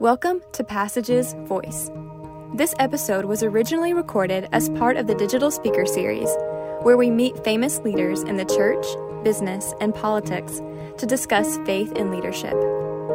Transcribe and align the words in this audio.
Welcome 0.00 0.42
to 0.54 0.64
Passages 0.64 1.36
Voice. 1.44 1.88
This 2.52 2.74
episode 2.80 3.26
was 3.26 3.44
originally 3.44 3.94
recorded 3.94 4.48
as 4.50 4.68
part 4.70 4.96
of 4.96 5.06
the 5.06 5.14
Digital 5.14 5.52
Speaker 5.52 5.86
Series, 5.86 6.28
where 6.82 6.96
we 6.96 7.10
meet 7.10 7.44
famous 7.44 7.78
leaders 7.78 8.22
in 8.24 8.36
the 8.36 8.44
church, 8.44 8.84
business, 9.22 9.72
and 9.80 9.94
politics 9.94 10.60
to 10.98 11.06
discuss 11.06 11.58
faith 11.58 11.92
and 11.94 12.10
leadership. 12.10 12.54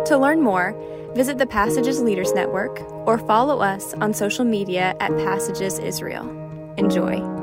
To 0.05 0.17
learn 0.17 0.41
more, 0.41 0.73
visit 1.15 1.37
the 1.37 1.45
Passages 1.45 2.01
Leaders 2.01 2.31
Network 2.31 2.79
or 3.05 3.17
follow 3.17 3.59
us 3.59 3.93
on 3.95 4.13
social 4.13 4.45
media 4.45 4.95
at 5.01 5.11
Passages 5.17 5.79
Israel. 5.79 6.29
Enjoy. 6.77 7.38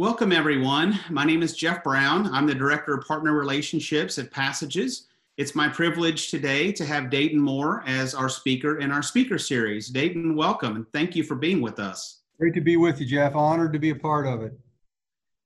Welcome, 0.00 0.32
everyone. 0.32 0.98
My 1.10 1.24
name 1.24 1.42
is 1.42 1.54
Jeff 1.54 1.84
Brown. 1.84 2.26
I'm 2.32 2.46
the 2.46 2.54
Director 2.54 2.94
of 2.94 3.06
Partner 3.06 3.34
Relationships 3.34 4.18
at 4.18 4.30
Passages. 4.30 5.08
It's 5.36 5.54
my 5.54 5.68
privilege 5.68 6.30
today 6.30 6.72
to 6.72 6.86
have 6.86 7.10
Dayton 7.10 7.38
Moore 7.38 7.84
as 7.86 8.14
our 8.14 8.30
speaker 8.30 8.78
in 8.78 8.92
our 8.92 9.02
speaker 9.02 9.36
series. 9.36 9.90
Dayton, 9.90 10.34
welcome 10.36 10.76
and 10.76 10.90
thank 10.94 11.14
you 11.14 11.22
for 11.22 11.34
being 11.34 11.60
with 11.60 11.78
us. 11.78 12.20
Great 12.38 12.54
to 12.54 12.62
be 12.62 12.78
with 12.78 12.98
you, 12.98 13.04
Jeff. 13.04 13.34
Honored 13.34 13.74
to 13.74 13.78
be 13.78 13.90
a 13.90 13.94
part 13.94 14.26
of 14.26 14.40
it. 14.40 14.58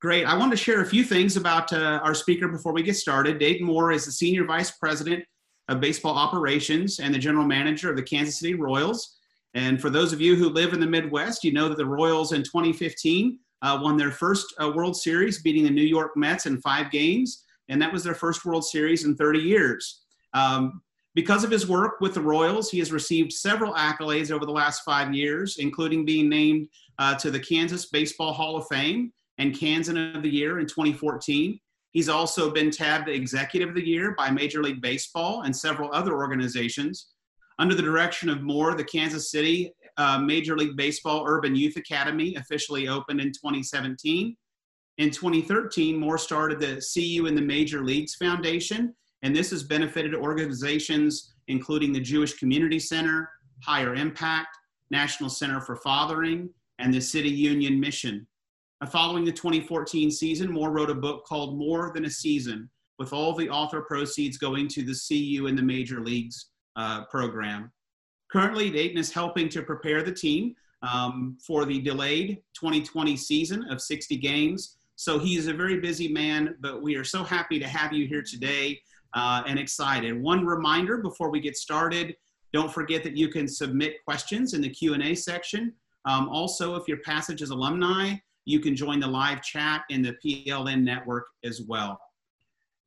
Great. 0.00 0.24
I 0.24 0.36
want 0.36 0.52
to 0.52 0.56
share 0.56 0.82
a 0.82 0.86
few 0.86 1.02
things 1.02 1.36
about 1.36 1.72
uh, 1.72 1.98
our 2.04 2.14
speaker 2.14 2.46
before 2.46 2.72
we 2.72 2.84
get 2.84 2.94
started. 2.94 3.40
Dayton 3.40 3.66
Moore 3.66 3.90
is 3.90 4.06
the 4.06 4.12
Senior 4.12 4.44
Vice 4.44 4.70
President 4.70 5.24
of 5.66 5.80
Baseball 5.80 6.14
Operations 6.14 7.00
and 7.00 7.12
the 7.12 7.18
General 7.18 7.44
Manager 7.44 7.90
of 7.90 7.96
the 7.96 8.04
Kansas 8.04 8.38
City 8.38 8.54
Royals. 8.54 9.16
And 9.54 9.82
for 9.82 9.90
those 9.90 10.12
of 10.12 10.20
you 10.20 10.36
who 10.36 10.48
live 10.48 10.72
in 10.74 10.78
the 10.78 10.86
Midwest, 10.86 11.42
you 11.42 11.52
know 11.52 11.68
that 11.68 11.76
the 11.76 11.86
Royals 11.86 12.32
in 12.32 12.44
2015 12.44 13.40
uh, 13.64 13.78
won 13.80 13.96
their 13.96 14.10
first 14.10 14.54
uh, 14.62 14.70
World 14.70 14.94
Series, 14.94 15.40
beating 15.40 15.64
the 15.64 15.70
New 15.70 15.82
York 15.82 16.12
Mets 16.16 16.44
in 16.44 16.60
five 16.60 16.90
games, 16.90 17.44
and 17.70 17.80
that 17.80 17.92
was 17.92 18.04
their 18.04 18.14
first 18.14 18.44
World 18.44 18.64
Series 18.64 19.04
in 19.06 19.16
30 19.16 19.38
years. 19.38 20.02
Um, 20.34 20.82
because 21.14 21.44
of 21.44 21.50
his 21.50 21.66
work 21.66 22.00
with 22.00 22.12
the 22.12 22.20
Royals, 22.20 22.70
he 22.70 22.78
has 22.80 22.92
received 22.92 23.32
several 23.32 23.72
accolades 23.72 24.30
over 24.30 24.44
the 24.44 24.52
last 24.52 24.82
five 24.84 25.14
years, 25.14 25.56
including 25.58 26.04
being 26.04 26.28
named 26.28 26.68
uh, 26.98 27.14
to 27.14 27.30
the 27.30 27.40
Kansas 27.40 27.86
Baseball 27.86 28.34
Hall 28.34 28.56
of 28.56 28.66
Fame 28.66 29.12
and 29.38 29.58
Kansan 29.58 30.14
of 30.14 30.22
the 30.22 30.28
Year 30.28 30.58
in 30.58 30.66
2014. 30.66 31.58
He's 31.92 32.08
also 32.10 32.50
been 32.50 32.70
tabbed 32.70 33.08
Executive 33.08 33.70
of 33.70 33.76
the 33.76 33.86
Year 33.86 34.14
by 34.18 34.30
Major 34.30 34.62
League 34.62 34.82
Baseball 34.82 35.42
and 35.42 35.56
several 35.56 35.90
other 35.94 36.14
organizations. 36.14 37.06
Under 37.58 37.74
the 37.74 37.82
direction 37.82 38.28
of 38.28 38.42
Moore, 38.42 38.74
the 38.74 38.84
Kansas 38.84 39.30
City 39.30 39.72
uh, 39.96 40.18
Major 40.18 40.56
League 40.56 40.76
Baseball 40.76 41.24
Urban 41.26 41.54
Youth 41.54 41.76
Academy 41.76 42.34
officially 42.36 42.88
opened 42.88 43.20
in 43.20 43.28
2017. 43.28 44.36
In 44.98 45.10
2013, 45.10 45.96
Moore 45.96 46.18
started 46.18 46.60
the 46.60 46.80
See 46.80 47.06
You 47.06 47.26
in 47.26 47.34
the 47.34 47.42
Major 47.42 47.84
Leagues 47.84 48.14
Foundation, 48.14 48.94
and 49.22 49.34
this 49.34 49.50
has 49.50 49.62
benefited 49.62 50.14
organizations 50.14 51.34
including 51.48 51.92
the 51.92 52.00
Jewish 52.00 52.34
Community 52.34 52.78
Center, 52.78 53.30
Higher 53.62 53.94
Impact, 53.94 54.56
National 54.90 55.30
Center 55.30 55.60
for 55.60 55.76
Fathering, 55.76 56.50
and 56.78 56.92
the 56.92 57.00
City 57.00 57.30
Union 57.30 57.78
Mission. 57.78 58.26
Uh, 58.80 58.86
following 58.86 59.24
the 59.24 59.32
2014 59.32 60.10
season, 60.10 60.50
Moore 60.50 60.70
wrote 60.70 60.90
a 60.90 60.94
book 60.94 61.24
called 61.24 61.58
More 61.58 61.92
Than 61.94 62.04
a 62.04 62.10
Season, 62.10 62.68
with 62.98 63.12
all 63.12 63.34
the 63.34 63.48
author 63.48 63.82
proceeds 63.82 64.38
going 64.38 64.68
to 64.68 64.82
the 64.82 64.94
See 64.94 65.22
You 65.22 65.46
in 65.46 65.56
the 65.56 65.62
Major 65.62 66.00
Leagues 66.00 66.50
uh, 66.76 67.04
program. 67.06 67.70
Currently, 68.34 68.68
Dayton 68.68 68.98
is 68.98 69.12
helping 69.12 69.48
to 69.50 69.62
prepare 69.62 70.02
the 70.02 70.10
team 70.10 70.56
um, 70.82 71.38
for 71.40 71.64
the 71.64 71.80
delayed 71.80 72.42
2020 72.54 73.16
season 73.16 73.64
of 73.70 73.80
60 73.80 74.16
games. 74.16 74.76
So 74.96 75.20
he 75.20 75.36
is 75.36 75.46
a 75.46 75.54
very 75.54 75.78
busy 75.78 76.08
man, 76.08 76.56
but 76.58 76.82
we 76.82 76.96
are 76.96 77.04
so 77.04 77.22
happy 77.22 77.60
to 77.60 77.68
have 77.68 77.92
you 77.92 78.08
here 78.08 78.22
today 78.22 78.80
uh, 79.12 79.44
and 79.46 79.56
excited. 79.56 80.20
One 80.20 80.44
reminder 80.44 80.98
before 80.98 81.30
we 81.30 81.38
get 81.38 81.56
started, 81.56 82.16
don't 82.52 82.72
forget 82.74 83.04
that 83.04 83.16
you 83.16 83.28
can 83.28 83.46
submit 83.46 84.04
questions 84.04 84.52
in 84.52 84.60
the 84.60 84.68
Q&A 84.68 85.14
section. 85.14 85.72
Um, 86.04 86.28
also, 86.28 86.74
if 86.74 86.88
you're 86.88 87.02
Passages 87.04 87.50
alumni, 87.50 88.14
you 88.46 88.58
can 88.58 88.74
join 88.74 88.98
the 88.98 89.06
live 89.06 89.42
chat 89.42 89.82
in 89.90 90.02
the 90.02 90.16
PLN 90.26 90.82
network 90.82 91.26
as 91.44 91.62
well. 91.68 92.00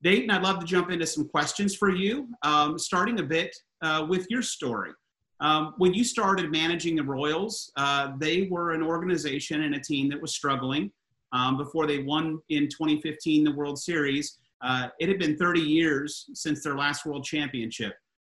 Dayton, 0.03 0.29
I'd 0.29 0.43
love 0.43 0.59
to 0.59 0.65
jump 0.65 0.91
into 0.91 1.07
some 1.07 1.29
questions 1.29 1.73
for 1.73 1.89
you, 1.89 2.27
um, 2.43 2.77
starting 2.77 3.21
a 3.21 3.23
bit 3.23 3.55
uh, 3.81 4.05
with 4.09 4.27
your 4.29 4.41
story. 4.41 4.91
Um, 5.39 5.73
when 5.77 5.93
you 5.93 6.03
started 6.03 6.51
managing 6.51 6.95
the 6.95 7.03
Royals, 7.03 7.71
uh, 7.75 8.13
they 8.17 8.47
were 8.49 8.71
an 8.71 8.81
organization 8.81 9.63
and 9.63 9.75
a 9.75 9.79
team 9.79 10.09
that 10.09 10.21
was 10.21 10.33
struggling 10.33 10.91
um, 11.31 11.57
before 11.57 11.85
they 11.85 11.99
won 11.99 12.39
in 12.49 12.67
2015 12.69 13.43
the 13.43 13.51
World 13.51 13.77
Series. 13.77 14.39
Uh, 14.61 14.87
it 14.99 15.07
had 15.07 15.19
been 15.19 15.37
30 15.37 15.59
years 15.59 16.25
since 16.33 16.63
their 16.63 16.75
last 16.75 17.05
World 17.05 17.23
Championship. 17.23 17.93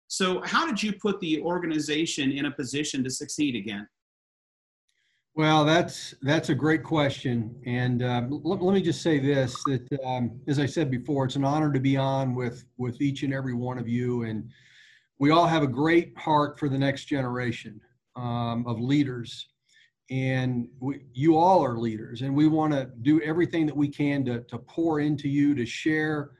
So, 0.08 0.42
how 0.44 0.66
did 0.66 0.82
you 0.82 0.94
put 0.94 1.20
the 1.20 1.40
organization 1.42 2.32
in 2.32 2.46
a 2.46 2.52
position 2.52 3.04
to 3.04 3.10
succeed 3.10 3.56
again? 3.56 3.88
Well, 5.36 5.64
that's 5.64 6.16
that's 6.24 6.50
a 6.50 6.56
great 6.56 6.84
question, 6.84 7.56
and 7.66 8.04
um, 8.04 8.42
let, 8.44 8.62
let, 8.62 8.74
me 8.74 8.81
just 8.81 9.02
say 9.02 9.20
this: 9.20 9.56
that 9.68 9.88
um, 10.04 10.42
as 10.48 10.60
I 10.60 10.66
said 10.66 10.92
before, 10.92 11.26
it's 11.26 11.38
an 11.38 11.46
honor 11.46 11.72
to 11.72 11.80
be 11.80 11.96
on 11.96 12.36
with 12.36 12.66
with 12.78 13.00
each 13.02 13.24
and 13.24 13.34
every 13.34 13.54
one 13.54 13.78
of 13.78 13.88
you, 13.88 14.24
and 14.24 14.50
we 15.19 15.31
all 15.31 15.46
have 15.46 15.63
a 15.63 15.68
great 15.68 16.18
heart 16.18 16.57
for 16.57 16.69
the 16.69 16.78
next 16.78 17.06
generation 17.06 17.80
um, 18.16 18.66
of 18.66 18.80
leaders. 18.80 19.50
And 20.09 20.68
we, 20.80 21.02
you 21.13 21.38
all 21.38 21.63
are 21.63 21.78
leaders 21.78 22.22
and 22.22 22.35
we 22.35 22.47
want 22.47 22.74
to 22.74 22.90
do 23.03 23.22
everything 23.22 23.68
that 23.68 23.75
we 23.75 23.90
can 23.90 24.25
to, 24.25 24.41
to 24.41 24.57
pour 24.57 25.02
into 25.02 25.30
you 25.30 25.53
to 25.53 25.66
share 25.66 26.31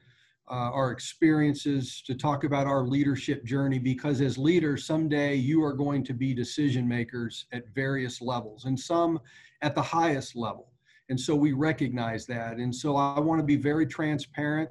uh, 0.50 0.72
our 0.72 0.90
experiences 0.90 2.02
to 2.04 2.14
talk 2.16 2.42
about 2.42 2.66
our 2.66 2.82
leadership 2.82 3.44
journey 3.44 3.78
because 3.78 4.20
as 4.20 4.36
leaders 4.36 4.84
someday 4.84 5.36
you 5.36 5.62
are 5.62 5.72
going 5.72 6.02
to 6.02 6.12
be 6.12 6.34
decision 6.34 6.88
makers 6.88 7.46
at 7.52 7.68
various 7.72 8.20
levels 8.20 8.64
and 8.64 8.78
some 8.78 9.20
at 9.62 9.76
the 9.76 9.82
highest 9.82 10.34
level. 10.34 10.72
And 11.08 11.20
so 11.20 11.36
we 11.36 11.52
recognize 11.52 12.26
that. 12.26 12.56
And 12.56 12.74
so 12.74 12.96
i 12.96 13.20
want 13.20 13.38
to 13.38 13.46
be 13.46 13.56
very 13.56 13.86
transparent 13.86 14.70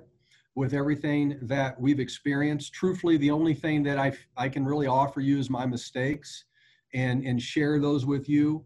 with 0.60 0.74
everything 0.74 1.40
that 1.42 1.80
we've 1.80 2.02
experienced. 2.02 2.74
Truthfully, 2.74 3.16
the 3.16 3.32
only 3.32 3.54
thing 3.54 3.82
that 3.82 3.98
I, 3.98 4.12
I 4.36 4.50
can 4.50 4.66
really 4.66 4.88
offer 4.88 5.22
you 5.22 5.40
is 5.40 5.50
my 5.50 5.66
mistakes 5.66 6.44
and, 6.94 7.24
and 7.24 7.42
share 7.42 7.80
those 7.80 8.06
with 8.06 8.28
you 8.28 8.66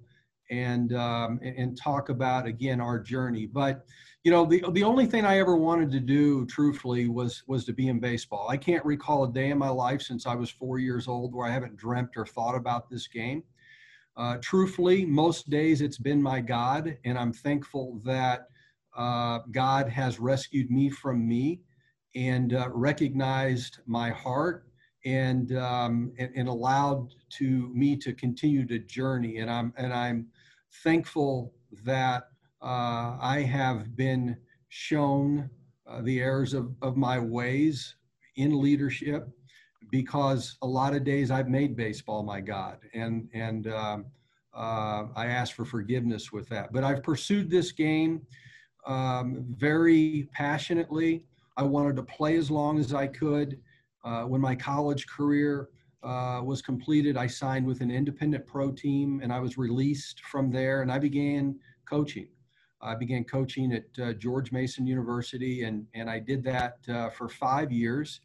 and, 0.49 0.95
um, 0.95 1.39
and 1.43 1.77
talk 1.77 2.09
about, 2.09 2.47
again, 2.47 2.81
our 2.81 2.99
journey. 2.99 3.45
But, 3.45 3.85
you 4.23 4.31
know, 4.31 4.43
the, 4.43 4.65
the 4.71 4.83
only 4.83 5.05
thing 5.05 5.23
I 5.23 5.37
ever 5.37 5.55
wanted 5.55 5.91
to 5.91 5.99
do, 5.99 6.47
truthfully, 6.47 7.09
was, 7.09 7.43
was 7.45 7.63
to 7.65 7.73
be 7.73 7.89
in 7.89 7.99
baseball. 7.99 8.47
I 8.49 8.57
can't 8.57 8.83
recall 8.83 9.25
a 9.25 9.31
day 9.31 9.51
in 9.51 9.59
my 9.59 9.69
life 9.69 10.01
since 10.01 10.25
I 10.25 10.33
was 10.33 10.49
four 10.49 10.79
years 10.79 11.07
old 11.07 11.35
where 11.35 11.47
I 11.47 11.51
haven't 11.51 11.77
dreamt 11.77 12.17
or 12.17 12.25
thought 12.25 12.55
about 12.55 12.89
this 12.89 13.07
game. 13.07 13.43
Uh, 14.17 14.37
truthfully, 14.41 15.05
most 15.05 15.47
days 15.51 15.79
it's 15.81 15.99
been 15.99 16.23
my 16.23 16.41
God, 16.41 16.97
and 17.05 17.19
I'm 17.19 17.33
thankful 17.33 18.01
that 18.03 18.47
uh, 18.97 19.41
God 19.51 19.89
has 19.89 20.19
rescued 20.19 20.71
me 20.71 20.89
from 20.89 21.27
me 21.27 21.61
and 22.15 22.53
uh, 22.53 22.69
recognized 22.71 23.79
my 23.85 24.09
heart 24.09 24.65
and, 25.05 25.57
um, 25.57 26.13
and, 26.17 26.31
and 26.35 26.47
allowed 26.47 27.13
to 27.29 27.69
me 27.73 27.95
to 27.97 28.13
continue 28.13 28.65
to 28.67 28.79
journey. 28.79 29.37
And 29.39 29.49
I'm 29.49 29.73
and 29.77 29.93
I'm 29.93 30.27
thankful 30.83 31.53
that 31.83 32.29
uh, 32.61 33.17
I 33.19 33.45
have 33.49 33.95
been 33.95 34.37
shown 34.69 35.49
uh, 35.87 36.01
the 36.01 36.21
errors 36.21 36.53
of, 36.53 36.73
of 36.81 36.95
my 36.95 37.19
ways 37.19 37.95
in 38.37 38.61
leadership 38.61 39.27
because 39.91 40.57
a 40.61 40.67
lot 40.67 40.95
of 40.95 41.03
days 41.03 41.29
I've 41.29 41.49
made 41.49 41.75
baseball 41.75 42.23
my 42.23 42.41
God 42.41 42.77
and 42.93 43.27
and 43.33 43.67
um, 43.67 44.05
uh, 44.55 45.05
I 45.15 45.27
ask 45.27 45.55
for 45.55 45.65
forgiveness 45.65 46.31
with 46.31 46.47
that. 46.49 46.71
But 46.71 46.83
I've 46.83 47.03
pursued 47.03 47.49
this 47.49 47.71
game 47.71 48.25
um, 48.85 49.45
very 49.49 50.29
passionately. 50.33 51.25
I 51.57 51.63
wanted 51.63 51.95
to 51.97 52.03
play 52.03 52.37
as 52.37 52.49
long 52.49 52.79
as 52.79 52.93
I 52.93 53.07
could. 53.07 53.59
Uh, 54.03 54.23
when 54.23 54.41
my 54.41 54.55
college 54.55 55.07
career 55.07 55.69
uh, 56.03 56.41
was 56.43 56.61
completed, 56.61 57.15
I 57.15 57.27
signed 57.27 57.65
with 57.65 57.81
an 57.81 57.91
independent 57.91 58.45
pro 58.45 58.71
team 58.71 59.21
and 59.23 59.31
I 59.31 59.39
was 59.39 59.57
released 59.57 60.21
from 60.21 60.51
there 60.51 60.81
and 60.81 60.91
I 60.91 60.99
began 60.99 61.59
coaching. 61.89 62.27
I 62.81 62.95
began 62.95 63.23
coaching 63.23 63.71
at 63.71 64.03
uh, 64.03 64.13
George 64.13 64.51
Mason 64.51 64.85
University 64.85 65.63
and, 65.63 65.85
and 65.93 66.09
I 66.09 66.19
did 66.19 66.43
that 66.43 66.77
uh, 66.89 67.09
for 67.09 67.29
five 67.29 67.71
years. 67.71 68.19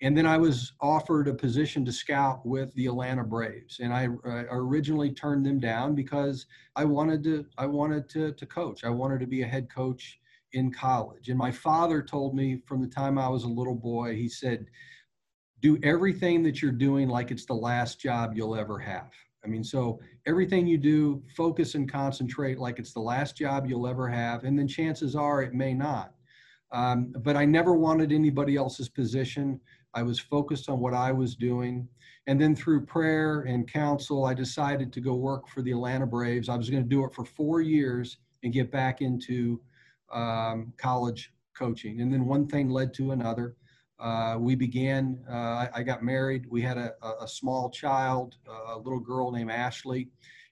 And 0.00 0.16
then 0.16 0.26
I 0.26 0.36
was 0.36 0.72
offered 0.80 1.28
a 1.28 1.34
position 1.34 1.84
to 1.84 1.92
scout 1.92 2.44
with 2.44 2.74
the 2.74 2.86
Atlanta 2.86 3.22
Braves, 3.22 3.78
and 3.78 3.94
I 3.94 4.08
uh, 4.26 4.46
originally 4.50 5.12
turned 5.12 5.46
them 5.46 5.60
down 5.60 5.94
because 5.94 6.46
I 6.74 6.84
wanted 6.84 7.22
to. 7.22 7.46
I 7.56 7.66
wanted 7.66 8.08
to, 8.10 8.32
to 8.32 8.46
coach. 8.46 8.82
I 8.82 8.90
wanted 8.90 9.20
to 9.20 9.28
be 9.28 9.42
a 9.42 9.46
head 9.46 9.72
coach 9.72 10.18
in 10.52 10.72
college. 10.72 11.28
And 11.28 11.38
my 11.38 11.50
father 11.50 12.02
told 12.02 12.34
me 12.34 12.62
from 12.66 12.80
the 12.80 12.88
time 12.88 13.18
I 13.18 13.28
was 13.28 13.44
a 13.44 13.48
little 13.48 13.74
boy, 13.74 14.14
he 14.14 14.28
said, 14.28 14.66
do 15.60 15.78
everything 15.82 16.42
that 16.42 16.60
you're 16.60 16.72
doing 16.72 17.08
like 17.08 17.30
it's 17.30 17.46
the 17.46 17.54
last 17.54 18.00
job 18.00 18.32
you'll 18.34 18.56
ever 18.56 18.78
have. 18.78 19.10
I 19.44 19.48
mean, 19.48 19.64
so 19.64 20.00
everything 20.26 20.66
you 20.66 20.78
do, 20.78 21.22
focus 21.36 21.74
and 21.74 21.90
concentrate 21.90 22.58
like 22.58 22.78
it's 22.78 22.92
the 22.92 23.00
last 23.00 23.36
job 23.36 23.66
you'll 23.66 23.88
ever 23.88 24.08
have. 24.08 24.44
And 24.44 24.58
then 24.58 24.68
chances 24.68 25.16
are 25.16 25.42
it 25.42 25.54
may 25.54 25.74
not. 25.74 26.14
Um, 26.72 27.12
but 27.18 27.36
I 27.36 27.44
never 27.44 27.74
wanted 27.74 28.12
anybody 28.12 28.56
else's 28.56 28.88
position. 28.88 29.60
I 29.94 30.02
was 30.02 30.18
focused 30.18 30.68
on 30.68 30.80
what 30.80 30.94
I 30.94 31.12
was 31.12 31.34
doing. 31.34 31.88
And 32.26 32.40
then 32.40 32.54
through 32.54 32.86
prayer 32.86 33.42
and 33.42 33.70
counsel, 33.70 34.24
I 34.24 34.34
decided 34.34 34.92
to 34.92 35.00
go 35.00 35.14
work 35.14 35.48
for 35.48 35.60
the 35.60 35.72
Atlanta 35.72 36.06
Braves. 36.06 36.48
I 36.48 36.56
was 36.56 36.70
going 36.70 36.82
to 36.82 36.88
do 36.88 37.04
it 37.04 37.12
for 37.12 37.24
four 37.24 37.60
years 37.60 38.18
and 38.42 38.52
get 38.52 38.70
back 38.70 39.00
into 39.00 39.60
um, 40.12 40.72
college 40.76 41.32
coaching. 41.56 42.00
And 42.00 42.12
then 42.12 42.24
one 42.24 42.46
thing 42.46 42.70
led 42.70 42.94
to 42.94 43.12
another. 43.12 43.56
Uh, 43.98 44.36
we 44.38 44.54
began, 44.54 45.18
uh, 45.30 45.68
I, 45.72 45.82
got 45.84 46.02
married. 46.02 46.46
We 46.50 46.60
had 46.60 46.76
a, 46.76 46.92
a 47.20 47.28
small 47.28 47.70
child, 47.70 48.34
a 48.68 48.76
little 48.78 48.98
girl 48.98 49.30
named 49.30 49.50
Ashley. 49.50 50.08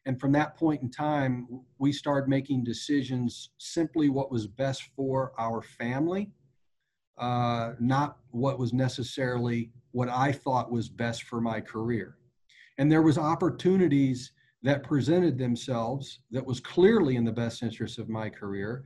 And 0.07 0.21
from 0.21 0.33
that 0.33 0.57
point 0.57 0.83
in 0.83 0.91
time, 0.91 1.49
we 1.79 1.93
started 1.93 2.29
making 2.29 2.65
decisions 2.65 3.51
simply 3.59 4.09
what 4.09 4.31
was 4.31 4.47
best 4.47 4.85
for 4.97 5.33
our 5.39 5.63
family, 5.63 6.31
uh, 7.19 7.73
not 7.81 8.19
what 8.31 8.59
was 8.59 8.73
necessarily 8.73 9.71
what 9.93 10.09
I 10.09 10.33
thought 10.33 10.71
was 10.71 10.89
best 10.89 11.25
for 11.25 11.41
my 11.41 11.61
career. 11.61 12.17
And 12.79 12.91
there 12.91 13.03
was 13.03 13.19
opportunities 13.19 14.33
that 14.63 14.83
presented 14.83 15.39
themselves 15.39 16.21
that 16.31 16.45
was 16.45 16.61
clearly 16.61 17.17
in 17.17 17.25
the 17.25 17.33
best 17.33 17.63
interest 17.63 17.99
of 17.99 18.09
my 18.09 18.31
career, 18.31 18.85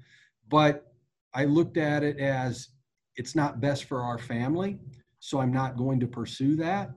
but 0.48 0.92
I 1.34 1.44
looked 1.44 1.76
at 1.76 2.02
it 2.02 2.18
as 2.18 2.68
it's 3.16 3.34
not 3.34 3.60
best 3.60 3.84
for 3.84 4.02
our 4.02 4.18
family, 4.18 4.78
so 5.18 5.40
I'm 5.40 5.52
not 5.52 5.76
going 5.76 6.00
to 6.00 6.06
pursue 6.06 6.56
that. 6.56 6.90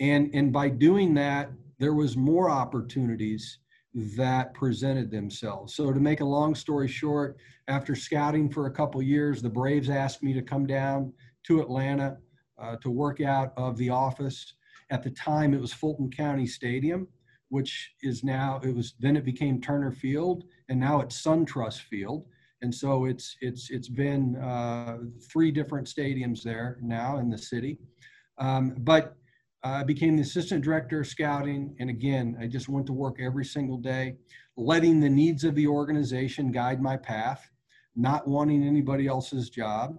And 0.00 0.30
and 0.34 0.52
by 0.52 0.68
doing 0.68 1.14
that, 1.14 1.50
there 1.78 1.94
was 1.94 2.16
more 2.16 2.50
opportunities 2.50 3.58
that 3.94 4.54
presented 4.54 5.10
themselves. 5.10 5.74
So 5.74 5.92
to 5.92 6.00
make 6.00 6.20
a 6.20 6.24
long 6.24 6.54
story 6.54 6.88
short, 6.88 7.36
after 7.68 7.94
scouting 7.94 8.48
for 8.48 8.66
a 8.66 8.70
couple 8.70 9.02
years, 9.02 9.42
the 9.42 9.50
Braves 9.50 9.90
asked 9.90 10.22
me 10.22 10.32
to 10.32 10.42
come 10.42 10.66
down 10.66 11.12
to 11.44 11.60
Atlanta 11.60 12.16
uh, 12.58 12.76
to 12.76 12.90
work 12.90 13.20
out 13.20 13.52
of 13.56 13.76
the 13.76 13.90
office. 13.90 14.54
At 14.90 15.02
the 15.02 15.10
time, 15.10 15.54
it 15.54 15.60
was 15.60 15.72
Fulton 15.72 16.10
County 16.10 16.46
Stadium, 16.46 17.08
which 17.48 17.92
is 18.02 18.24
now 18.24 18.60
it 18.62 18.74
was 18.74 18.94
then 18.98 19.16
it 19.16 19.24
became 19.24 19.60
Turner 19.60 19.92
Field, 19.92 20.44
and 20.68 20.80
now 20.80 21.00
it's 21.00 21.20
SunTrust 21.20 21.80
Field. 21.82 22.26
And 22.62 22.74
so 22.74 23.04
it's 23.06 23.36
it's 23.40 23.70
it's 23.70 23.88
been 23.88 24.36
uh, 24.36 24.98
three 25.30 25.50
different 25.50 25.86
stadiums 25.86 26.42
there 26.42 26.78
now 26.80 27.18
in 27.18 27.28
the 27.28 27.38
city. 27.38 27.78
Um, 28.38 28.74
but 28.78 29.16
I 29.64 29.84
became 29.84 30.16
the 30.16 30.22
assistant 30.22 30.64
director 30.64 31.00
of 31.00 31.06
scouting. 31.06 31.76
And 31.78 31.90
again, 31.90 32.36
I 32.40 32.46
just 32.46 32.68
went 32.68 32.86
to 32.86 32.92
work 32.92 33.18
every 33.20 33.44
single 33.44 33.78
day, 33.78 34.16
letting 34.56 35.00
the 35.00 35.08
needs 35.08 35.44
of 35.44 35.54
the 35.54 35.66
organization 35.66 36.50
guide 36.50 36.82
my 36.82 36.96
path, 36.96 37.48
not 37.94 38.26
wanting 38.26 38.64
anybody 38.64 39.06
else's 39.06 39.50
job. 39.50 39.98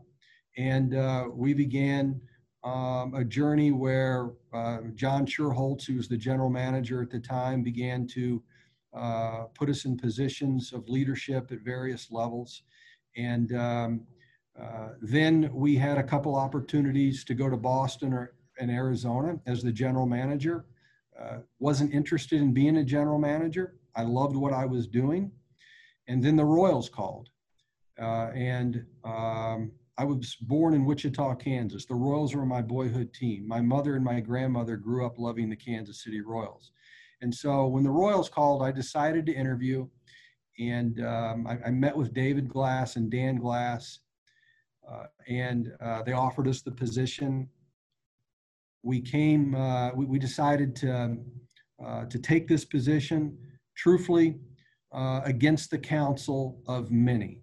And 0.57 0.95
uh, 0.95 1.25
we 1.31 1.53
began 1.53 2.19
um, 2.63 3.13
a 3.15 3.23
journey 3.23 3.71
where 3.71 4.31
uh, 4.53 4.79
John 4.95 5.25
Schuerholz, 5.25 5.85
who 5.85 5.95
was 5.95 6.07
the 6.07 6.17
general 6.17 6.49
manager 6.49 7.01
at 7.01 7.09
the 7.09 7.19
time, 7.19 7.63
began 7.63 8.07
to 8.07 8.41
uh, 8.95 9.45
put 9.55 9.69
us 9.69 9.85
in 9.85 9.97
positions 9.97 10.73
of 10.73 10.87
leadership 10.87 11.51
at 11.51 11.59
various 11.61 12.11
levels. 12.11 12.63
And 13.15 13.55
um, 13.55 14.01
uh, 14.59 14.89
then 15.01 15.49
we 15.53 15.75
had 15.75 15.97
a 15.97 16.03
couple 16.03 16.35
opportunities 16.35 17.23
to 17.25 17.33
go 17.33 17.49
to 17.49 17.57
Boston 17.57 18.13
or 18.13 18.33
in 18.59 18.69
Arizona 18.69 19.39
as 19.47 19.63
the 19.63 19.71
general 19.71 20.05
manager. 20.05 20.65
Uh, 21.19 21.37
wasn't 21.59 21.93
interested 21.93 22.41
in 22.41 22.53
being 22.53 22.77
a 22.77 22.83
general 22.83 23.19
manager. 23.19 23.75
I 23.95 24.03
loved 24.03 24.35
what 24.35 24.53
I 24.53 24.65
was 24.65 24.87
doing. 24.87 25.31
And 26.07 26.23
then 26.23 26.35
the 26.35 26.45
Royals 26.45 26.89
called. 26.89 27.29
Uh, 27.99 28.31
and 28.33 28.85
um, 29.03 29.71
I 29.97 30.05
was 30.05 30.35
born 30.35 30.73
in 30.73 30.85
Wichita, 30.85 31.35
Kansas. 31.35 31.85
The 31.85 31.93
Royals 31.95 32.35
were 32.35 32.45
my 32.45 32.61
boyhood 32.61 33.13
team. 33.13 33.47
My 33.47 33.61
mother 33.61 33.95
and 33.95 34.03
my 34.03 34.19
grandmother 34.19 34.75
grew 34.75 35.05
up 35.05 35.19
loving 35.19 35.49
the 35.49 35.55
Kansas 35.55 36.03
City 36.03 36.21
Royals. 36.21 36.71
And 37.23 37.33
so 37.33 37.67
when 37.67 37.83
the 37.83 37.89
Royals 37.89 38.27
called, 38.27 38.61
I 38.61 38.71
decided 38.71 39.25
to 39.27 39.33
interview. 39.33 39.87
And 40.59 40.99
um, 41.03 41.47
I, 41.47 41.57
I, 41.67 41.71
met 41.71 41.95
with 41.95 42.13
David 42.13 42.49
Glass 42.49 42.97
and 42.97 43.09
Dan 43.09 43.37
Glass. 43.37 43.99
Uh, 44.87 45.05
and 45.29 45.71
uh, 45.81 46.03
they 46.03 46.11
offered 46.11 46.49
us 46.49 46.61
the 46.61 46.71
position 46.71 47.47
we 48.83 48.99
came, 48.99 49.55
uh, 49.55 49.91
we, 49.95 50.05
we, 50.05 50.19
decided 50.19 50.75
to, 50.75 51.17
uh, 51.83 52.05
to 52.05 52.19
take 52.19 52.49
this 52.49 52.65
position 52.65 53.37
truthfully 53.77 54.35
uh, 54.91 55.21
against 55.23 55.71
the 55.71 55.77
counsel 55.77 56.61
of 56.67 56.91
many. 56.91 57.39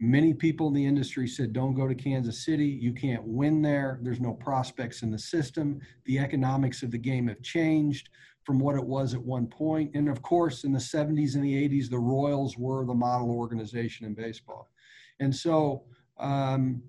Many 0.00 0.32
people 0.32 0.68
in 0.68 0.72
the 0.72 0.86
industry 0.86 1.28
said, 1.28 1.52
don't 1.52 1.74
go 1.74 1.86
to 1.86 1.94
Kansas 1.94 2.46
City. 2.46 2.66
You 2.66 2.94
can't 2.94 3.22
win 3.22 3.60
there. 3.60 4.00
There's 4.02 4.18
no 4.18 4.32
prospects 4.32 5.02
in 5.02 5.10
the 5.10 5.18
system. 5.18 5.78
The 6.06 6.18
economics 6.18 6.82
of 6.82 6.90
the 6.90 6.96
game 6.96 7.28
have 7.28 7.42
changed 7.42 8.08
from 8.44 8.58
what 8.58 8.76
it 8.76 8.84
was 8.84 9.14
at 9.14 9.22
one 9.22 9.46
point. 9.46 9.90
And 9.94 10.08
of 10.08 10.22
course, 10.22 10.64
in 10.64 10.72
the 10.72 10.78
70s 10.78 11.34
and 11.34 11.44
the 11.44 11.68
80s, 11.68 11.90
the 11.90 11.98
Royals 11.98 12.56
were 12.56 12.84
the 12.84 12.94
model 12.94 13.30
organization 13.30 14.06
in 14.06 14.14
baseball. 14.14 14.70
And 15.20 15.34
so 15.34 15.84
um, 16.18 16.82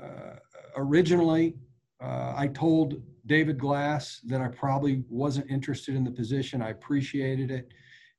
uh, 0.00 0.36
originally, 0.76 1.56
uh, 2.02 2.34
I 2.36 2.48
told 2.48 3.02
David 3.26 3.58
Glass 3.58 4.20
that 4.26 4.40
I 4.40 4.48
probably 4.48 5.04
wasn't 5.08 5.50
interested 5.50 5.94
in 5.94 6.04
the 6.04 6.10
position. 6.10 6.62
I 6.62 6.70
appreciated 6.70 7.50
it. 7.50 7.68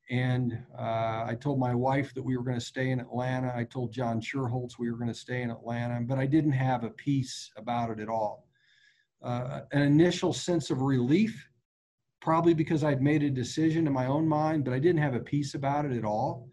And 0.09 0.57
uh, 0.77 1.23
I 1.27 1.37
told 1.39 1.59
my 1.59 1.75
wife 1.75 2.13
that 2.15 2.23
we 2.23 2.35
were 2.35 2.43
going 2.43 2.57
to 2.57 2.65
stay 2.65 2.89
in 2.89 2.99
Atlanta. 2.99 3.53
I 3.55 3.63
told 3.63 3.93
John 3.93 4.19
Schuerholz 4.19 4.79
we 4.79 4.89
were 4.89 4.97
going 4.97 5.09
to 5.09 5.13
stay 5.13 5.43
in 5.43 5.51
Atlanta, 5.51 6.01
but 6.01 6.17
I 6.17 6.25
didn't 6.25 6.53
have 6.53 6.83
a 6.83 6.89
piece 6.89 7.51
about 7.57 7.91
it 7.91 7.99
at 7.99 8.09
all. 8.09 8.47
Uh, 9.21 9.61
an 9.71 9.81
initial 9.81 10.33
sense 10.33 10.71
of 10.71 10.81
relief, 10.81 11.48
probably 12.29 12.53
because 12.53 12.83
I'd 12.83 13.01
made 13.01 13.23
a 13.23 13.29
decision 13.31 13.87
in 13.87 13.93
my 13.93 14.05
own 14.05 14.27
mind, 14.27 14.63
but 14.63 14.71
I 14.71 14.77
didn't 14.77 15.01
have 15.01 15.15
a 15.15 15.19
peace 15.19 15.55
about 15.55 15.85
it 15.85 15.93
at 15.93 16.05
all. 16.05 16.47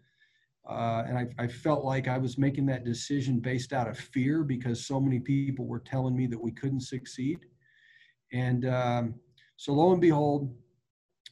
Uh, 0.67 1.03
and 1.07 1.15
I, 1.19 1.27
I, 1.37 1.47
felt 1.47 1.85
like 1.85 2.07
I 2.07 2.17
was 2.17 2.35
making 2.35 2.65
that 2.65 2.83
decision 2.83 3.39
based 3.39 3.73
out 3.73 3.87
of 3.87 3.95
fear 3.95 4.43
because 4.43 4.87
so 4.87 4.99
many 4.99 5.19
people 5.19 5.67
were 5.67 5.79
telling 5.79 6.17
me 6.17 6.25
that 6.25 6.41
we 6.41 6.51
couldn't 6.51 6.79
succeed. 6.79 7.45
And 8.33 8.67
um, 8.67 9.13
so 9.57 9.71
lo 9.71 9.91
and 9.91 10.01
behold, 10.01 10.51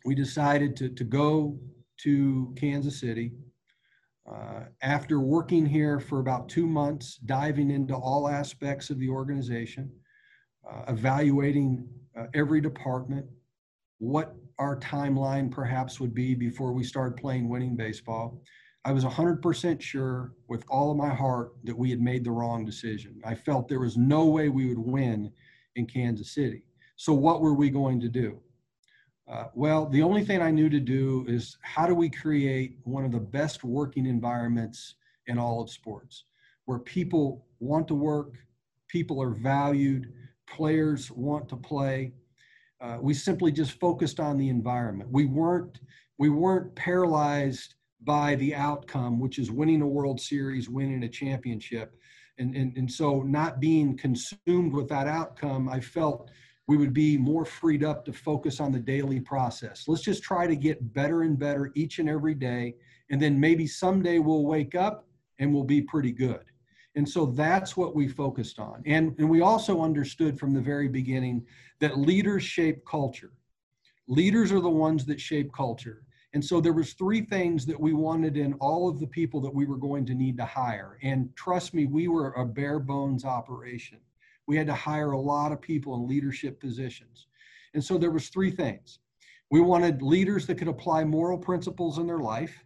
we 0.05 0.13
decided 0.13 0.75
to, 0.75 0.89
to 0.89 1.03
go 1.03 1.57
to 2.01 2.53
Kansas 2.55 2.99
City. 2.99 3.31
Uh, 4.31 4.65
after 4.83 5.21
working 5.21 5.65
here 5.65 5.99
for 5.99 6.19
about 6.19 6.49
two 6.49 6.67
months, 6.67 7.15
diving 7.25 7.71
into 7.71 7.95
all 7.95 8.29
aspects 8.29 8.91
of 8.91 8.99
the 8.99 9.09
organization, 9.09 9.89
uh, 10.71 10.83
evaluating 10.87 11.89
uh, 12.15 12.27
every 12.35 12.61
department, 12.61 13.25
what 13.97 14.35
our 14.59 14.79
timeline 14.79 15.51
perhaps 15.51 15.99
would 15.99 16.13
be 16.13 16.33
before 16.33 16.71
we 16.71 16.83
started 16.83 17.17
playing 17.17 17.49
winning 17.49 17.75
baseball. 17.75 18.41
I 18.85 18.91
was 18.91 19.03
100% 19.03 19.81
sure 19.81 20.33
with 20.47 20.63
all 20.69 20.91
of 20.91 20.97
my 20.97 21.13
heart 21.13 21.53
that 21.63 21.77
we 21.77 21.89
had 21.89 21.99
made 21.99 22.23
the 22.23 22.31
wrong 22.31 22.65
decision. 22.65 23.19
I 23.25 23.35
felt 23.35 23.67
there 23.67 23.79
was 23.79 23.97
no 23.97 24.25
way 24.25 24.49
we 24.49 24.67
would 24.67 24.79
win 24.79 25.31
in 25.75 25.87
Kansas 25.87 26.33
City. 26.33 26.63
So, 26.95 27.13
what 27.13 27.41
were 27.41 27.55
we 27.55 27.69
going 27.69 27.99
to 28.01 28.09
do? 28.09 28.39
Uh, 29.27 29.45
well, 29.55 29.87
the 29.89 30.03
only 30.03 30.23
thing 30.23 30.41
I 30.41 30.51
knew 30.51 30.69
to 30.69 30.79
do 30.79 31.25
is 31.27 31.57
how 31.61 31.87
do 31.87 31.95
we 31.95 32.09
create 32.09 32.77
one 32.83 33.03
of 33.03 33.11
the 33.11 33.19
best 33.19 33.63
working 33.63 34.05
environments 34.05 34.95
in 35.27 35.39
all 35.39 35.61
of 35.61 35.71
sports 35.71 36.25
where 36.65 36.79
people 36.79 37.47
want 37.59 37.87
to 37.87 37.95
work, 37.95 38.35
people 38.87 39.21
are 39.21 39.31
valued, 39.31 40.13
players 40.47 41.11
want 41.11 41.49
to 41.49 41.55
play. 41.55 42.13
Uh, 42.85 42.99
we 43.01 43.13
simply 43.13 43.51
just 43.51 43.79
focused 43.79 44.19
on 44.19 44.37
the 44.37 44.49
environment. 44.49 45.09
We 45.11 45.25
weren't 45.25 45.79
we 46.17 46.29
weren't 46.29 46.73
paralyzed 46.75 47.75
by 48.03 48.35
the 48.35 48.53
outcome, 48.53 49.19
which 49.19 49.39
is 49.39 49.51
winning 49.51 49.81
a 49.81 49.87
World 49.87 50.21
Series, 50.21 50.69
winning 50.69 51.03
a 51.03 51.09
championship. 51.09 51.97
And, 52.37 52.55
and, 52.55 52.77
and 52.77 52.89
so 52.89 53.21
not 53.23 53.59
being 53.59 53.97
consumed 53.97 54.71
with 54.71 54.87
that 54.89 55.07
outcome, 55.07 55.67
I 55.67 55.79
felt 55.79 56.29
we 56.67 56.77
would 56.77 56.93
be 56.93 57.17
more 57.17 57.43
freed 57.43 57.83
up 57.83 58.05
to 58.05 58.13
focus 58.13 58.59
on 58.59 58.71
the 58.71 58.79
daily 58.79 59.19
process. 59.19 59.85
Let's 59.87 60.03
just 60.03 60.23
try 60.23 60.47
to 60.47 60.55
get 60.55 60.93
better 60.93 61.23
and 61.23 61.37
better 61.37 61.71
each 61.75 61.99
and 61.99 62.09
every 62.09 62.35
day. 62.35 62.75
And 63.09 63.21
then 63.21 63.39
maybe 63.39 63.67
someday 63.67 64.19
we'll 64.19 64.45
wake 64.45 64.75
up 64.75 65.07
and 65.39 65.53
we'll 65.53 65.63
be 65.63 65.81
pretty 65.81 66.11
good. 66.11 66.45
And 66.95 67.07
so 67.07 67.25
that's 67.25 67.75
what 67.75 67.95
we 67.95 68.07
focused 68.07 68.59
on. 68.59 68.81
And, 68.85 69.15
and 69.17 69.29
we 69.29 69.41
also 69.41 69.81
understood 69.81 70.39
from 70.39 70.53
the 70.53 70.61
very 70.61 70.87
beginning 70.87 71.45
that 71.79 71.97
leaders 71.97 72.43
shape 72.43 72.85
culture. 72.85 73.31
Leaders 74.07 74.51
are 74.51 74.61
the 74.61 74.69
ones 74.69 75.05
that 75.05 75.19
shape 75.19 75.51
culture. 75.53 76.03
And 76.33 76.43
so 76.43 76.61
there 76.61 76.73
was 76.73 76.93
three 76.93 77.21
things 77.21 77.65
that 77.65 77.79
we 77.79 77.93
wanted 77.93 78.37
in 78.37 78.53
all 78.55 78.89
of 78.89 78.99
the 78.99 79.07
people 79.07 79.41
that 79.41 79.53
we 79.53 79.65
were 79.65 79.77
going 79.77 80.05
to 80.05 80.13
need 80.13 80.37
to 80.37 80.45
hire. 80.45 80.97
And 81.01 81.33
trust 81.35 81.73
me, 81.73 81.85
we 81.85 82.07
were 82.07 82.31
a 82.33 82.45
bare 82.45 82.79
bones 82.79 83.25
operation 83.25 83.99
we 84.47 84.57
had 84.57 84.67
to 84.67 84.73
hire 84.73 85.11
a 85.11 85.19
lot 85.19 85.51
of 85.51 85.61
people 85.61 85.95
in 85.95 86.07
leadership 86.07 86.59
positions. 86.59 87.27
And 87.73 87.83
so 87.83 87.97
there 87.97 88.11
was 88.11 88.29
three 88.29 88.51
things. 88.51 88.99
We 89.51 89.59
wanted 89.59 90.01
leaders 90.01 90.47
that 90.47 90.55
could 90.55 90.67
apply 90.67 91.03
moral 91.03 91.37
principles 91.37 91.97
in 91.97 92.07
their 92.07 92.19
life. 92.19 92.64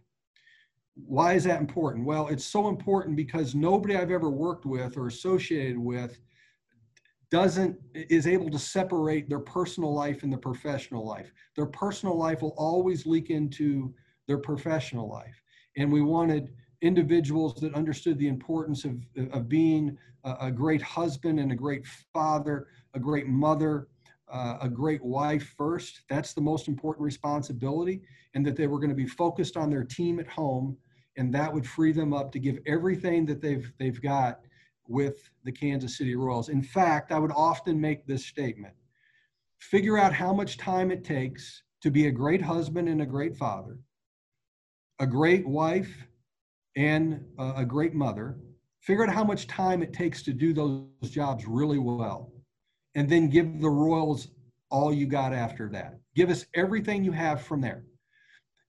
Why 0.94 1.34
is 1.34 1.44
that 1.44 1.60
important? 1.60 2.04
Well, 2.04 2.28
it's 2.28 2.44
so 2.44 2.68
important 2.68 3.16
because 3.16 3.54
nobody 3.54 3.96
I've 3.96 4.10
ever 4.10 4.30
worked 4.30 4.66
with 4.66 4.96
or 4.96 5.06
associated 5.06 5.78
with 5.78 6.18
doesn't 7.30 7.78
is 7.94 8.26
able 8.26 8.50
to 8.50 8.58
separate 8.58 9.28
their 9.28 9.38
personal 9.38 9.94
life 9.94 10.24
and 10.24 10.32
the 10.32 10.38
professional 10.38 11.06
life. 11.06 11.32
Their 11.56 11.66
personal 11.66 12.18
life 12.18 12.42
will 12.42 12.54
always 12.56 13.06
leak 13.06 13.30
into 13.30 13.94
their 14.26 14.38
professional 14.38 15.08
life. 15.08 15.40
And 15.76 15.92
we 15.92 16.02
wanted 16.02 16.52
individuals 16.82 17.54
that 17.60 17.74
understood 17.74 18.18
the 18.18 18.28
importance 18.28 18.84
of, 18.84 18.96
of 19.32 19.48
being 19.48 19.96
a, 20.24 20.36
a 20.42 20.50
great 20.50 20.82
husband 20.82 21.38
and 21.38 21.52
a 21.52 21.56
great 21.56 21.86
father, 22.12 22.66
a 22.94 22.98
great 22.98 23.28
mother, 23.28 23.88
uh, 24.30 24.58
a 24.60 24.68
great 24.68 25.02
wife 25.04 25.54
first. 25.56 26.02
That's 26.08 26.32
the 26.32 26.40
most 26.40 26.68
important 26.68 27.04
responsibility. 27.04 28.02
And 28.34 28.46
that 28.46 28.56
they 28.56 28.66
were 28.66 28.78
going 28.78 28.90
to 28.90 28.96
be 28.96 29.06
focused 29.06 29.56
on 29.56 29.70
their 29.70 29.84
team 29.84 30.20
at 30.20 30.28
home. 30.28 30.76
And 31.16 31.34
that 31.34 31.52
would 31.52 31.66
free 31.66 31.92
them 31.92 32.12
up 32.12 32.30
to 32.32 32.38
give 32.38 32.58
everything 32.66 33.26
that 33.26 33.40
they've, 33.40 33.72
they've 33.78 34.00
got 34.00 34.40
with 34.88 35.30
the 35.44 35.52
Kansas 35.52 35.96
City 35.96 36.16
Royals. 36.16 36.48
In 36.48 36.62
fact, 36.62 37.12
I 37.12 37.18
would 37.18 37.32
often 37.32 37.80
make 37.80 38.06
this 38.06 38.26
statement 38.26 38.74
figure 39.58 39.98
out 39.98 40.12
how 40.12 40.32
much 40.32 40.56
time 40.56 40.90
it 40.90 41.04
takes 41.04 41.62
to 41.82 41.90
be 41.90 42.06
a 42.06 42.10
great 42.10 42.42
husband 42.42 42.88
and 42.88 43.02
a 43.02 43.06
great 43.06 43.36
father, 43.36 43.78
a 44.98 45.06
great 45.06 45.46
wife 45.46 46.06
and 46.76 47.24
a 47.38 47.64
great 47.64 47.94
mother. 47.94 48.38
Figure 48.80 49.04
out 49.06 49.14
how 49.14 49.24
much 49.24 49.46
time 49.46 49.82
it 49.82 49.92
takes 49.92 50.22
to 50.22 50.32
do 50.32 50.52
those 50.52 51.10
jobs 51.10 51.46
really 51.46 51.78
well. 51.78 52.32
And 52.94 53.08
then 53.08 53.28
give 53.28 53.60
the 53.60 53.70
Royals 53.70 54.28
all 54.70 54.92
you 54.92 55.06
got 55.06 55.32
after 55.32 55.68
that. 55.70 55.98
Give 56.14 56.30
us 56.30 56.46
everything 56.54 57.04
you 57.04 57.12
have 57.12 57.42
from 57.42 57.60
there. 57.60 57.84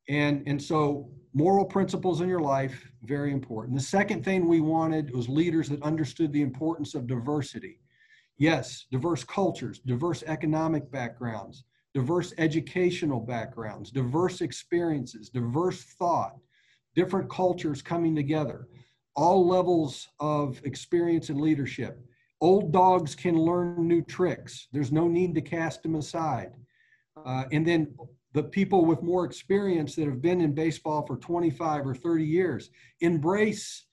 And, 0.09 0.43
and 0.47 0.61
so 0.61 1.09
moral 1.33 1.65
principles 1.65 2.21
in 2.21 2.29
your 2.29 2.41
life, 2.41 2.91
very 3.03 3.31
important. 3.31 3.77
The 3.77 3.83
second 3.83 4.23
thing 4.23 4.47
we 4.47 4.61
wanted 4.61 5.13
was 5.15 5.29
leaders 5.29 5.69
that 5.69 5.81
understood 5.83 6.33
the 6.33 6.41
importance 6.41 6.95
of 6.95 7.07
diversity. 7.07 7.79
Yes, 8.37 8.85
diverse 8.91 9.23
cultures, 9.23 9.79
diverse 9.79 10.23
economic 10.25 10.91
backgrounds, 10.91 11.63
diverse 11.93 12.33
educational 12.37 13.19
backgrounds, 13.19 13.91
diverse 13.91 14.41
experiences, 14.41 15.29
diverse 15.29 15.83
thought, 15.83 16.35
different 16.95 17.29
cultures 17.29 17.81
coming 17.81 18.15
together, 18.15 18.67
all 19.15 19.47
levels 19.47 20.07
of 20.19 20.59
experience 20.65 21.29
and 21.29 21.39
leadership. 21.39 21.99
Old 22.41 22.71
dogs 22.71 23.13
can 23.13 23.37
learn 23.37 23.87
new 23.87 24.01
tricks. 24.01 24.67
There's 24.71 24.91
no 24.91 25.07
need 25.07 25.35
to 25.35 25.41
cast 25.41 25.83
them 25.83 25.95
aside. 25.95 26.51
Uh, 27.23 27.43
and 27.51 27.65
then 27.65 27.93
the 28.33 28.43
people 28.43 28.83
with 28.83 29.03
more 29.03 29.25
experience 29.25 29.95
that 29.95 30.07
have 30.07 30.23
been 30.23 30.41
in 30.41 30.55
baseball 30.55 31.05
for 31.05 31.17
25 31.17 31.85
or 31.85 31.93
30 31.93 32.25
years 32.25 32.71
embrace 33.01 33.85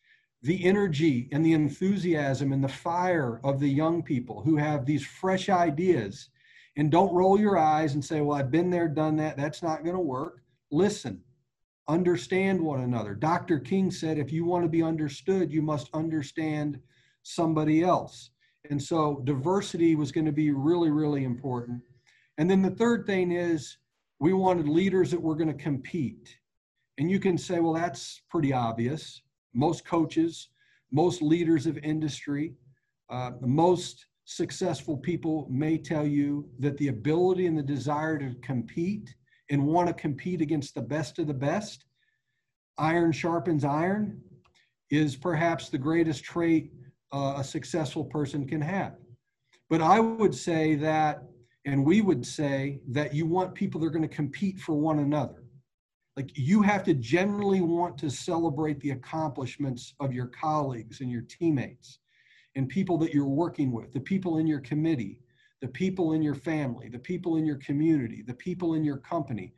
the 0.43 0.65
energy 0.65 1.29
and 1.33 1.45
the 1.45 1.53
enthusiasm 1.53 2.53
and 2.53 2.65
the 2.65 2.69
fire 2.69 3.41
of 3.45 3.61
the 3.61 3.69
young 3.69 4.03
people 4.03 4.41
who 4.43 4.57
have 4.57 4.87
these 4.87 5.05
fresh 5.05 5.51
ideas. 5.51 6.31
And 6.77 6.91
don't 6.91 7.13
roll 7.13 7.39
your 7.39 7.59
eyes 7.59 7.95
and 7.95 8.05
say 8.05 8.21
well 8.21 8.39
i've 8.39 8.53
been 8.53 8.71
there 8.71 8.89
done 8.89 9.17
that. 9.17 9.37
That's 9.37 9.63
not 9.63 9.83
going 9.83 9.97
to 9.97 10.01
work. 10.01 10.43
Listen 10.71 11.21
understand 11.89 12.61
one 12.61 12.81
another. 12.81 13.15
Dr 13.15 13.59
king 13.61 13.91
said 13.91 14.19
if 14.19 14.31
you 14.31 14.45
want 14.45 14.63
to 14.63 14.69
be 14.69 14.83
understood 14.83 15.51
you 15.51 15.63
must 15.63 15.89
understand 15.93 16.79
somebody 17.23 17.83
else 17.83 18.31
and 18.71 18.83
so 18.83 19.23
diversity 19.25 19.95
was 19.95 20.13
going 20.13 20.27
to 20.27 20.33
be 20.33 20.51
really 20.51 20.91
really 20.91 21.25
important 21.25 21.81
and 22.39 22.49
then 22.49 22.63
the 22.63 22.71
third 22.71 23.05
thing 23.05 23.33
is 23.33 23.77
we 24.21 24.33
wanted 24.33 24.69
leaders 24.69 25.11
that 25.11 25.21
were 25.21 25.35
going 25.35 25.49
to 25.49 25.63
compete. 25.63 26.37
And 26.99 27.11
you 27.11 27.21
can 27.21 27.37
say, 27.37 27.61
well, 27.61 27.73
that's 27.73 28.23
pretty 28.31 28.53
obvious. 28.53 29.23
Most 29.55 29.85
coaches, 29.85 30.49
most 30.93 31.23
leaders 31.23 31.67
of 31.67 31.79
industry, 31.79 32.55
uh, 33.11 33.33
most 33.41 34.07
successful 34.25 34.97
people 34.97 35.47
may 35.51 35.79
tell 35.79 36.07
you 36.07 36.49
that 36.59 36.77
the 36.77 36.89
ability 36.89 37.47
and 37.47 37.57
the 37.57 37.63
desire 37.63 38.19
to 38.19 38.35
compete 38.43 39.15
and 39.51 39.65
want 39.65 39.89
to 39.89 39.95
compete 39.95 40.41
against 40.41 40.75
the 40.75 40.83
best 40.83 41.19
of 41.19 41.27
the 41.27 41.35
best, 41.35 41.87
iron 42.77 43.13
sharpens 43.13 43.65
iron, 43.65 44.21
is 44.91 45.17
perhaps 45.17 45.69
the 45.69 45.79
greatest 45.79 46.25
trait 46.25 46.73
uh, 47.13 47.35
a 47.39 47.45
successful 47.45 48.05
person 48.05 48.47
can 48.47 48.61
have. 48.61 48.95
But 49.71 49.81
I 49.81 50.01
would 50.01 50.35
say 50.35 50.75
that 50.77 51.23
and 51.69 51.85
we 51.85 52.01
would 52.01 52.25
say 52.25 52.81
that 52.89 53.13
you 53.13 53.27
want 53.27 53.55
people 53.55 53.79
that 53.81 53.87
are 53.87 53.91
going 53.91 54.09
to 54.09 54.15
compete 54.15 54.59
for 54.59 54.75
one 54.75 55.01
another. 55.01 55.43
Like 56.17 56.31
you 56.35 56.63
have 56.63 56.83
to 56.85 56.95
generally 56.95 57.61
want 57.61 57.99
to 57.99 58.11
celebrate 58.11 58.81
the 58.81 58.93
accomplishments 58.93 59.95
of 60.01 60.13
your 60.13 60.29
colleagues 60.29 61.03
and 61.03 61.11
your 61.11 61.23
teammates 61.29 61.99
and 62.57 62.71
people 62.71 62.97
that 62.99 63.13
you're 63.13 63.27
working 63.27 63.71
with, 63.71 63.93
the 63.93 64.01
people 64.01 64.39
in 64.39 64.47
your 64.47 64.61
committee, 64.61 65.21
the 65.61 65.69
people 65.69 66.15
in 66.15 66.23
your 66.23 66.35
family, 66.35 66.89
the 66.89 66.99
people 66.99 67.37
in 67.37 67.45
your 67.45 67.59
community, 67.59 68.23
the 68.27 68.35
people 68.35 68.73
in 68.73 68.83
your 68.83 68.97
company. 68.97 69.53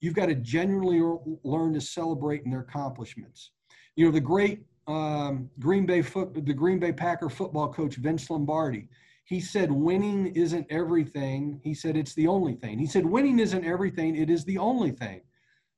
You've 0.00 0.14
got 0.14 0.26
to 0.26 0.34
genuinely 0.34 1.00
learn 1.44 1.74
to 1.74 1.80
celebrate 1.80 2.42
in 2.42 2.50
their 2.50 2.60
accomplishments. 2.60 3.52
You 3.94 4.06
know, 4.06 4.10
the 4.10 4.20
great 4.20 4.62
um, 4.86 5.48
Green 5.58 5.86
Bay 5.86 6.02
foot, 6.02 6.34
the 6.34 6.54
Green 6.54 6.78
Bay 6.78 6.92
Packer 6.92 7.28
football 7.28 7.72
coach 7.72 7.96
Vince 7.96 8.28
Lombardi 8.30 8.88
he 9.24 9.40
said, 9.40 9.70
winning 9.70 10.26
isn't 10.34 10.66
everything. 10.68 11.60
He 11.62 11.74
said, 11.74 11.96
it's 11.96 12.14
the 12.14 12.26
only 12.26 12.54
thing. 12.54 12.78
He 12.78 12.86
said, 12.86 13.06
winning 13.06 13.38
isn't 13.38 13.64
everything, 13.64 14.16
it 14.16 14.28
is 14.28 14.44
the 14.44 14.58
only 14.58 14.90
thing. 14.90 15.22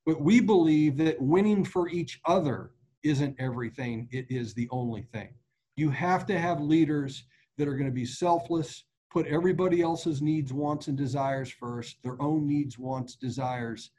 But 0.06 0.20
we 0.20 0.40
believe 0.40 0.96
that 0.98 1.20
winning 1.20 1.64
for 1.64 1.88
each 1.88 2.20
other 2.26 2.72
isn't 3.02 3.36
everything, 3.38 4.08
it 4.10 4.26
is 4.28 4.54
the 4.54 4.68
only 4.70 5.02
thing. 5.12 5.34
You 5.76 5.90
have 5.90 6.26
to 6.26 6.38
have 6.38 6.60
leaders 6.60 7.24
that 7.58 7.68
are 7.68 7.74
going 7.74 7.88
to 7.88 7.94
be 7.94 8.06
selfless, 8.06 8.84
put 9.12 9.26
everybody 9.26 9.82
else's 9.82 10.22
needs, 10.22 10.52
wants, 10.52 10.88
and 10.88 10.96
desires 10.96 11.50
first, 11.50 11.98
their 12.02 12.20
own 12.20 12.46
needs, 12.46 12.78
wants, 12.78 13.14
desires 13.14 13.90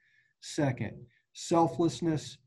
second. 0.41 0.97
Selflessness, 1.33 2.37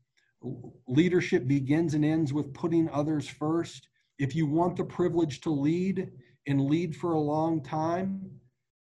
leadership 0.87 1.47
begins 1.47 1.93
and 1.93 2.05
ends 2.05 2.33
with 2.33 2.53
putting 2.53 2.89
others 2.89 3.27
first. 3.27 3.87
If 4.17 4.35
you 4.35 4.47
want 4.47 4.75
the 4.75 4.83
privilege 4.83 5.41
to 5.41 5.49
lead, 5.49 6.11
and 6.49 6.65
lead 6.65 6.95
for 6.95 7.13
a 7.13 7.19
long 7.19 7.61
time, 7.61 8.19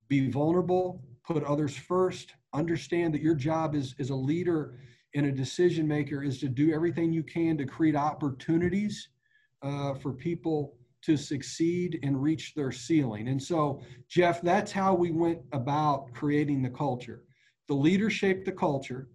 be 0.07 0.31
vulnerable, 0.31 1.03
put 1.25 1.43
others 1.43 1.75
first, 1.75 2.33
understand 2.53 3.13
that 3.13 3.21
your 3.21 3.35
job 3.35 3.75
as, 3.75 3.93
as 3.99 4.09
a 4.09 4.15
leader 4.15 4.79
and 5.13 5.25
a 5.25 5.31
decision 5.31 5.87
maker 5.87 6.23
is 6.23 6.39
to 6.39 6.47
do 6.47 6.73
everything 6.73 7.11
you 7.11 7.21
can 7.21 7.57
to 7.57 7.65
create 7.65 7.95
opportunities 7.95 9.09
uh, 9.61 9.93
for 9.95 10.13
people 10.13 10.77
to 11.01 11.17
succeed 11.17 11.99
and 12.01 12.21
reach 12.21 12.53
their 12.55 12.71
ceiling. 12.71 13.27
And 13.27 13.41
so, 13.41 13.81
Jeff, 14.07 14.41
that's 14.41 14.71
how 14.71 14.93
we 14.93 15.11
went 15.11 15.39
about 15.51 16.13
creating 16.13 16.61
the 16.61 16.69
culture. 16.69 17.23
The 17.67 17.75
leader 17.75 18.09
shaped 18.09 18.45
the 18.45 18.51
culture, 18.51 19.09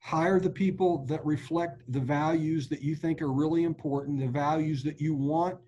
hire 0.00 0.40
the 0.40 0.50
people 0.50 1.04
that 1.06 1.24
reflect 1.24 1.82
the 1.88 2.00
values 2.00 2.68
that 2.68 2.82
you 2.82 2.96
think 2.96 3.22
are 3.22 3.32
really 3.32 3.64
important, 3.64 4.18
the 4.18 4.26
values 4.26 4.82
that 4.82 5.00
you 5.00 5.14
want 5.14 5.58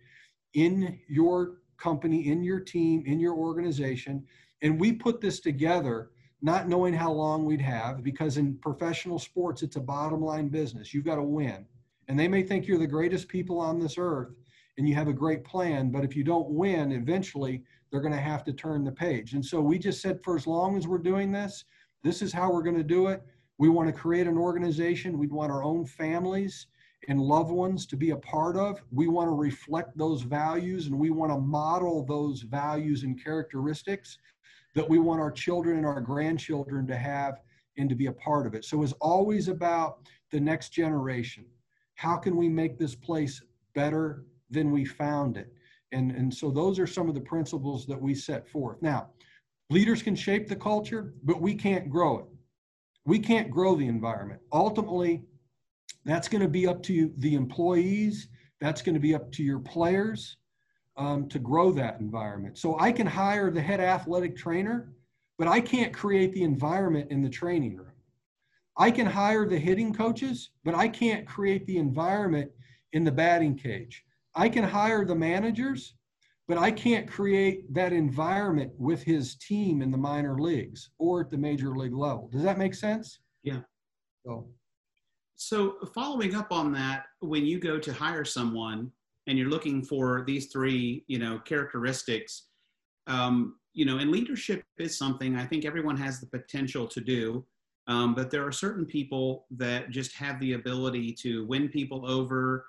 in 0.54 0.98
your 1.08 1.58
company, 1.78 2.28
in 2.28 2.42
your 2.42 2.60
team, 2.60 3.02
in 3.06 3.20
your 3.20 3.34
organization. 3.34 4.24
And 4.62 4.80
we 4.80 4.92
put 4.92 5.20
this 5.20 5.40
together 5.40 6.10
not 6.40 6.68
knowing 6.68 6.94
how 6.94 7.12
long 7.12 7.44
we'd 7.44 7.60
have 7.60 8.02
because 8.02 8.36
in 8.36 8.56
professional 8.56 9.18
sports, 9.18 9.62
it's 9.62 9.76
a 9.76 9.80
bottom 9.80 10.20
line 10.20 10.48
business. 10.48 10.92
You've 10.92 11.04
got 11.04 11.16
to 11.16 11.22
win. 11.22 11.66
And 12.08 12.18
they 12.18 12.26
may 12.26 12.42
think 12.42 12.66
you're 12.66 12.78
the 12.78 12.86
greatest 12.86 13.28
people 13.28 13.60
on 13.60 13.78
this 13.78 13.96
earth 13.96 14.34
and 14.76 14.88
you 14.88 14.94
have 14.94 15.08
a 15.08 15.12
great 15.12 15.44
plan, 15.44 15.90
but 15.90 16.04
if 16.04 16.16
you 16.16 16.24
don't 16.24 16.48
win, 16.48 16.92
eventually 16.92 17.62
they're 17.90 18.00
going 18.00 18.14
to 18.14 18.18
have 18.18 18.42
to 18.44 18.52
turn 18.52 18.82
the 18.82 18.90
page. 18.90 19.34
And 19.34 19.44
so 19.44 19.60
we 19.60 19.78
just 19.78 20.00
said, 20.00 20.20
for 20.24 20.34
as 20.34 20.46
long 20.46 20.76
as 20.76 20.88
we're 20.88 20.98
doing 20.98 21.30
this, 21.30 21.64
this 22.02 22.22
is 22.22 22.32
how 22.32 22.50
we're 22.50 22.62
going 22.62 22.76
to 22.76 22.82
do 22.82 23.08
it. 23.08 23.22
We 23.58 23.68
want 23.68 23.88
to 23.88 23.92
create 23.92 24.26
an 24.26 24.38
organization. 24.38 25.18
We'd 25.18 25.32
want 25.32 25.52
our 25.52 25.62
own 25.62 25.84
families 25.84 26.66
and 27.08 27.20
loved 27.20 27.50
ones 27.50 27.86
to 27.86 27.96
be 27.96 28.10
a 28.10 28.16
part 28.16 28.56
of. 28.56 28.82
We 28.90 29.08
want 29.08 29.28
to 29.28 29.34
reflect 29.34 29.96
those 29.96 30.22
values 30.22 30.86
and 30.86 30.98
we 30.98 31.10
want 31.10 31.32
to 31.32 31.38
model 31.38 32.04
those 32.04 32.42
values 32.42 33.02
and 33.02 33.22
characteristics 33.22 34.18
that 34.74 34.88
we 34.88 34.98
want 34.98 35.20
our 35.20 35.30
children 35.30 35.76
and 35.76 35.86
our 35.86 36.00
grandchildren 36.00 36.86
to 36.86 36.96
have 36.96 37.40
and 37.76 37.88
to 37.88 37.94
be 37.94 38.06
a 38.06 38.12
part 38.12 38.46
of 38.46 38.54
it. 38.54 38.64
So 38.64 38.82
it's 38.82 38.92
always 38.94 39.48
about 39.48 40.08
the 40.30 40.40
next 40.40 40.70
generation. 40.70 41.44
How 41.94 42.16
can 42.16 42.36
we 42.36 42.48
make 42.48 42.78
this 42.78 42.94
place 42.94 43.42
better 43.74 44.24
than 44.50 44.70
we 44.70 44.84
found 44.84 45.36
it? 45.36 45.52
And, 45.92 46.10
and 46.12 46.32
so 46.32 46.50
those 46.50 46.78
are 46.78 46.86
some 46.86 47.08
of 47.08 47.14
the 47.14 47.20
principles 47.20 47.86
that 47.86 48.00
we 48.00 48.14
set 48.14 48.48
forth. 48.48 48.80
Now, 48.80 49.10
leaders 49.70 50.02
can 50.02 50.14
shape 50.14 50.48
the 50.48 50.56
culture, 50.56 51.14
but 51.22 51.40
we 51.40 51.54
can't 51.54 51.90
grow 51.90 52.18
it. 52.20 52.26
We 53.04 53.18
can't 53.18 53.50
grow 53.50 53.74
the 53.74 53.88
environment. 53.88 54.40
Ultimately, 54.52 55.22
that's 56.04 56.28
going 56.28 56.42
to 56.42 56.48
be 56.48 56.66
up 56.66 56.82
to 56.84 57.12
the 57.18 57.34
employees. 57.34 58.28
That's 58.60 58.82
going 58.82 58.94
to 58.94 59.00
be 59.00 59.14
up 59.14 59.32
to 59.32 59.42
your 59.42 59.58
players 59.58 60.36
um, 60.96 61.28
to 61.28 61.38
grow 61.38 61.72
that 61.72 62.00
environment. 62.00 62.58
So 62.58 62.78
I 62.78 62.92
can 62.92 63.06
hire 63.06 63.50
the 63.50 63.60
head 63.60 63.80
athletic 63.80 64.36
trainer, 64.36 64.92
but 65.38 65.48
I 65.48 65.60
can't 65.60 65.92
create 65.92 66.32
the 66.32 66.42
environment 66.42 67.10
in 67.10 67.22
the 67.22 67.30
training 67.30 67.76
room. 67.76 67.88
I 68.76 68.90
can 68.90 69.06
hire 69.06 69.46
the 69.46 69.58
hitting 69.58 69.92
coaches, 69.92 70.50
but 70.64 70.74
I 70.74 70.88
can't 70.88 71.26
create 71.26 71.66
the 71.66 71.78
environment 71.78 72.50
in 72.92 73.04
the 73.04 73.12
batting 73.12 73.56
cage. 73.56 74.04
I 74.34 74.48
can 74.48 74.64
hire 74.64 75.04
the 75.04 75.14
managers, 75.14 75.94
but 76.48 76.58
I 76.58 76.70
can't 76.70 77.08
create 77.08 77.72
that 77.72 77.92
environment 77.92 78.72
with 78.76 79.02
his 79.02 79.36
team 79.36 79.80
in 79.80 79.90
the 79.90 79.98
minor 79.98 80.38
leagues 80.38 80.90
or 80.98 81.20
at 81.20 81.30
the 81.30 81.38
major 81.38 81.76
league 81.76 81.94
level. 81.94 82.28
Does 82.32 82.42
that 82.42 82.58
make 82.58 82.74
sense? 82.74 83.20
Yeah. 83.42 83.60
So, 84.26 84.48
so 85.36 85.76
following 85.94 86.34
up 86.34 86.52
on 86.52 86.72
that, 86.72 87.04
when 87.20 87.46
you 87.46 87.58
go 87.58 87.78
to 87.78 87.92
hire 87.92 88.24
someone 88.24 88.90
and 89.26 89.38
you're 89.38 89.48
looking 89.48 89.82
for 89.82 90.24
these 90.26 90.46
three, 90.52 91.04
you 91.06 91.18
know, 91.18 91.38
characteristics, 91.44 92.48
um, 93.06 93.56
you 93.72 93.84
know, 93.84 93.98
and 93.98 94.10
leadership 94.10 94.62
is 94.78 94.98
something 94.98 95.36
I 95.36 95.46
think 95.46 95.64
everyone 95.64 95.96
has 95.96 96.20
the 96.20 96.26
potential 96.26 96.86
to 96.88 97.00
do. 97.00 97.44
Um, 97.88 98.14
but 98.14 98.30
there 98.30 98.46
are 98.46 98.52
certain 98.52 98.86
people 98.86 99.46
that 99.52 99.90
just 99.90 100.16
have 100.16 100.38
the 100.38 100.52
ability 100.52 101.12
to 101.22 101.44
win 101.46 101.68
people 101.68 102.08
over, 102.08 102.66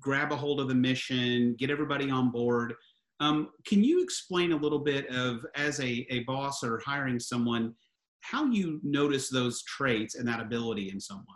grab 0.00 0.32
a 0.32 0.36
hold 0.36 0.60
of 0.60 0.68
the 0.68 0.74
mission, 0.74 1.54
get 1.58 1.70
everybody 1.70 2.10
on 2.10 2.30
board. 2.30 2.74
Um, 3.20 3.50
can 3.66 3.84
you 3.84 4.02
explain 4.02 4.52
a 4.52 4.56
little 4.56 4.78
bit 4.78 5.08
of, 5.08 5.44
as 5.54 5.80
a, 5.80 6.06
a 6.10 6.20
boss 6.24 6.64
or 6.64 6.80
hiring 6.84 7.20
someone, 7.20 7.74
how 8.20 8.46
you 8.46 8.80
notice 8.82 9.28
those 9.28 9.62
traits 9.64 10.14
and 10.14 10.26
that 10.26 10.40
ability 10.40 10.90
in 10.90 11.00
someone? 11.00 11.26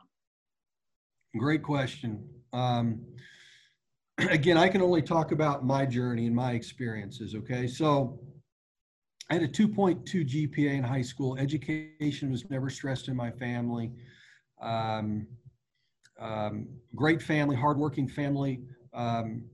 Great 1.36 1.62
question. 1.62 2.26
Um, 2.52 3.00
again, 4.18 4.56
I 4.56 4.68
can 4.68 4.82
only 4.82 5.02
talk 5.02 5.32
about 5.32 5.64
my 5.64 5.86
journey 5.86 6.26
and 6.26 6.34
my 6.34 6.52
experiences. 6.52 7.34
Okay. 7.34 7.66
So 7.66 8.18
I 9.30 9.34
had 9.34 9.42
a 9.42 9.48
2.2 9.48 10.04
GPA 10.06 10.74
in 10.74 10.82
high 10.82 11.02
school. 11.02 11.36
Education 11.38 12.30
was 12.30 12.48
never 12.50 12.70
stressed 12.70 13.08
in 13.08 13.16
my 13.16 13.30
family. 13.30 13.92
Um, 14.60 15.26
um, 16.18 16.68
great 16.94 17.22
family, 17.22 17.56
hardworking 17.56 18.08
family. 18.08 18.60
Um, 18.94 19.44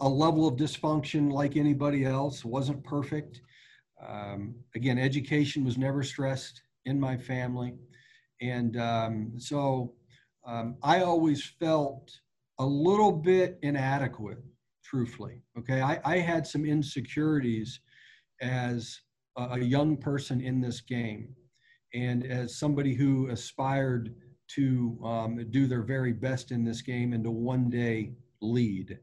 a 0.00 0.08
level 0.08 0.48
of 0.48 0.56
dysfunction 0.56 1.30
like 1.30 1.56
anybody 1.56 2.04
else 2.04 2.44
wasn't 2.44 2.82
perfect. 2.82 3.40
Um, 4.06 4.54
again, 4.74 4.98
education 4.98 5.64
was 5.64 5.78
never 5.78 6.02
stressed 6.02 6.62
in 6.86 6.98
my 6.98 7.16
family. 7.16 7.74
And 8.40 8.76
um, 8.78 9.32
so 9.38 9.94
um, 10.46 10.76
I 10.82 11.02
always 11.02 11.44
felt 11.60 12.10
a 12.58 12.66
little 12.66 13.12
bit 13.12 13.58
inadequate, 13.62 14.38
truthfully. 14.84 15.42
Okay. 15.58 15.80
I, 15.80 16.00
I 16.04 16.18
had 16.18 16.46
some 16.46 16.64
insecurities 16.64 17.80
as 18.40 19.00
a 19.36 19.58
young 19.58 19.96
person 19.96 20.40
in 20.40 20.60
this 20.60 20.80
game 20.80 21.28
and 21.94 22.24
as 22.26 22.58
somebody 22.58 22.94
who 22.94 23.28
aspired 23.28 24.14
to 24.48 24.98
um, 25.04 25.46
do 25.50 25.66
their 25.66 25.82
very 25.82 26.12
best 26.12 26.50
in 26.50 26.64
this 26.64 26.82
game 26.82 27.12
and 27.12 27.24
to 27.24 27.30
one 27.30 27.68
day 27.68 28.12
lead. 28.40 28.98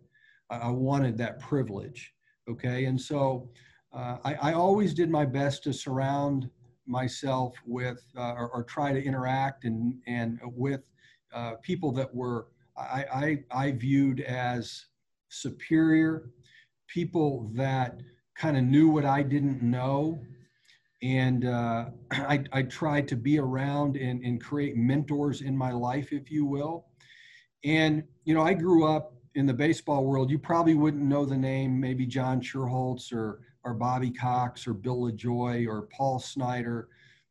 I, 0.50 0.58
I 0.58 0.70
wanted 0.70 1.18
that 1.18 1.40
privilege. 1.40 2.14
Okay. 2.50 2.86
And 2.86 3.00
so 3.00 3.50
uh, 3.94 4.18
I, 4.24 4.34
I, 4.36 4.54
always 4.54 4.94
did 4.94 5.10
my 5.10 5.24
best 5.24 5.64
to 5.64 5.74
surround 5.74 6.50
myself 6.88 7.56
with 7.66 8.04
uh, 8.18 8.34
or, 8.34 8.50
or, 8.50 8.64
try 8.64 8.92
to 8.92 9.02
interact 9.02 9.64
and, 9.66 9.94
and 10.08 10.40
with 10.44 10.82
uh, 11.34 11.54
people 11.62 11.92
that 11.94 12.14
were 12.14 12.48
I, 12.76 13.06
I, 13.52 13.66
I 13.68 13.72
viewed 13.72 14.22
as 14.22 14.86
superior, 15.30 16.32
people 16.88 17.52
that 17.54 18.00
kind 18.36 18.58
of 18.58 18.64
knew 18.64 18.90
what 18.90 19.06
I 19.06 19.24
didn't 19.24 19.62
know. 19.62 20.20
And 21.04 21.46
uh, 21.46 21.86
I, 22.12 22.44
I 22.52 22.64
tried 22.64 23.08
to 23.10 23.16
be 23.16 23.38
around 23.38 23.98
and, 23.98 24.24
and 24.24 24.42
create 24.42 24.76
mentors 24.76 25.42
in 25.42 25.56
my 25.56 25.72
life, 25.72 26.12
if 26.12 26.32
you 26.32 26.46
will. 26.46 26.88
And, 27.64 28.04
you 28.26 28.34
know, 28.34 28.42
I 28.42 28.54
grew 28.54 28.88
up 28.88 29.14
in 29.36 29.46
the 29.46 29.54
baseball 29.54 30.06
world. 30.06 30.32
You 30.32 30.40
probably 30.40 30.76
wouldn't 30.76 31.04
know 31.04 31.26
the 31.26 31.38
name, 31.38 31.80
maybe 31.80 32.06
John 32.06 32.42
Schuerholz 32.42 33.14
or, 33.14 33.42
or 33.64 33.74
Bobby 33.74 34.12
Cox 34.12 34.68
or 34.68 34.74
Bill 34.74 35.02
LaJoie 35.02 35.68
or 35.68 35.84
Paul 35.96 36.20
Snyder 36.20 36.88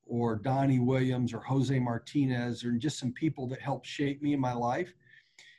or 0.07 0.37
Donnie 0.37 0.79
Williams 0.79 1.33
or 1.33 1.41
Jose 1.41 1.79
Martinez 1.79 2.65
or 2.65 2.73
just 2.73 2.99
some 2.99 3.13
people 3.13 3.47
that 3.49 3.61
helped 3.61 3.87
shape 3.87 4.23
me 4.23 4.33
in 4.33 4.41
my 4.41 4.53
life. 4.53 4.93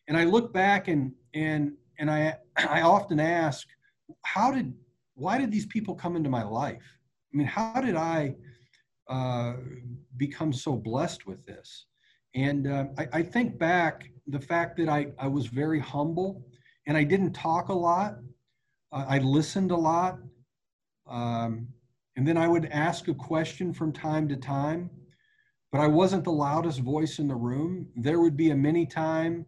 And 0.08 0.18
I 0.18 0.26
look 0.26 0.54
back 0.54 0.88
and 0.88 1.14
and 1.34 1.74
and 1.98 2.12
I 2.12 2.36
I 2.58 2.82
often 2.82 3.20
ask, 3.20 3.68
how 4.24 4.52
did 4.52 4.74
why 5.16 5.38
did 5.38 5.52
these 5.52 5.66
people 5.68 5.96
come 5.96 6.16
into 6.16 6.30
my 6.30 6.44
life? 6.44 6.84
I 7.34 7.38
mean, 7.38 7.48
how 7.48 7.82
did 7.82 7.96
I 7.96 8.36
uh, 9.10 9.54
become 10.18 10.54
so 10.54 10.76
blessed 10.76 11.26
with 11.26 11.46
this? 11.46 11.86
And 12.36 12.68
uh, 12.68 12.86
I, 12.98 13.08
I, 13.14 13.24
think 13.24 13.60
back 13.60 14.10
the 14.28 14.40
fact 14.40 14.78
that 14.78 14.90
I, 14.90 15.08
I 15.20 15.28
was 15.28 15.48
very 15.48 15.80
humble 15.80 16.44
and 16.88 16.98
I 16.98 17.04
didn't 17.04 17.34
talk 17.34 17.70
a 17.70 17.74
lot. 17.74 18.16
Uh, 18.92 19.06
I 19.08 19.20
listened 19.20 19.72
a 19.72 19.76
lot. 19.76 20.18
Um, 21.08 21.68
and 22.16 22.28
then 22.28 22.38
I 22.38 22.48
would 22.48 22.66
ask 22.68 23.08
a 23.08 23.14
question 23.14 23.74
from 23.74 23.92
time 23.92 24.28
to 24.30 24.36
time, 24.36 24.90
but 25.72 25.82
I 25.82 25.88
wasn't 25.88 26.24
the 26.24 26.32
loudest 26.32 26.80
voice 26.80 27.20
in 27.20 27.28
the 27.28 27.36
room. 27.36 27.88
There 27.96 28.20
would 28.20 28.38
be 28.38 28.52
a 28.52 28.56
many 28.56 28.86
time 28.86 29.46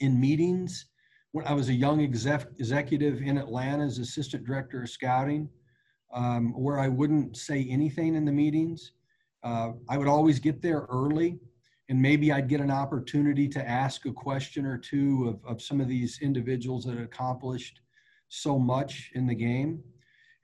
in 0.00 0.20
meetings 0.20 0.86
when 1.32 1.46
I 1.46 1.52
was 1.52 1.68
a 1.68 1.74
young 1.74 2.02
exec, 2.02 2.46
executive 2.58 3.22
in 3.22 3.38
Atlanta 3.38 3.84
as 3.84 3.98
assistant 3.98 4.44
director 4.46 4.82
of 4.82 4.90
scouting, 4.90 5.48
um, 6.12 6.52
where 6.52 6.78
I 6.78 6.88
wouldn't 6.88 7.36
say 7.36 7.66
anything 7.68 8.14
in 8.14 8.24
the 8.24 8.32
meetings. 8.32 8.92
Uh, 9.42 9.72
I 9.88 9.98
would 9.98 10.08
always 10.08 10.38
get 10.38 10.62
there 10.62 10.86
early, 10.90 11.38
and 11.88 12.00
maybe 12.00 12.32
I'd 12.32 12.48
get 12.48 12.60
an 12.60 12.70
opportunity 12.70 13.48
to 13.48 13.68
ask 13.68 14.06
a 14.06 14.12
question 14.12 14.66
or 14.66 14.78
two 14.78 15.28
of, 15.28 15.50
of 15.50 15.62
some 15.62 15.80
of 15.80 15.88
these 15.88 16.18
individuals 16.20 16.84
that 16.84 16.98
accomplished 16.98 17.80
so 18.28 18.58
much 18.58 19.10
in 19.14 19.26
the 19.26 19.34
game. 19.34 19.82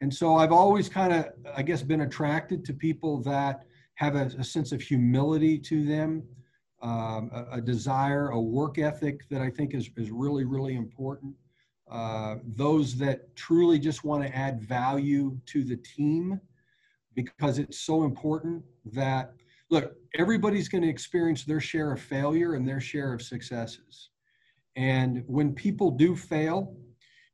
And 0.00 0.12
so 0.12 0.36
I've 0.36 0.52
always 0.52 0.88
kind 0.88 1.12
of, 1.12 1.26
I 1.56 1.62
guess, 1.62 1.82
been 1.82 2.02
attracted 2.02 2.64
to 2.66 2.72
people 2.72 3.22
that 3.22 3.64
have 3.94 4.16
a, 4.16 4.30
a 4.38 4.44
sense 4.44 4.72
of 4.72 4.80
humility 4.80 5.58
to 5.58 5.84
them, 5.84 6.22
um, 6.82 7.30
a, 7.32 7.56
a, 7.58 7.60
desire, 7.60 8.28
a 8.30 8.40
work 8.40 8.78
ethic 8.78 9.20
that 9.30 9.40
I 9.40 9.50
think 9.50 9.74
is, 9.74 9.88
is 9.96 10.10
really, 10.10 10.44
really 10.44 10.76
important. 10.76 11.34
Uh, 11.90 12.36
those 12.56 12.96
that 12.96 13.34
truly 13.36 13.78
just 13.78 14.04
want 14.04 14.22
to 14.22 14.34
add 14.34 14.60
value 14.60 15.38
to 15.46 15.62
the 15.64 15.76
team 15.76 16.40
because 17.14 17.58
it's 17.58 17.80
so 17.80 18.04
important 18.04 18.62
that, 18.84 19.34
look, 19.70 19.94
everybody's 20.18 20.68
going 20.68 20.82
to 20.82 20.88
experience 20.88 21.44
their 21.44 21.60
share 21.60 21.92
of 21.92 22.00
failure 22.00 22.54
and 22.54 22.66
their 22.66 22.80
share 22.80 23.12
of 23.12 23.22
successes. 23.22 24.10
And 24.76 25.22
when 25.26 25.54
people 25.54 25.90
do 25.90 26.16
fail, 26.16 26.74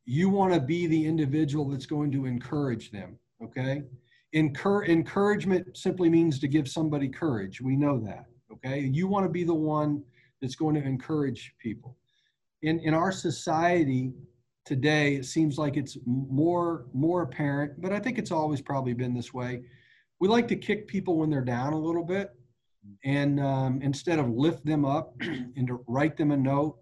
you 0.04 0.28
want 0.28 0.52
to 0.52 0.60
be 0.60 0.86
the 0.86 1.06
individual 1.06 1.68
that's 1.68 1.86
going 1.86 2.10
to 2.12 2.26
encourage 2.26 2.90
them, 2.90 3.18
okay? 3.42 3.82
Encour- 4.34 4.88
encouragement 4.88 5.76
simply 5.76 6.10
means 6.10 6.38
to 6.40 6.48
give 6.48 6.68
somebody 6.68 7.08
courage. 7.08 7.60
We 7.60 7.76
know 7.76 7.98
that 8.00 8.26
okay 8.52 8.80
you 8.80 9.06
want 9.06 9.24
to 9.24 9.30
be 9.30 9.44
the 9.44 9.54
one 9.54 10.02
that's 10.40 10.54
going 10.54 10.74
to 10.74 10.82
encourage 10.82 11.54
people 11.58 11.96
in 12.62 12.78
in 12.80 12.94
our 12.94 13.12
society 13.12 14.12
today 14.70 15.16
it 15.16 15.24
seems 15.24 15.59
like 15.59 15.76
it's 15.76 15.98
more 16.06 16.87
more 16.94 17.22
apparent 17.22 17.80
but 17.83 17.92
i 17.92 17.98
think 17.98 18.18
it's 18.18 18.30
always 18.30 18.61
probably 18.61 18.92
been 18.92 19.12
this 19.12 19.35
way. 19.35 19.62
We 20.20 20.28
like 20.28 20.48
to 20.48 20.56
kick 20.56 20.87
people 20.87 21.16
when 21.16 21.30
they're 21.30 21.50
down 21.59 21.72
a 21.72 21.78
little 21.78 22.04
bit 22.04 22.28
and 23.04 23.40
um, 23.40 23.80
instead 23.83 24.18
of 24.18 24.28
lift 24.28 24.66
them 24.66 24.85
up 24.85 25.14
and 25.20 25.66
to 25.66 25.83
write 25.88 26.16
them 26.16 26.30
a 26.30 26.37
note 26.37 26.76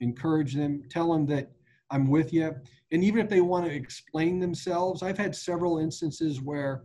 encourage 0.00 0.54
them 0.54 0.82
tell 0.88 1.12
them 1.12 1.26
that 1.26 1.50
i'm 1.90 2.08
with 2.08 2.32
you 2.32 2.54
and 2.92 3.04
even 3.04 3.20
if 3.20 3.28
they 3.28 3.40
want 3.40 3.66
to 3.66 3.72
explain 3.72 4.38
themselves 4.38 5.02
i've 5.02 5.18
had 5.18 5.34
several 5.34 5.78
instances 5.78 6.40
where 6.40 6.84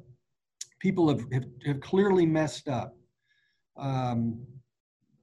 people 0.80 1.08
have, 1.08 1.24
have, 1.32 1.46
have 1.66 1.80
clearly 1.80 2.26
messed 2.26 2.68
up 2.68 2.96
um, 3.78 4.46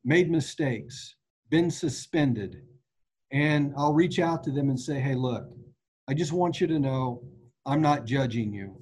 made 0.04 0.30
mistakes, 0.30 1.16
been 1.50 1.70
suspended, 1.70 2.62
and 3.32 3.72
I'll 3.76 3.92
reach 3.92 4.18
out 4.18 4.42
to 4.44 4.50
them 4.50 4.70
and 4.70 4.78
say, 4.78 5.00
hey, 5.00 5.14
look, 5.14 5.48
I 6.08 6.14
just 6.14 6.32
want 6.32 6.60
you 6.60 6.66
to 6.66 6.78
know 6.78 7.22
I'm 7.66 7.82
not 7.82 8.06
judging 8.06 8.52
you. 8.52 8.74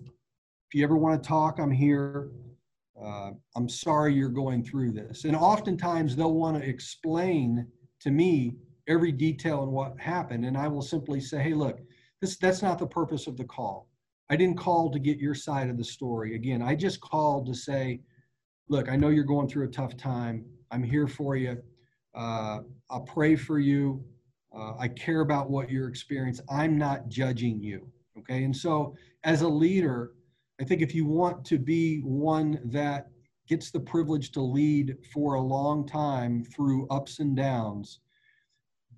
If 0.68 0.74
you 0.74 0.84
ever 0.84 0.96
want 0.96 1.22
to 1.22 1.28
talk, 1.28 1.58
I'm 1.58 1.70
here. 1.70 2.30
Uh, 3.00 3.32
I'm 3.56 3.68
sorry 3.68 4.14
you're 4.14 4.28
going 4.28 4.64
through 4.64 4.92
this. 4.92 5.24
And 5.24 5.36
oftentimes 5.36 6.16
they'll 6.16 6.32
want 6.34 6.60
to 6.60 6.68
explain 6.68 7.66
to 8.00 8.10
me 8.10 8.54
every 8.88 9.12
detail 9.12 9.64
and 9.64 9.72
what 9.72 9.98
happened. 9.98 10.44
And 10.44 10.56
I 10.56 10.68
will 10.68 10.82
simply 10.82 11.20
say, 11.20 11.42
hey, 11.42 11.54
look, 11.54 11.80
this, 12.20 12.36
that's 12.36 12.62
not 12.62 12.78
the 12.78 12.86
purpose 12.86 13.26
of 13.26 13.36
the 13.36 13.44
call. 13.44 13.88
I 14.30 14.36
didn't 14.36 14.58
call 14.58 14.90
to 14.90 14.98
get 14.98 15.18
your 15.18 15.34
side 15.34 15.68
of 15.68 15.76
the 15.76 15.84
story. 15.84 16.34
Again, 16.34 16.62
I 16.62 16.74
just 16.74 17.00
called 17.00 17.46
to 17.46 17.54
say, 17.54 18.00
look, 18.68 18.88
I 18.88 18.96
know 18.96 19.08
you're 19.08 19.24
going 19.24 19.48
through 19.48 19.66
a 19.66 19.70
tough 19.70 19.96
time. 19.96 20.44
I'm 20.70 20.82
here 20.82 21.06
for 21.06 21.36
you. 21.36 21.58
Uh, 22.14 22.60
I'll 22.90 23.02
pray 23.06 23.36
for 23.36 23.58
you. 23.58 24.04
Uh, 24.56 24.74
I 24.78 24.88
care 24.88 25.20
about 25.20 25.50
what 25.50 25.70
your 25.70 25.88
experience. 25.88 26.40
I'm 26.50 26.78
not 26.78 27.08
judging 27.08 27.62
you. 27.62 27.88
Okay. 28.18 28.44
And 28.44 28.56
so, 28.56 28.96
as 29.24 29.42
a 29.42 29.48
leader, 29.48 30.12
I 30.60 30.64
think 30.64 30.80
if 30.80 30.94
you 30.94 31.04
want 31.04 31.44
to 31.46 31.58
be 31.58 31.98
one 32.00 32.60
that 32.64 33.08
gets 33.46 33.70
the 33.70 33.80
privilege 33.80 34.32
to 34.32 34.40
lead 34.40 34.96
for 35.12 35.34
a 35.34 35.40
long 35.40 35.86
time 35.86 36.42
through 36.42 36.88
ups 36.88 37.18
and 37.18 37.36
downs, 37.36 38.00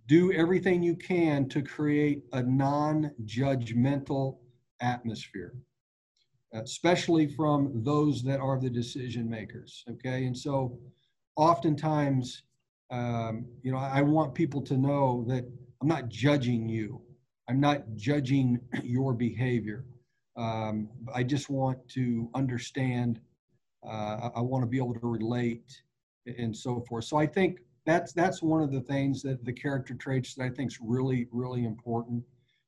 do 0.07 0.33
everything 0.33 0.83
you 0.83 0.95
can 0.95 1.49
to 1.49 1.61
create 1.61 2.23
a 2.33 2.43
non 2.43 3.11
judgmental 3.25 4.39
atmosphere, 4.81 5.55
especially 6.53 7.27
from 7.27 7.83
those 7.83 8.23
that 8.23 8.39
are 8.39 8.61
the 8.61 8.71
decision 8.71 9.29
makers. 9.29 9.85
Okay. 9.91 10.27
And 10.27 10.37
so 10.37 10.79
oftentimes, 11.37 12.45
um, 12.91 13.47
you 13.63 13.71
know, 13.73 13.79
I 13.79 14.03
want 14.03 14.35
people 14.35 14.63
to 14.63 14.77
know 14.77 15.25
that 15.29 15.45
I'm 15.81 15.89
not 15.89 16.09
judging 16.09 16.69
you. 16.69 17.01
I'm 17.49 17.61
not 17.61 17.83
judging 17.97 18.61
your 18.83 19.13
behavior. 19.13 19.85
Um, 20.37 20.89
I 21.15 21.23
just 21.23 21.51
want 21.51 21.87
to 21.91 22.31
understand. 22.35 23.21
Uh, 23.87 24.31
I 24.35 24.41
want 24.41 24.63
to 24.63 24.67
be 24.67 24.79
able 24.79 24.95
to 24.95 25.07
relate 25.07 25.83
and 26.27 26.57
so 26.57 26.81
forth. 26.89 27.05
So 27.05 27.17
I 27.17 27.27
think 27.27 27.61
that's 27.87 28.13
that's 28.13 28.43
one 28.43 28.63
of 28.63 28.71
the 28.71 28.81
things 28.81 29.23
that 29.23 29.45
the 29.45 29.53
character 29.53 29.95
traits 29.95 30.35
that 30.35 30.45
I 30.45 30.51
think 30.51 30.71
is 30.73 30.79
really 30.81 31.27
really 31.33 31.65
important 31.65 32.23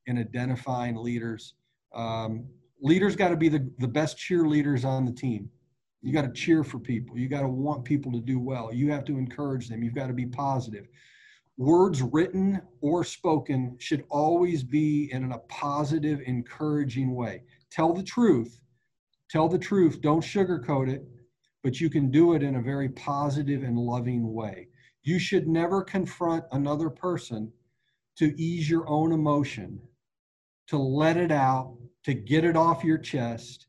in 0.07 0.19
identifying 0.19 0.97
leaders. 0.97 1.55
Um, 1.95 2.47
leaders 2.81 3.17
got 3.17 3.29
to 3.29 3.37
be 3.37 3.49
the, 3.49 3.71
the 3.79 3.89
best 3.89 4.17
cheerleaders 4.17 4.85
on 4.85 5.05
the 5.05 5.13
team. 5.13 5.51
You 6.03 6.13
got 6.13 6.23
to 6.23 6.33
cheer 6.33 6.65
for 6.65 6.79
people. 6.79 7.19
You 7.19 7.29
got 7.29 7.43
to 7.43 7.49
want 7.49 7.85
people 7.85 8.11
to 8.13 8.21
do 8.21 8.39
well. 8.39 8.73
You 8.73 8.91
have 8.91 9.05
to 9.07 9.19
encourage 9.19 9.69
them. 9.69 9.83
You've 9.83 9.95
got 9.95 10.07
to 10.07 10.15
be 10.15 10.27
positive. 10.27 10.87
Words 11.59 12.01
written 12.01 12.63
or 12.81 13.05
spoken 13.05 13.77
should 13.79 14.05
always 14.09 14.63
be 14.63 15.11
in 15.13 15.31
a 15.33 15.39
positive, 15.41 16.21
encouraging 16.25 17.15
way. 17.15 17.43
Tell 17.71 17.93
the 17.93 18.03
truth. 18.03 18.59
Tell 19.29 19.47
the 19.47 19.59
truth. 19.59 20.01
Don't 20.01 20.25
sugarcoat 20.25 20.89
it, 20.89 21.05
but 21.63 21.79
you 21.81 21.91
can 21.91 22.11
do 22.11 22.33
it 22.33 22.43
in 22.43 22.57
a 22.57 22.63
very 22.63 22.89
positive 22.89 23.63
and 23.63 23.79
loving 23.79 24.33
way. 24.33 24.69
You 25.03 25.19
should 25.19 25.49
never 25.49 25.83
confront 25.83 26.45
another 26.53 26.89
person 26.89 27.53
to 28.17 28.35
ease 28.41 28.69
your 28.69 28.89
own 28.89 29.13
emotion, 29.13 29.81
to 30.69 30.79
let 30.79 31.17
it 31.17 31.31
out, 31.31 31.77
to 32.05 32.15
get 32.15 32.45
it 32.45 32.57
off 32.57 32.85
your 32.85 32.99
chest. 32.99 33.67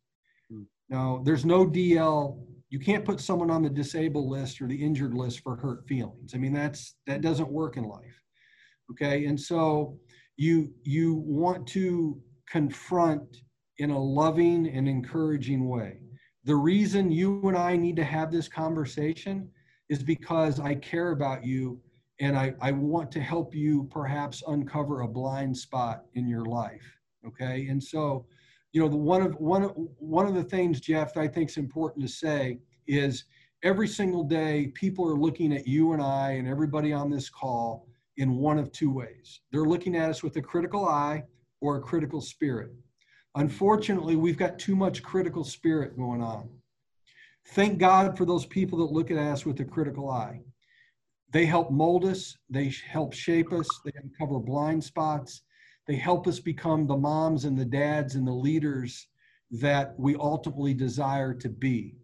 No, 0.91 1.21
there's 1.23 1.45
no 1.45 1.65
DL. 1.65 2.37
You 2.69 2.79
can't 2.79 3.05
put 3.05 3.21
someone 3.21 3.49
on 3.49 3.63
the 3.63 3.69
disabled 3.69 4.29
list 4.29 4.61
or 4.61 4.67
the 4.67 4.75
injured 4.75 5.13
list 5.13 5.39
for 5.39 5.55
hurt 5.55 5.87
feelings. 5.87 6.33
I 6.35 6.37
mean, 6.37 6.53
that's 6.53 6.95
that 7.07 7.21
doesn't 7.21 7.49
work 7.49 7.77
in 7.77 7.85
life. 7.85 8.21
Okay, 8.91 9.25
and 9.25 9.39
so 9.39 9.97
you 10.35 10.73
you 10.83 11.15
want 11.15 11.65
to 11.67 12.21
confront 12.47 13.37
in 13.77 13.91
a 13.91 13.99
loving 13.99 14.67
and 14.67 14.87
encouraging 14.87 15.67
way. 15.69 15.99
The 16.43 16.55
reason 16.55 17.09
you 17.09 17.41
and 17.47 17.57
I 17.57 17.77
need 17.77 17.95
to 17.95 18.03
have 18.03 18.31
this 18.31 18.49
conversation 18.49 19.49
is 19.89 20.03
because 20.03 20.59
I 20.59 20.75
care 20.75 21.11
about 21.11 21.45
you 21.45 21.79
and 22.19 22.37
I, 22.37 22.53
I 22.61 22.71
want 22.71 23.11
to 23.13 23.21
help 23.21 23.55
you 23.55 23.87
perhaps 23.91 24.43
uncover 24.47 25.01
a 25.01 25.07
blind 25.07 25.55
spot 25.55 26.03
in 26.15 26.27
your 26.27 26.45
life. 26.45 26.85
Okay. 27.25 27.67
And 27.67 27.81
so 27.81 28.25
you 28.73 28.81
know, 28.81 28.87
the 28.87 28.95
one 28.95 29.21
of 29.21 29.35
one 29.35 29.63
of 29.63 29.73
one 29.75 30.25
of 30.27 30.33
the 30.33 30.43
things, 30.43 30.79
Jeff, 30.79 31.17
I 31.17 31.27
think 31.27 31.49
is 31.49 31.57
important 31.57 32.05
to 32.05 32.11
say 32.11 32.59
is 32.87 33.25
every 33.63 33.87
single 33.87 34.23
day 34.23 34.71
people 34.73 35.07
are 35.09 35.17
looking 35.17 35.53
at 35.53 35.67
you 35.67 35.93
and 35.93 36.01
I 36.01 36.31
and 36.31 36.47
everybody 36.47 36.93
on 36.93 37.09
this 37.09 37.29
call 37.29 37.87
in 38.17 38.37
one 38.37 38.57
of 38.57 38.71
two 38.71 38.91
ways. 38.91 39.41
They're 39.51 39.65
looking 39.65 39.95
at 39.95 40.09
us 40.09 40.23
with 40.23 40.35
a 40.37 40.41
critical 40.41 40.87
eye 40.87 41.23
or 41.59 41.77
a 41.77 41.81
critical 41.81 42.21
spirit. 42.21 42.71
Unfortunately, 43.35 44.15
we've 44.15 44.37
got 44.37 44.59
too 44.59 44.75
much 44.75 45.03
critical 45.03 45.43
spirit 45.43 45.95
going 45.97 46.21
on. 46.21 46.49
Thank 47.49 47.79
God 47.79 48.17
for 48.17 48.25
those 48.25 48.45
people 48.45 48.79
that 48.79 48.93
look 48.93 49.09
at 49.11 49.17
us 49.17 49.45
with 49.45 49.59
a 49.59 49.65
critical 49.65 50.09
eye. 50.09 50.41
They 51.31 51.45
help 51.45 51.71
mold 51.71 52.05
us, 52.05 52.37
they 52.49 52.73
help 52.89 53.13
shape 53.13 53.53
us, 53.53 53.67
they 53.85 53.91
uncover 53.95 54.39
blind 54.39 54.83
spots, 54.83 55.43
they 55.87 55.95
help 55.95 56.27
us 56.27 56.39
become 56.39 56.87
the 56.87 56.97
moms 56.97 57.45
and 57.45 57.57
the 57.57 57.65
dads 57.65 58.15
and 58.15 58.27
the 58.27 58.31
leaders 58.31 59.07
that 59.51 59.93
we 59.97 60.15
ultimately 60.15 60.73
desire 60.73 61.33
to 61.33 61.49
be. 61.49 61.95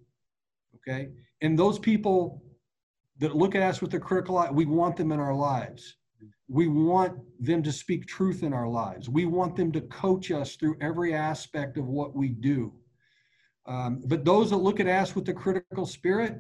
Okay? 0.76 1.10
And 1.42 1.58
those 1.58 1.80
people 1.80 2.44
that 3.20 3.36
look 3.36 3.56
at 3.56 3.64
us 3.64 3.82
with 3.82 3.94
a 3.94 4.00
critical 4.00 4.38
eye, 4.38 4.52
we 4.52 4.66
want 4.66 4.96
them 4.96 5.12
in 5.12 5.20
our 5.20 5.34
lives. 5.34 5.96
We 6.50 6.68
want 6.68 7.18
them 7.40 7.62
to 7.64 7.72
speak 7.72 8.08
truth 8.08 8.44
in 8.44 8.54
our 8.54 8.68
lives. 8.68 9.10
We 9.10 9.26
want 9.26 9.56
them 9.56 9.72
to 9.74 9.82
coach 9.82 10.32
us 10.32 10.56
through 10.56 10.78
every 10.82 11.14
aspect 11.14 11.78
of 11.78 11.88
what 11.88 12.16
we 12.16 12.30
do. 12.30 12.74
Um, 13.66 14.02
but 14.06 14.24
those 14.24 14.50
that 14.52 14.58
look 14.58 14.80
at 14.80 14.88
us 14.88 15.14
with 15.14 15.28
a 15.30 15.34
critical 15.34 15.86
spirit, 15.86 16.40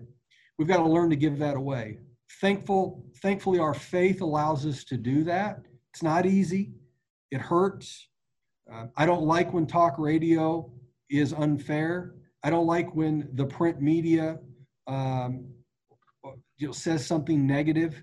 we've 0.57 0.67
got 0.67 0.77
to 0.77 0.87
learn 0.87 1.09
to 1.09 1.15
give 1.15 1.37
that 1.39 1.57
away. 1.57 1.99
Thankful, 2.39 3.03
thankfully, 3.21 3.59
our 3.59 3.73
faith 3.73 4.21
allows 4.21 4.65
us 4.65 4.83
to 4.85 4.97
do 4.97 5.23
that. 5.25 5.59
It's 5.93 6.03
not 6.03 6.25
easy. 6.25 6.71
It 7.31 7.41
hurts. 7.41 8.07
Uh, 8.71 8.87
I 8.95 9.05
don't 9.05 9.23
like 9.23 9.53
when 9.53 9.65
talk 9.65 9.97
radio 9.97 10.71
is 11.09 11.33
unfair. 11.33 12.15
I 12.43 12.49
don't 12.49 12.67
like 12.67 12.93
when 12.95 13.29
the 13.33 13.45
print 13.45 13.81
media 13.81 14.39
um, 14.87 15.47
you 16.57 16.67
know, 16.67 16.73
says 16.73 17.05
something 17.05 17.45
negative, 17.45 18.01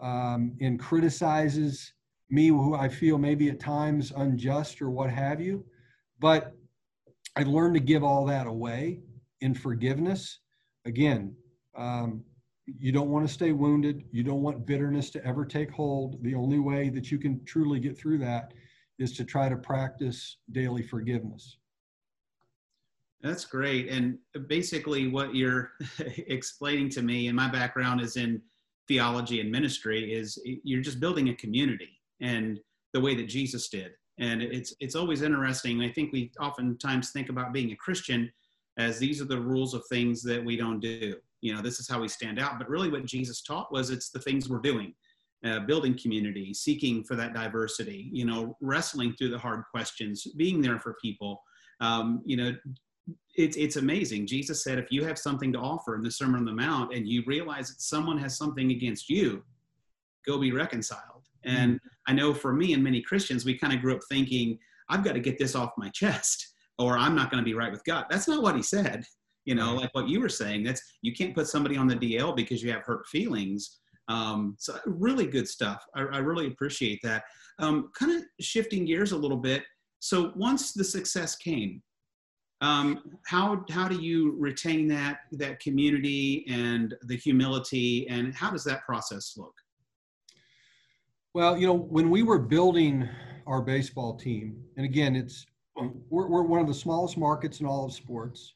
um, 0.00 0.56
and 0.60 0.78
criticizes 0.78 1.92
me, 2.30 2.48
who 2.48 2.74
I 2.74 2.88
feel 2.88 3.18
maybe 3.18 3.48
at 3.50 3.60
times 3.60 4.12
unjust 4.16 4.82
or 4.82 4.90
what 4.90 5.10
have 5.10 5.40
you. 5.40 5.64
But 6.18 6.52
I 7.36 7.42
learned 7.42 7.74
to 7.74 7.80
give 7.80 8.02
all 8.02 8.24
that 8.26 8.46
away 8.46 9.00
in 9.40 9.54
forgiveness. 9.54 10.40
Again, 10.84 11.34
um, 11.76 12.24
you 12.66 12.92
don't 12.92 13.10
want 13.10 13.26
to 13.26 13.32
stay 13.32 13.52
wounded. 13.52 14.04
You 14.10 14.22
don't 14.22 14.42
want 14.42 14.66
bitterness 14.66 15.10
to 15.10 15.24
ever 15.24 15.44
take 15.44 15.70
hold. 15.70 16.22
The 16.22 16.34
only 16.34 16.58
way 16.58 16.88
that 16.90 17.10
you 17.10 17.18
can 17.18 17.44
truly 17.44 17.78
get 17.78 17.96
through 17.96 18.18
that 18.18 18.52
is 18.98 19.16
to 19.16 19.24
try 19.24 19.48
to 19.48 19.56
practice 19.56 20.38
daily 20.52 20.82
forgiveness. 20.82 21.58
That's 23.22 23.44
great. 23.44 23.88
And 23.88 24.18
basically, 24.48 25.08
what 25.08 25.34
you're 25.34 25.72
explaining 25.98 26.90
to 26.90 27.02
me, 27.02 27.28
and 27.28 27.36
my 27.36 27.50
background 27.50 28.00
is 28.00 28.16
in 28.16 28.40
theology 28.86 29.40
and 29.40 29.50
ministry, 29.50 30.12
is 30.12 30.38
you're 30.44 30.82
just 30.82 31.00
building 31.00 31.30
a 31.30 31.34
community 31.34 32.00
and 32.20 32.60
the 32.92 33.00
way 33.00 33.14
that 33.14 33.26
Jesus 33.26 33.68
did. 33.68 33.92
And 34.18 34.42
it's 34.42 34.74
it's 34.78 34.94
always 34.94 35.22
interesting. 35.22 35.80
I 35.82 35.90
think 35.90 36.12
we 36.12 36.30
oftentimes 36.38 37.10
think 37.10 37.30
about 37.30 37.52
being 37.52 37.72
a 37.72 37.76
Christian 37.76 38.30
as 38.78 38.98
these 38.98 39.20
are 39.20 39.26
the 39.26 39.40
rules 39.40 39.74
of 39.74 39.84
things 39.88 40.22
that 40.22 40.44
we 40.44 40.56
don't 40.56 40.80
do 40.80 41.14
you 41.44 41.54
know 41.54 41.60
this 41.60 41.78
is 41.78 41.86
how 41.86 42.00
we 42.00 42.08
stand 42.08 42.38
out. 42.38 42.58
But 42.58 42.70
really 42.70 42.90
what 42.90 43.04
jesus 43.04 43.42
taught 43.42 43.70
was 43.70 43.90
it's 43.90 44.08
the 44.08 44.18
things 44.18 44.48
we're 44.48 44.60
doing 44.60 44.94
uh, 45.44 45.60
building 45.60 45.96
community 45.96 46.54
seeking 46.54 47.04
for 47.04 47.16
that 47.16 47.34
diversity 47.34 48.08
you 48.12 48.24
know 48.24 48.56
wrestling 48.62 49.12
through 49.12 49.28
the 49.28 49.38
hard 49.38 49.62
questions 49.70 50.26
being 50.36 50.60
there 50.60 50.80
for 50.80 50.96
people. 51.02 51.42
Um, 51.80 52.22
you 52.24 52.36
know 52.38 52.54
it's 53.36 53.56
it's 53.58 53.76
amazing. 53.76 54.26
Jesus 54.26 54.64
said 54.64 54.78
if 54.78 54.90
you 54.90 55.04
have 55.04 55.18
something 55.18 55.52
to 55.52 55.58
offer 55.58 55.94
in 55.94 56.02
the 56.02 56.10
sermon 56.10 56.40
on 56.40 56.44
the 56.46 56.52
mount 56.52 56.94
and 56.94 57.06
you 57.06 57.22
realize 57.26 57.68
that 57.68 57.82
someone 57.82 58.16
has 58.18 58.38
something 58.38 58.70
against 58.70 59.10
you 59.10 59.44
go 60.26 60.38
be 60.38 60.52
reconciled. 60.52 61.28
And 61.44 61.74
mm-hmm. 61.74 62.10
i 62.10 62.12
know 62.14 62.32
for 62.32 62.54
me 62.54 62.72
and 62.72 62.82
many 62.82 63.02
christians 63.02 63.44
we 63.44 63.58
kind 63.58 63.74
of 63.74 63.82
grew 63.82 63.94
up 63.94 64.00
thinking 64.08 64.58
i've 64.88 65.04
got 65.04 65.12
to 65.12 65.20
get 65.20 65.38
this 65.38 65.54
off 65.54 65.72
my 65.76 65.90
chest 65.90 66.54
or 66.78 66.96
i'm 66.96 67.14
not 67.14 67.30
going 67.30 67.42
to 67.42 67.44
be 67.44 67.52
right 67.52 67.70
with 67.70 67.84
god. 67.84 68.06
That's 68.08 68.28
not 68.28 68.42
what 68.42 68.56
he 68.56 68.62
said 68.62 69.04
you 69.44 69.54
know 69.54 69.74
like 69.74 69.94
what 69.94 70.08
you 70.08 70.20
were 70.20 70.28
saying 70.28 70.62
that's 70.62 70.82
you 71.02 71.12
can't 71.12 71.34
put 71.34 71.46
somebody 71.46 71.76
on 71.76 71.86
the 71.86 71.96
dl 71.96 72.34
because 72.34 72.62
you 72.62 72.70
have 72.70 72.82
hurt 72.82 73.06
feelings. 73.06 73.80
Um, 74.08 74.54
so 74.58 74.78
really 74.84 75.26
good 75.26 75.48
stuff. 75.48 75.82
I, 75.94 76.02
I 76.02 76.18
really 76.18 76.46
appreciate 76.48 77.00
that. 77.04 77.24
Um, 77.58 77.90
kind 77.98 78.12
of 78.12 78.22
shifting 78.38 78.84
gears 78.84 79.12
a 79.12 79.16
little 79.16 79.38
bit. 79.38 79.62
So 80.00 80.32
once 80.36 80.74
the 80.74 80.84
success 80.84 81.36
came 81.36 81.82
um, 82.64 83.18
how 83.26 83.64
how 83.70 83.88
do 83.88 84.00
you 84.00 84.34
retain 84.38 84.88
that 84.88 85.18
that 85.32 85.60
community 85.60 86.46
and 86.48 86.94
the 87.02 87.16
humility 87.16 88.08
and 88.08 88.34
how 88.34 88.50
does 88.50 88.64
that 88.64 88.84
process 88.84 89.34
look? 89.36 89.54
Well 91.34 91.58
you 91.58 91.66
know 91.66 91.74
when 91.74 92.10
we 92.10 92.22
were 92.22 92.38
building 92.38 93.08
our 93.46 93.60
baseball 93.60 94.16
team 94.16 94.62
and 94.76 94.86
again 94.86 95.14
it's 95.16 95.44
we're, 96.08 96.28
we're 96.28 96.42
one 96.42 96.60
of 96.60 96.66
the 96.66 96.74
smallest 96.74 97.18
markets 97.18 97.60
in 97.60 97.66
all 97.66 97.84
of 97.84 97.92
sports 97.92 98.54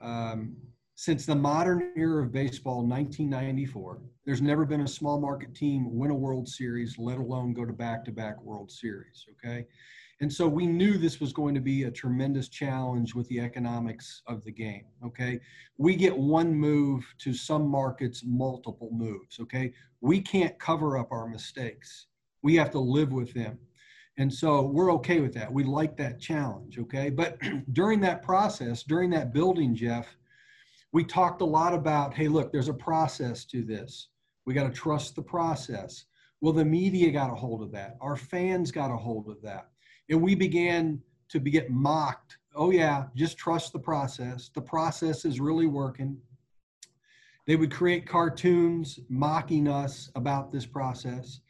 um, 0.00 0.56
since 0.94 1.26
the 1.26 1.34
modern 1.34 1.92
era 1.96 2.22
of 2.22 2.32
baseball, 2.32 2.76
1994, 2.76 4.00
there's 4.24 4.40
never 4.40 4.64
been 4.64 4.80
a 4.80 4.88
small 4.88 5.20
market 5.20 5.54
team 5.54 5.94
win 5.94 6.10
a 6.10 6.14
World 6.14 6.48
Series, 6.48 6.98
let 6.98 7.18
alone 7.18 7.52
go 7.52 7.66
to 7.66 7.72
back 7.72 8.04
to 8.06 8.12
back 8.12 8.42
World 8.42 8.70
Series. 8.70 9.26
Okay. 9.32 9.66
And 10.22 10.32
so 10.32 10.48
we 10.48 10.66
knew 10.66 10.96
this 10.96 11.20
was 11.20 11.34
going 11.34 11.54
to 11.54 11.60
be 11.60 11.82
a 11.82 11.90
tremendous 11.90 12.48
challenge 12.48 13.14
with 13.14 13.28
the 13.28 13.40
economics 13.40 14.22
of 14.26 14.42
the 14.44 14.50
game. 14.50 14.86
Okay. 15.04 15.38
We 15.76 15.94
get 15.96 16.16
one 16.16 16.54
move 16.54 17.04
to 17.18 17.34
some 17.34 17.68
markets, 17.68 18.22
multiple 18.24 18.88
moves. 18.90 19.38
Okay. 19.38 19.74
We 20.00 20.22
can't 20.22 20.58
cover 20.58 20.96
up 20.96 21.12
our 21.12 21.28
mistakes, 21.28 22.06
we 22.42 22.54
have 22.56 22.70
to 22.70 22.80
live 22.80 23.12
with 23.12 23.34
them. 23.34 23.58
And 24.18 24.32
so 24.32 24.62
we're 24.62 24.92
okay 24.94 25.20
with 25.20 25.34
that. 25.34 25.52
We 25.52 25.64
like 25.64 25.96
that 25.98 26.18
challenge. 26.18 26.78
Okay. 26.78 27.10
But 27.10 27.38
during 27.72 28.00
that 28.00 28.22
process, 28.22 28.82
during 28.82 29.10
that 29.10 29.32
building, 29.32 29.74
Jeff, 29.74 30.16
we 30.92 31.04
talked 31.04 31.42
a 31.42 31.46
lot 31.46 31.74
about, 31.74 32.14
hey, 32.14 32.28
look, 32.28 32.52
there's 32.52 32.68
a 32.68 32.74
process 32.74 33.44
to 33.46 33.62
this. 33.62 34.08
We 34.46 34.54
got 34.54 34.64
to 34.64 34.72
trust 34.72 35.16
the 35.16 35.22
process. 35.22 36.06
Well, 36.40 36.52
the 36.52 36.64
media 36.64 37.10
got 37.10 37.30
a 37.30 37.34
hold 37.34 37.62
of 37.62 37.72
that. 37.72 37.96
Our 38.00 38.16
fans 38.16 38.70
got 38.70 38.90
a 38.90 38.96
hold 38.96 39.28
of 39.28 39.42
that. 39.42 39.68
And 40.08 40.22
we 40.22 40.34
began 40.34 41.02
to 41.28 41.40
be, 41.40 41.50
get 41.50 41.70
mocked. 41.70 42.38
Oh, 42.54 42.70
yeah, 42.70 43.06
just 43.14 43.36
trust 43.36 43.72
the 43.72 43.78
process. 43.78 44.50
The 44.54 44.62
process 44.62 45.24
is 45.24 45.40
really 45.40 45.66
working. 45.66 46.16
They 47.46 47.56
would 47.56 47.72
create 47.72 48.06
cartoons 48.06 48.98
mocking 49.08 49.68
us 49.68 50.10
about 50.14 50.52
this 50.52 50.66
process. 50.66 51.40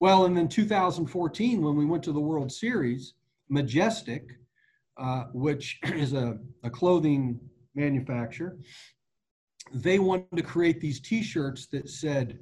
Well, 0.00 0.24
and 0.24 0.34
then 0.34 0.48
2014, 0.48 1.60
when 1.60 1.76
we 1.76 1.84
went 1.84 2.02
to 2.04 2.12
the 2.12 2.20
World 2.20 2.50
Series, 2.50 3.12
Majestic, 3.50 4.30
uh, 4.98 5.24
which 5.34 5.78
is 5.84 6.14
a, 6.14 6.38
a 6.64 6.70
clothing 6.70 7.38
manufacturer, 7.74 8.56
they 9.74 9.98
wanted 9.98 10.36
to 10.36 10.42
create 10.42 10.80
these 10.80 11.00
t-shirts 11.00 11.66
that 11.66 11.90
said, 11.90 12.38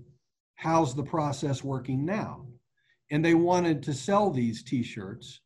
how's 0.54 0.94
the 0.94 1.02
process 1.02 1.64
working 1.64 2.04
now? 2.04 2.46
And 3.10 3.24
they 3.24 3.34
wanted 3.34 3.82
to 3.84 3.92
sell 3.92 4.30
these 4.30 4.62
t-shirts. 4.62 5.40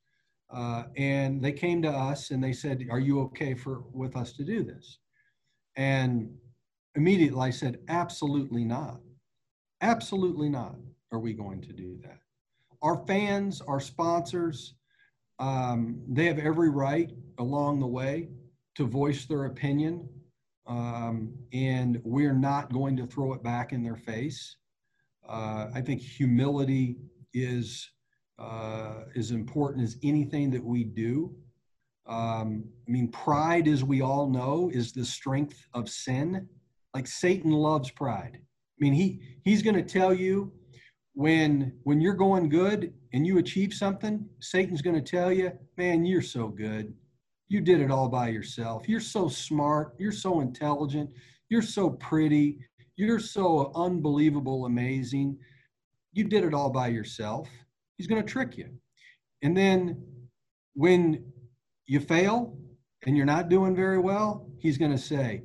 Uh, 0.54 0.84
and 0.98 1.42
they 1.42 1.52
came 1.52 1.80
to 1.80 1.88
us 1.88 2.30
and 2.30 2.44
they 2.44 2.52
said, 2.52 2.86
are 2.90 3.00
you 3.00 3.20
okay 3.20 3.54
for 3.54 3.84
with 3.90 4.16
us 4.16 4.34
to 4.34 4.44
do 4.44 4.62
this? 4.62 4.98
And 5.76 6.30
immediately 6.94 7.40
I 7.40 7.50
said, 7.50 7.78
absolutely 7.88 8.64
not. 8.66 9.00
Absolutely 9.80 10.50
not 10.50 10.76
are 11.12 11.18
we 11.18 11.32
going 11.34 11.60
to 11.60 11.72
do 11.72 11.98
that. 12.02 12.18
Our 12.80 13.04
fans, 13.06 13.60
our 13.60 13.80
sponsors, 13.80 14.74
um, 15.38 16.00
they 16.08 16.26
have 16.26 16.38
every 16.38 16.70
right 16.70 17.12
along 17.38 17.80
the 17.80 17.86
way 17.86 18.28
to 18.76 18.86
voice 18.86 19.26
their 19.26 19.44
opinion, 19.44 20.08
um, 20.66 21.32
and 21.52 22.00
we're 22.04 22.32
not 22.32 22.72
going 22.72 22.96
to 22.96 23.06
throw 23.06 23.34
it 23.34 23.42
back 23.42 23.72
in 23.72 23.82
their 23.82 23.96
face. 23.96 24.56
Uh, 25.28 25.68
I 25.74 25.80
think 25.80 26.00
humility 26.00 26.96
is 27.34 27.88
uh, 28.38 29.04
as 29.14 29.30
important 29.30 29.84
as 29.84 29.98
anything 30.02 30.50
that 30.50 30.64
we 30.64 30.84
do. 30.84 31.34
Um, 32.06 32.64
I 32.88 32.90
mean, 32.90 33.08
pride, 33.08 33.68
as 33.68 33.84
we 33.84 34.00
all 34.00 34.28
know, 34.28 34.70
is 34.72 34.92
the 34.92 35.04
strength 35.04 35.66
of 35.74 35.88
sin. 35.88 36.48
Like 36.94 37.06
Satan 37.06 37.52
loves 37.52 37.90
pride. 37.90 38.38
I 38.38 38.78
mean, 38.78 38.92
he 38.92 39.20
he's 39.44 39.62
going 39.62 39.76
to 39.76 39.82
tell 39.82 40.12
you 40.12 40.52
when 41.14 41.78
when 41.84 42.00
you're 42.00 42.14
going 42.14 42.48
good 42.48 42.92
and 43.12 43.26
you 43.26 43.38
achieve 43.38 43.74
something, 43.74 44.28
Satan's 44.40 44.82
going 44.82 44.96
to 44.96 45.10
tell 45.10 45.32
you, 45.32 45.52
"Man, 45.76 46.04
you're 46.04 46.22
so 46.22 46.48
good. 46.48 46.94
You 47.48 47.60
did 47.60 47.80
it 47.80 47.90
all 47.90 48.08
by 48.08 48.28
yourself. 48.28 48.88
You're 48.88 49.00
so 49.00 49.28
smart. 49.28 49.94
You're 49.98 50.12
so 50.12 50.40
intelligent. 50.40 51.10
You're 51.48 51.62
so 51.62 51.90
pretty. 51.90 52.58
You're 52.96 53.18
so 53.18 53.72
unbelievable, 53.74 54.66
amazing. 54.66 55.38
You 56.12 56.24
did 56.24 56.44
it 56.44 56.54
all 56.54 56.70
by 56.70 56.88
yourself." 56.88 57.48
He's 57.98 58.06
going 58.06 58.22
to 58.22 58.28
trick 58.28 58.56
you. 58.56 58.68
And 59.42 59.56
then 59.56 60.04
when 60.74 61.32
you 61.86 62.00
fail 62.00 62.56
and 63.06 63.16
you're 63.16 63.26
not 63.26 63.48
doing 63.48 63.76
very 63.76 63.98
well, 63.98 64.50
he's 64.58 64.78
going 64.78 64.90
to 64.90 64.98
say, 64.98 65.42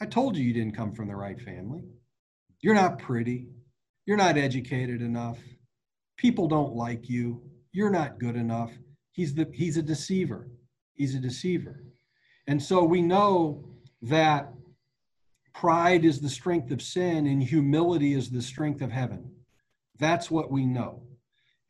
I 0.00 0.06
told 0.06 0.36
you 0.36 0.44
you 0.44 0.52
didn't 0.52 0.76
come 0.76 0.92
from 0.92 1.08
the 1.08 1.16
right 1.16 1.40
family. 1.40 1.82
You're 2.60 2.74
not 2.74 2.98
pretty. 2.98 3.48
You're 4.06 4.16
not 4.16 4.36
educated 4.36 5.02
enough. 5.02 5.38
People 6.16 6.48
don't 6.48 6.74
like 6.74 7.08
you. 7.08 7.42
You're 7.72 7.90
not 7.90 8.18
good 8.18 8.36
enough. 8.36 8.72
He's 9.12 9.34
the 9.34 9.48
he's 9.52 9.76
a 9.76 9.82
deceiver. 9.82 10.48
He's 10.94 11.14
a 11.14 11.20
deceiver. 11.20 11.84
And 12.46 12.62
so 12.62 12.82
we 12.84 13.02
know 13.02 13.64
that 14.02 14.52
pride 15.54 16.04
is 16.04 16.20
the 16.20 16.28
strength 16.28 16.70
of 16.70 16.82
sin 16.82 17.26
and 17.26 17.42
humility 17.42 18.14
is 18.14 18.30
the 18.30 18.42
strength 18.42 18.82
of 18.82 18.90
heaven. 18.90 19.30
That's 19.98 20.30
what 20.30 20.50
we 20.50 20.64
know. 20.66 21.02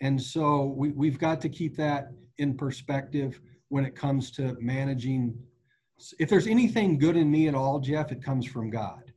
And 0.00 0.20
so 0.20 0.72
we, 0.76 0.90
we've 0.92 1.18
got 1.18 1.40
to 1.42 1.48
keep 1.48 1.76
that 1.76 2.12
in 2.38 2.56
perspective 2.56 3.40
when 3.68 3.84
it 3.84 3.94
comes 3.94 4.30
to 4.32 4.56
managing. 4.60 5.38
If 6.18 6.30
there's 6.30 6.46
anything 6.46 6.98
good 6.98 7.16
in 7.16 7.30
me 7.30 7.48
at 7.48 7.54
all, 7.54 7.80
Jeff, 7.80 8.12
it 8.12 8.22
comes 8.22 8.46
from 8.46 8.70
God. 8.70 9.09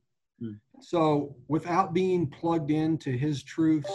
So 0.84 1.36
without 1.48 1.94
being 1.94 2.28
plugged 2.28 2.70
into 2.70 3.12
his 3.12 3.42
truths 3.44 3.92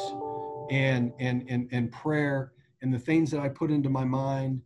and, 0.70 1.12
and, 1.18 1.44
and, 1.48 1.68
and 1.70 1.92
prayer 1.92 2.52
and 2.82 2.92
the 2.92 2.98
things 2.98 3.30
that 3.30 3.40
I 3.40 3.48
put 3.48 3.70
into 3.70 3.90
my 3.90 4.04
mind 4.04 4.62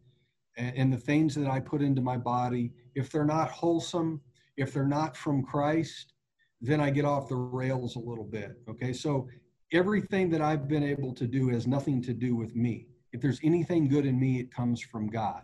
and, 0.57 0.77
and 0.77 0.93
the 0.93 0.99
things 0.99 1.35
that 1.35 1.49
I 1.49 1.59
put 1.61 1.83
into 1.83 2.01
my 2.01 2.17
body, 2.17 2.73
if 2.95 3.11
they're 3.11 3.25
not 3.25 3.51
wholesome, 3.51 4.21
if 4.57 4.73
they're 4.73 4.87
not 4.87 5.17
from 5.17 5.43
Christ, 5.43 6.15
then 6.61 6.81
I 6.81 6.91
get 6.91 7.05
off 7.05 7.29
the 7.29 7.37
rails 7.37 7.97
a 7.97 8.01
little 8.01 8.25
bit. 8.25 8.53
Okay. 8.69 8.93
So 8.93 9.29
everything 9.73 10.31
that 10.31 10.41
I've 10.41 10.69
been 10.69 10.85
able 10.85 11.13
to 11.15 11.27
do 11.27 11.49
has 11.49 11.67
nothing 11.67 12.01
to 12.03 12.13
do 12.15 12.37
with 12.37 12.55
me. 12.55 12.87
If 13.13 13.21
there's 13.21 13.41
anything 13.43 13.89
good 13.89 14.07
in 14.07 14.19
me, 14.19 14.39
it 14.39 14.55
comes 14.55 14.81
from 14.81 15.09
God. 15.09 15.43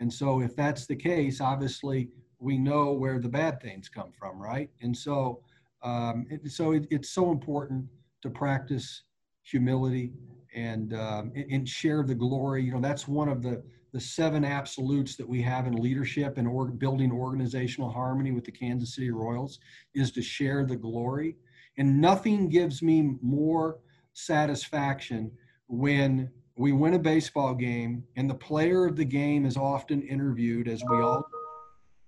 And 0.00 0.12
so, 0.12 0.40
if 0.40 0.54
that's 0.54 0.86
the 0.86 0.96
case, 0.96 1.40
obviously 1.40 2.10
we 2.38 2.58
know 2.58 2.92
where 2.92 3.18
the 3.18 3.28
bad 3.28 3.62
things 3.62 3.88
come 3.88 4.12
from, 4.18 4.38
right? 4.38 4.70
And 4.82 4.94
so, 4.94 5.40
um, 5.86 6.26
it, 6.28 6.50
so 6.50 6.72
it, 6.72 6.86
it's 6.90 7.10
so 7.10 7.30
important 7.30 7.86
to 8.22 8.30
practice 8.30 9.04
humility 9.44 10.12
and 10.54 10.94
um, 10.94 11.32
and 11.50 11.68
share 11.68 12.02
the 12.02 12.14
glory. 12.14 12.64
You 12.64 12.72
know, 12.72 12.80
that's 12.80 13.06
one 13.06 13.28
of 13.28 13.42
the 13.42 13.62
the 13.92 14.00
seven 14.00 14.44
absolutes 14.44 15.16
that 15.16 15.26
we 15.26 15.40
have 15.40 15.66
in 15.66 15.74
leadership 15.76 16.38
and 16.38 16.46
or, 16.46 16.66
building 16.66 17.12
organizational 17.12 17.90
harmony 17.90 18.32
with 18.32 18.44
the 18.44 18.52
Kansas 18.52 18.94
City 18.94 19.10
Royals 19.10 19.58
is 19.94 20.10
to 20.12 20.22
share 20.22 20.66
the 20.66 20.76
glory. 20.76 21.36
And 21.78 22.00
nothing 22.00 22.48
gives 22.48 22.82
me 22.82 23.14
more 23.22 23.78
satisfaction 24.12 25.30
when 25.68 26.30
we 26.58 26.72
win 26.72 26.94
a 26.94 26.98
baseball 26.98 27.54
game 27.54 28.02
and 28.16 28.28
the 28.28 28.34
player 28.34 28.86
of 28.86 28.96
the 28.96 29.04
game 29.04 29.46
is 29.46 29.56
often 29.56 30.02
interviewed, 30.02 30.68
as 30.68 30.82
we 30.90 30.96
all, 30.96 31.24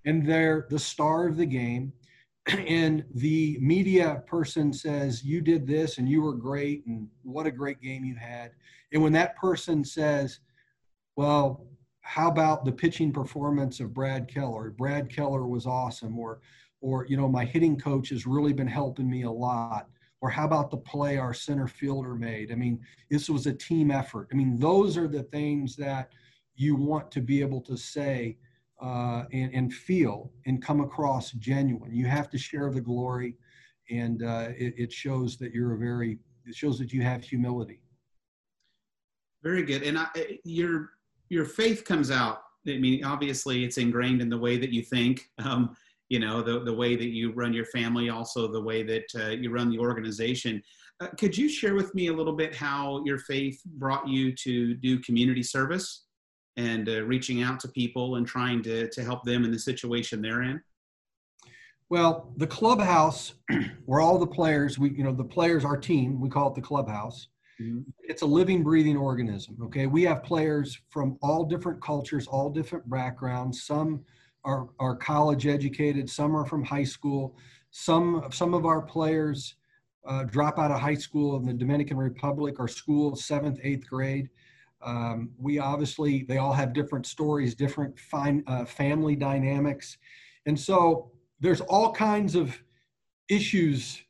and 0.05 0.27
they're 0.27 0.67
the 0.71 0.79
star 0.79 1.29
of 1.29 1.37
the 1.37 1.47
game. 1.47 1.93
And 2.67 3.05
the 3.15 3.59
media 3.61 4.23
person 4.27 4.73
says, 4.73 5.23
You 5.25 5.41
did 5.41 5.67
this 5.67 5.99
and 5.99 6.09
you 6.09 6.23
were 6.23 6.35
great, 6.35 6.87
and 6.87 7.09
what 7.23 7.47
a 7.47 7.51
great 7.51 7.81
game 7.81 8.05
you 8.05 8.15
had. 8.15 8.53
And 8.93 9.03
when 9.03 9.13
that 9.13 9.37
person 9.37 9.85
says, 9.85 10.41
Well, 11.17 11.67
how 12.01 12.29
about 12.29 12.65
the 12.65 12.73
pitching 12.73 13.13
performance 13.13 13.81
of 13.81 13.93
Brad 13.93 14.29
Keller? 14.33 14.71
Brad 14.71 15.11
Keller 15.11 15.47
was 15.47 15.67
awesome, 15.67 16.19
or 16.19 16.41
or 16.81 17.07
you 17.07 17.17
know 17.17 17.29
my 17.29 17.45
hitting 17.45 17.79
coach 17.79 18.11
has 18.11 18.27
really 18.27 18.53
been 18.53 18.69
helping 18.69 19.09
me 19.09 19.23
a 19.23 19.31
lot 19.31 19.89
or 20.21 20.31
how 20.31 20.45
about 20.45 20.71
the 20.71 20.77
play 20.77 21.17
our 21.17 21.35
center 21.35 21.67
fielder 21.67 22.15
made 22.15 22.53
i 22.53 22.55
mean 22.55 22.81
this 23.11 23.29
was 23.29 23.47
a 23.47 23.53
team 23.53 23.91
effort 23.91 24.29
i 24.33 24.37
mean 24.37 24.59
those 24.59 24.97
are 24.97 25.09
the 25.09 25.23
things 25.25 25.77
that 25.77 26.11
you 26.55 26.75
want 26.75 27.11
to 27.11 27.21
be 27.21 27.41
able 27.41 27.61
to 27.61 27.77
say 27.77 28.37
uh, 28.81 29.25
and, 29.33 29.53
and, 29.55 29.75
feel 29.75 30.31
and 30.47 30.62
come 30.62 30.81
across 30.81 31.33
genuine. 31.33 31.93
You 31.93 32.07
have 32.07 32.31
to 32.31 32.38
share 32.38 32.71
the 32.71 32.81
glory 32.81 33.37
and 33.91 34.23
uh, 34.23 34.49
it, 34.57 34.75
it 34.77 34.93
shows 34.93 35.37
that 35.38 35.53
you're 35.53 35.75
a 35.75 35.79
very 35.79 36.19
it 36.47 36.55
shows 36.55 36.79
that 36.79 36.93
you 36.93 37.03
have 37.03 37.23
humility. 37.23 37.83
Very 39.43 39.62
good. 39.62 39.83
And 39.83 39.99
I, 39.99 40.38
your 40.45 40.91
your 41.29 41.45
faith 41.45 41.85
comes 41.85 42.11
out. 42.11 42.43
I 42.67 42.79
mean 42.79 43.05
obviously 43.05 43.64
it's 43.64 43.79
ingrained 43.79 44.21
in 44.21 44.29
the 44.29 44.38
way 44.38 44.59
that 44.59 44.71
you 44.71 44.83
think 44.83 45.29
um, 45.38 45.77
you 46.09 46.19
know 46.19 46.43
the, 46.43 46.61
the 46.61 46.73
way 46.73 46.97
that 46.97 47.09
you 47.09 47.33
run 47.33 47.53
your 47.53 47.67
family 47.67 48.11
also 48.11 48.51
the 48.51 48.61
way 48.61 48.83
that 48.83 49.07
uh, 49.17 49.31
you 49.31 49.51
run 49.51 49.71
the 49.71 49.79
organization. 49.79 50.62
Uh, 51.01 51.09
could 51.17 51.37
you 51.37 51.49
share 51.49 51.75
with 51.75 51.95
me 51.95 52.09
a 52.09 52.12
little 52.12 52.33
bit 52.33 52.55
how 52.55 53.03
your 53.05 53.19
faith 53.19 53.61
brought 53.77 54.09
you 54.09 54.35
to 54.35 54.75
do 54.75 54.99
community 55.01 55.43
service 55.43 56.07
and 56.59 56.90
uh, 56.90 57.03
reaching 57.05 57.42
out 57.42 57.59
to 57.61 57.68
people 57.68 58.16
and 58.16 58.27
trying 58.27 58.62
to, 58.62 58.90
to 58.90 59.03
help 59.03 59.25
them 59.25 59.44
in 59.44 59.51
the 59.51 59.59
situation 59.59 60.21
they're 60.21 60.42
in 60.42 60.61
well 61.88 62.31
the 62.37 62.47
clubhouse 62.47 63.33
where 63.87 64.01
all 64.01 64.18
the 64.18 64.27
players 64.27 64.79
we 64.79 64.90
you 64.90 65.03
know 65.03 65.12
the 65.12 65.25
players 65.25 65.64
our 65.64 65.79
team 65.79 66.21
we 66.21 66.29
call 66.29 66.49
it 66.49 66.55
the 66.55 66.61
clubhouse 66.61 67.29
mm-hmm. 67.59 67.81
it's 68.03 68.21
a 68.21 68.27
living 68.27 68.62
breathing 68.62 68.97
organism 68.97 69.57
okay 69.62 69.87
we 69.87 70.03
have 70.03 70.23
players 70.23 70.79
from 70.90 71.16
all 71.23 71.44
different 71.44 71.81
cultures 71.83 72.27
all 72.27 72.51
different 72.51 72.88
backgrounds 72.90 73.64
some 73.64 74.05
are, 74.49 74.68
are 74.79 74.97
college 74.97 75.47
educated, 75.47 76.09
some 76.09 76.35
are 76.35 76.47
from 76.47 76.64
high 76.64 76.85
school. 76.85 77.37
Some, 77.71 78.25
some 78.33 78.55
of 78.55 78.64
our 78.64 78.81
players 78.81 79.57
uh, 80.07 80.25
drop 80.25 80.59
out 80.59 80.71
of 80.71 80.81
high 80.81 80.94
school 80.94 81.37
in 81.37 81.44
the 81.44 81.53
Dominican 81.53 81.99
Republic 81.99 82.57
or 82.59 82.66
school, 82.66 83.14
seventh, 83.14 83.61
eighth 83.62 83.87
grade. 83.87 84.31
Um, 84.83 85.31
we 85.38 85.59
obviously, 85.59 86.25
they 86.25 86.38
all 86.38 86.53
have 86.53 86.73
different 86.73 87.07
stories, 87.07 87.55
different 87.55 87.99
fine, 87.99 88.45
uh, 88.47 88.64
family 88.64 89.17
dynamics. 89.17 89.99
And 90.47 90.59
so 90.59 91.11
there's 91.41 91.61
all 91.62 91.93
kinds 91.93 92.35
of 92.35 92.57
issues 93.29 94.03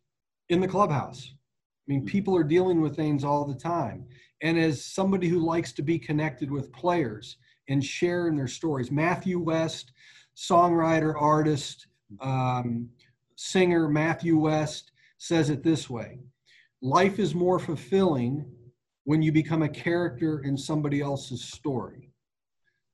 in 0.48 0.61
the 0.61 0.68
clubhouse. 0.68 1.33
I 1.35 1.92
mean, 1.92 2.04
people 2.04 2.37
are 2.37 2.44
dealing 2.44 2.81
with 2.81 2.96
things 2.96 3.24
all 3.24 3.44
the 3.44 3.54
time. 3.54 4.07
And 4.42 4.59
as 4.59 4.85
somebody 4.85 5.28
who 5.28 5.40
likes 5.40 5.72
to 5.72 5.83
be 5.83 5.98
connected 5.98 6.50
with 6.50 6.72
players 6.72 7.38
and 7.68 7.85
sharing 7.85 8.37
their 8.37 8.48
stories, 8.48 8.90
Matthew 8.90 9.38
West, 9.38 9.92
songwriter, 10.37 11.14
artist, 11.20 11.87
um, 12.20 12.88
singer 13.37 13.88
Matthew 13.88 14.38
West 14.38 14.92
says 15.18 15.50
it 15.50 15.62
this 15.62 15.88
way 15.88 16.18
Life 16.81 17.18
is 17.18 17.35
more 17.35 17.59
fulfilling 17.59 18.46
when 19.08 19.22
you 19.22 19.32
become 19.32 19.62
a 19.62 19.68
character 19.70 20.40
in 20.40 20.54
somebody 20.54 21.00
else's 21.00 21.42
story. 21.42 22.10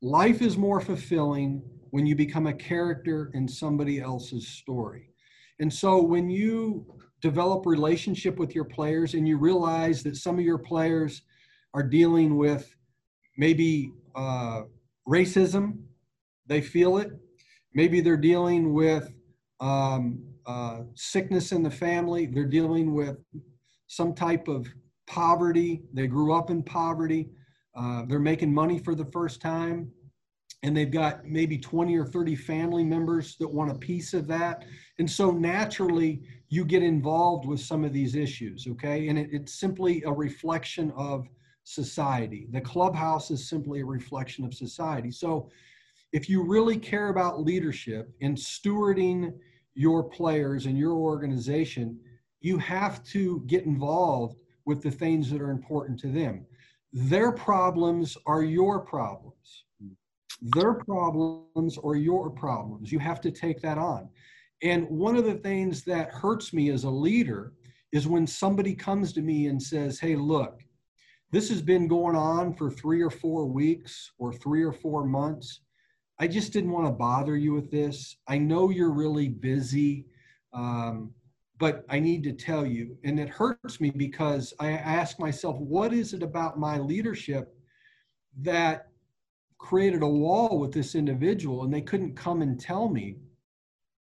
Life 0.00 0.42
is 0.42 0.56
more 0.56 0.80
fulfilling 0.80 1.60
when 1.90 2.06
you 2.06 2.14
become 2.14 2.46
a 2.46 2.52
character 2.52 3.32
in 3.34 3.48
somebody 3.48 3.98
else's 4.00 4.46
story. 4.46 5.10
And 5.58 5.72
so 5.72 6.00
when 6.00 6.30
you 6.30 6.86
develop 7.20 7.66
relationship 7.66 8.38
with 8.38 8.54
your 8.54 8.64
players 8.64 9.14
and 9.14 9.26
you 9.26 9.38
realize 9.38 10.04
that 10.04 10.14
some 10.14 10.38
of 10.38 10.44
your 10.44 10.56
players 10.56 11.22
are 11.74 11.82
dealing 11.82 12.36
with 12.36 12.72
maybe 13.36 13.90
uh, 14.14 14.62
racism, 15.08 15.78
they 16.46 16.60
feel 16.60 16.98
it. 16.98 17.10
Maybe 17.74 18.00
they're 18.00 18.16
dealing 18.16 18.72
with 18.72 19.12
um, 19.58 20.22
uh, 20.46 20.82
sickness 20.94 21.50
in 21.50 21.64
the 21.64 21.72
family. 21.72 22.26
They're 22.26 22.44
dealing 22.44 22.94
with 22.94 23.16
some 23.88 24.14
type 24.14 24.46
of 24.46 24.68
poverty. 25.06 25.82
They 25.92 26.06
grew 26.06 26.34
up 26.34 26.50
in 26.50 26.62
poverty. 26.62 27.30
Uh, 27.76 28.04
they're 28.06 28.18
making 28.18 28.52
money 28.52 28.78
for 28.78 28.94
the 28.94 29.04
first 29.06 29.40
time. 29.40 29.90
And 30.62 30.74
they've 30.74 30.90
got 30.90 31.26
maybe 31.26 31.58
20 31.58 31.94
or 31.96 32.06
30 32.06 32.36
family 32.36 32.84
members 32.84 33.36
that 33.36 33.48
want 33.48 33.70
a 33.70 33.74
piece 33.74 34.14
of 34.14 34.26
that. 34.28 34.64
And 34.98 35.10
so 35.10 35.30
naturally, 35.30 36.22
you 36.48 36.64
get 36.64 36.82
involved 36.82 37.46
with 37.46 37.60
some 37.60 37.84
of 37.84 37.92
these 37.92 38.14
issues, 38.14 38.66
okay? 38.70 39.08
And 39.08 39.18
it, 39.18 39.28
it's 39.30 39.60
simply 39.60 40.02
a 40.04 40.12
reflection 40.12 40.90
of 40.96 41.28
society. 41.64 42.46
The 42.50 42.60
clubhouse 42.60 43.30
is 43.30 43.48
simply 43.48 43.80
a 43.80 43.86
reflection 43.86 44.44
of 44.44 44.54
society. 44.54 45.10
So 45.10 45.50
if 46.12 46.28
you 46.28 46.42
really 46.42 46.78
care 46.78 47.08
about 47.08 47.42
leadership 47.42 48.10
and 48.20 48.36
stewarding 48.36 49.34
your 49.74 50.04
players 50.04 50.66
and 50.66 50.78
your 50.78 50.92
organization, 50.92 51.98
you 52.40 52.56
have 52.58 53.02
to 53.04 53.42
get 53.46 53.64
involved 53.64 54.36
with 54.66 54.82
the 54.82 54.90
things 54.90 55.30
that 55.30 55.40
are 55.40 55.50
important 55.50 55.98
to 56.00 56.08
them. 56.08 56.46
Their 56.92 57.32
problems 57.32 58.16
are 58.26 58.42
your 58.42 58.80
problems. 58.80 59.64
Their 60.40 60.74
problems 60.74 61.78
are 61.82 61.96
your 61.96 62.30
problems. 62.30 62.92
You 62.92 62.98
have 62.98 63.20
to 63.22 63.30
take 63.30 63.60
that 63.62 63.78
on. 63.78 64.08
And 64.62 64.88
one 64.88 65.16
of 65.16 65.24
the 65.24 65.34
things 65.34 65.84
that 65.84 66.10
hurts 66.10 66.52
me 66.52 66.70
as 66.70 66.84
a 66.84 66.90
leader 66.90 67.52
is 67.92 68.06
when 68.06 68.26
somebody 68.26 68.74
comes 68.74 69.12
to 69.12 69.22
me 69.22 69.46
and 69.46 69.62
says, 69.62 70.00
Hey, 70.00 70.16
look, 70.16 70.62
this 71.30 71.48
has 71.48 71.62
been 71.62 71.88
going 71.88 72.16
on 72.16 72.54
for 72.54 72.70
three 72.70 73.02
or 73.02 73.10
four 73.10 73.46
weeks 73.46 74.12
or 74.18 74.32
three 74.32 74.62
or 74.62 74.72
four 74.72 75.04
months. 75.04 75.60
I 76.18 76.28
just 76.28 76.52
didn't 76.52 76.70
want 76.70 76.86
to 76.86 76.92
bother 76.92 77.36
you 77.36 77.52
with 77.52 77.70
this. 77.70 78.16
I 78.28 78.38
know 78.38 78.70
you're 78.70 78.92
really 78.92 79.28
busy, 79.28 80.06
um, 80.52 81.10
but 81.58 81.84
I 81.88 82.00
need 82.00 82.22
to 82.24 82.32
tell 82.32 82.66
you. 82.66 82.96
And 83.04 83.18
it 83.18 83.28
hurts 83.28 83.80
me 83.80 83.90
because 83.90 84.52
I 84.58 84.72
ask 84.72 85.18
myself, 85.18 85.56
what 85.58 85.92
is 85.92 86.12
it 86.12 86.22
about 86.22 86.58
my 86.58 86.78
leadership 86.78 87.56
that 88.40 88.88
created 89.58 90.02
a 90.02 90.08
wall 90.08 90.58
with 90.58 90.72
this 90.72 90.94
individual 90.94 91.62
and 91.62 91.72
they 91.72 91.80
couldn't 91.80 92.16
come 92.16 92.42
and 92.42 92.58
tell 92.58 92.88
me 92.88 93.16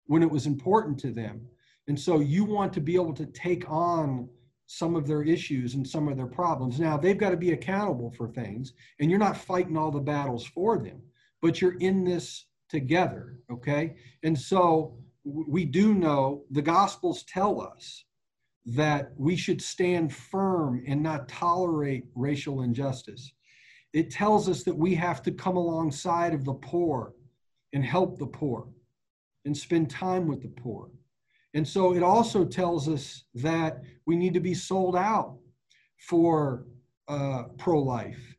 when 0.06 0.22
it 0.22 0.30
was 0.30 0.46
important 0.46 0.98
to 1.00 1.12
them? 1.12 1.46
And 1.88 1.98
so 1.98 2.20
you 2.20 2.44
want 2.44 2.72
to 2.72 2.80
be 2.80 2.96
able 2.96 3.14
to 3.14 3.26
take 3.26 3.68
on 3.70 4.28
some 4.66 4.96
of 4.96 5.06
their 5.06 5.22
issues 5.22 5.74
and 5.74 5.86
some 5.86 6.08
of 6.08 6.16
their 6.16 6.26
problems. 6.26 6.80
Now, 6.80 6.96
they've 6.96 7.16
got 7.16 7.30
to 7.30 7.36
be 7.36 7.52
accountable 7.52 8.10
for 8.10 8.26
things, 8.26 8.72
and 8.98 9.08
you're 9.08 9.20
not 9.20 9.36
fighting 9.36 9.76
all 9.76 9.92
the 9.92 10.00
battles 10.00 10.44
for 10.44 10.78
them 10.78 11.00
but 11.42 11.60
you're 11.60 11.78
in 11.78 12.04
this 12.04 12.46
together, 12.68 13.38
okay? 13.50 13.94
And 14.22 14.38
so 14.38 14.98
we 15.26 15.64
do 15.64 15.92
know 15.92 16.44
the 16.50 16.62
Gospels 16.62 17.24
tell 17.24 17.60
us 17.60 18.04
that 18.64 19.10
we 19.16 19.36
should 19.36 19.60
stand 19.60 20.14
firm 20.14 20.82
and 20.86 21.02
not 21.02 21.28
tolerate 21.28 22.04
racial 22.14 22.62
injustice. 22.62 23.32
It 23.92 24.10
tells 24.10 24.48
us 24.48 24.62
that 24.64 24.76
we 24.76 24.94
have 24.94 25.22
to 25.22 25.32
come 25.32 25.56
alongside 25.56 26.32
of 26.32 26.44
the 26.44 26.54
poor 26.54 27.14
and 27.72 27.84
help 27.84 28.18
the 28.18 28.26
poor 28.26 28.68
and 29.44 29.56
spend 29.56 29.90
time 29.90 30.26
with 30.26 30.42
the 30.42 30.48
poor. 30.48 30.90
And 31.54 31.66
so 31.66 31.94
it 31.94 32.02
also 32.02 32.44
tells 32.44 32.88
us 32.88 33.24
that 33.34 33.82
we 34.06 34.16
need 34.16 34.34
to 34.34 34.40
be 34.40 34.54
sold 34.54 34.96
out 34.96 35.36
for 35.98 36.66
uh, 37.08 37.44
pro 37.58 37.80
life 37.80 38.36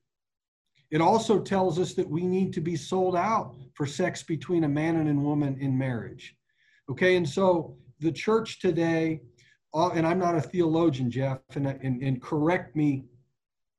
it 0.89 1.01
also 1.01 1.39
tells 1.39 1.79
us 1.79 1.93
that 1.95 2.09
we 2.09 2.25
need 2.25 2.53
to 2.53 2.61
be 2.61 2.75
sold 2.75 3.15
out 3.15 3.55
for 3.73 3.85
sex 3.85 4.23
between 4.23 4.63
a 4.63 4.69
man 4.69 4.95
and 4.95 5.09
a 5.09 5.21
woman 5.21 5.57
in 5.59 5.77
marriage. 5.77 6.35
Okay, 6.89 7.15
and 7.15 7.27
so 7.27 7.75
the 7.99 8.11
church 8.11 8.59
today, 8.59 9.21
uh, 9.73 9.89
and 9.89 10.07
I'm 10.07 10.19
not 10.19 10.35
a 10.35 10.41
theologian, 10.41 11.11
Jeff, 11.11 11.39
and, 11.55 11.67
and, 11.67 12.01
and 12.01 12.21
correct 12.21 12.75
me 12.75 13.05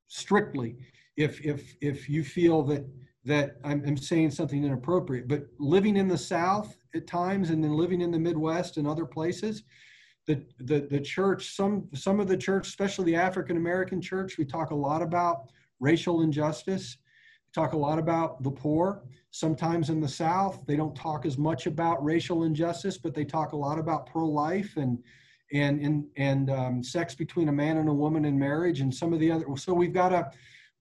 strictly 0.07 0.75
if 1.17 1.43
if 1.45 1.75
if 1.81 2.09
you 2.09 2.23
feel 2.23 2.63
that 2.63 2.85
that 3.25 3.57
I'm, 3.63 3.83
I'm, 3.85 3.97
saying 3.97 4.31
something 4.31 4.63
inappropriate. 4.63 5.27
But 5.27 5.43
living 5.59 5.97
in 5.97 6.07
the 6.07 6.17
South 6.17 6.75
at 6.95 7.05
times, 7.05 7.49
and 7.49 7.63
then 7.63 7.73
living 7.73 8.01
in 8.01 8.11
the 8.11 8.19
Midwest 8.19 8.77
and 8.77 8.87
other 8.87 9.05
places, 9.05 9.63
the 10.25 10.45
the 10.59 10.87
the 10.89 10.99
church, 10.99 11.55
some 11.55 11.89
some 11.93 12.19
of 12.19 12.27
the 12.27 12.37
church, 12.37 12.67
especially 12.67 13.05
the 13.05 13.17
African 13.17 13.57
American 13.57 14.01
church, 14.01 14.37
we 14.37 14.45
talk 14.45 14.71
a 14.71 14.75
lot 14.75 15.01
about 15.01 15.49
racial 15.79 16.21
injustice. 16.21 16.97
Talk 17.53 17.73
a 17.73 17.77
lot 17.77 17.99
about 17.99 18.43
the 18.43 18.51
poor. 18.51 19.03
Sometimes 19.31 19.89
in 19.89 19.99
the 19.99 20.07
South, 20.07 20.63
they 20.65 20.75
don't 20.75 20.95
talk 20.95 21.25
as 21.25 21.37
much 21.37 21.65
about 21.67 22.03
racial 22.03 22.43
injustice, 22.43 22.97
but 22.97 23.13
they 23.13 23.25
talk 23.25 23.51
a 23.53 23.57
lot 23.57 23.79
about 23.79 24.05
pro-life 24.05 24.77
and 24.77 24.99
and 25.51 25.81
and 25.81 26.05
and 26.17 26.49
um, 26.51 26.83
sex 26.83 27.15
between 27.15 27.49
a 27.49 27.51
man 27.51 27.77
and 27.77 27.89
a 27.89 27.93
woman 27.93 28.25
in 28.25 28.37
marriage 28.37 28.81
and 28.81 28.93
some 28.93 29.13
of 29.13 29.19
the 29.19 29.31
other. 29.31 29.45
So 29.57 29.73
we've 29.73 29.93
got 29.93 30.09
to 30.09 30.29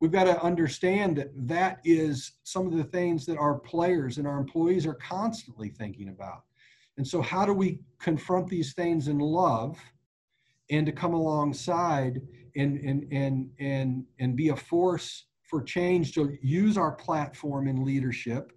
we've 0.00 0.12
got 0.12 0.24
to 0.24 0.42
understand 0.42 1.16
that 1.16 1.31
that 1.48 1.81
is 1.85 2.33
some 2.44 2.66
of 2.66 2.76
the 2.76 2.85
things 2.85 3.24
that 3.26 3.38
our 3.38 3.59
players 3.59 4.18
and 4.18 4.26
our 4.26 4.38
employees 4.38 4.87
are 4.87 4.94
constantly 4.94 5.70
thinking 5.70 6.09
about. 6.09 6.42
And 6.98 7.07
so, 7.07 7.22
how 7.22 7.46
do 7.46 7.54
we 7.54 7.81
confront 7.98 8.48
these 8.48 8.74
things 8.74 9.09
in 9.09 9.18
love? 9.18 9.78
and 10.70 10.87
to 10.87 10.92
come 10.92 11.14
alongside 11.14 12.20
and 12.57 12.78
and 12.78 13.07
and 13.12 13.50
and 13.59 14.04
and 14.18 14.37
be 14.37 14.48
a 14.48 14.57
force 14.57 15.24
for 15.48 15.62
change 15.62 16.12
to 16.12 16.37
use 16.42 16.76
our 16.76 16.92
platform 16.92 17.68
in 17.68 17.84
leadership 17.84 18.52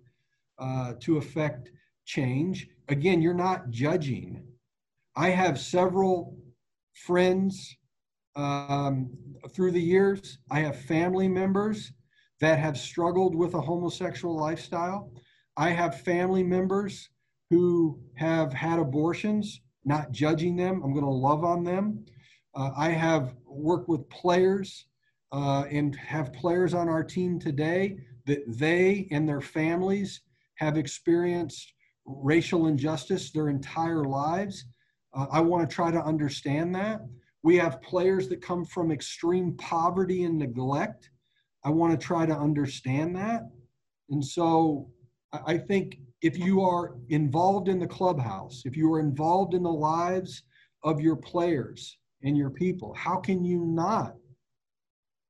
uh, 0.60 0.94
to 1.00 1.18
affect 1.18 1.72
change 2.06 2.68
again 2.90 3.22
you're 3.22 3.34
not 3.34 3.70
judging 3.70 4.44
i 5.16 5.30
have 5.30 5.60
several 5.60 6.38
friends 6.94 7.78
um, 8.36 9.10
through 9.52 9.72
the 9.72 9.82
years 9.82 10.40
i 10.52 10.60
have 10.60 10.80
family 10.82 11.28
members 11.28 11.92
that 12.40 12.60
have 12.60 12.78
struggled 12.78 13.36
with 13.36 13.54
a 13.54 13.62
homosexual 13.62 14.36
lifestyle 14.36 15.12
i 15.58 15.70
have 15.70 16.02
family 16.02 16.44
members 16.44 17.10
who 17.50 18.00
have 18.16 18.52
had 18.52 18.80
abortions 18.80 19.62
not 19.86 20.12
judging 20.12 20.56
them. 20.56 20.82
I'm 20.84 20.94
going 20.94 21.06
to 21.06 21.12
love 21.12 21.44
on 21.44 21.64
them. 21.64 22.06
Uh, 22.54 22.72
I 22.76 22.90
have 22.90 23.36
worked 23.46 23.90
with 23.90 24.08
players 24.10 24.86
uh, 25.32 25.64
and 25.72 25.96
have 25.96 26.34
players 26.34 26.74
on 26.74 26.90
our 26.90 27.04
team 27.04 27.40
today 27.40 27.98
that 28.26 28.44
they 28.48 29.08
and 29.12 29.28
their 29.28 29.42
families 29.42 30.22
have 30.56 30.78
experienced 30.78 31.74
racial 32.06 32.68
injustice 32.68 33.32
their 33.32 33.50
entire 33.50 34.04
lives. 34.04 34.66
Uh, 35.14 35.28
I 35.32 35.42
want 35.42 35.68
to 35.68 35.74
try 35.74 35.92
to 35.92 36.04
understand 36.04 36.76
that. 36.76 37.02
We 37.44 37.58
have 37.58 37.82
players 37.82 38.30
that 38.30 38.42
come 38.42 38.66
from 38.66 38.92
extreme 38.92 39.56
poverty 39.58 40.24
and 40.24 40.38
neglect. 40.38 41.10
I 41.64 41.70
want 41.70 42.00
to 42.00 42.06
try 42.06 42.26
to 42.26 42.36
understand 42.36 43.16
that. 43.16 43.50
And 44.10 44.24
so 44.24 44.90
I 45.46 45.58
think 45.58 45.98
if 46.22 46.38
you 46.38 46.62
are 46.62 46.96
involved 47.10 47.68
in 47.68 47.80
the 47.80 47.88
clubhouse, 47.88 48.64
if 48.66 48.76
you 48.78 48.92
are 48.94 49.00
involved 49.00 49.54
in 49.54 49.64
the 49.64 49.72
lives 49.72 50.44
of 50.84 51.00
your 51.00 51.16
players 51.16 51.98
and 52.24 52.38
your 52.38 52.50
people, 52.50 52.94
how 52.94 53.18
can 53.18 53.44
you 53.44 53.66
not 53.66 54.16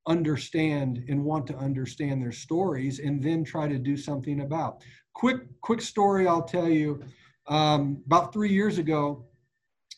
understand 0.07 1.03
and 1.07 1.23
want 1.23 1.47
to 1.47 1.55
understand 1.55 2.21
their 2.21 2.31
stories 2.31 2.99
and 2.99 3.21
then 3.21 3.43
try 3.43 3.67
to 3.67 3.77
do 3.77 3.95
something 3.95 4.41
about? 4.41 4.83
Quick, 5.13 5.37
quick 5.61 5.81
story 5.81 6.27
I'll 6.27 6.43
tell 6.43 6.69
you. 6.69 7.01
Um, 7.47 8.01
about 8.05 8.33
three 8.33 8.51
years 8.51 8.77
ago, 8.77 9.25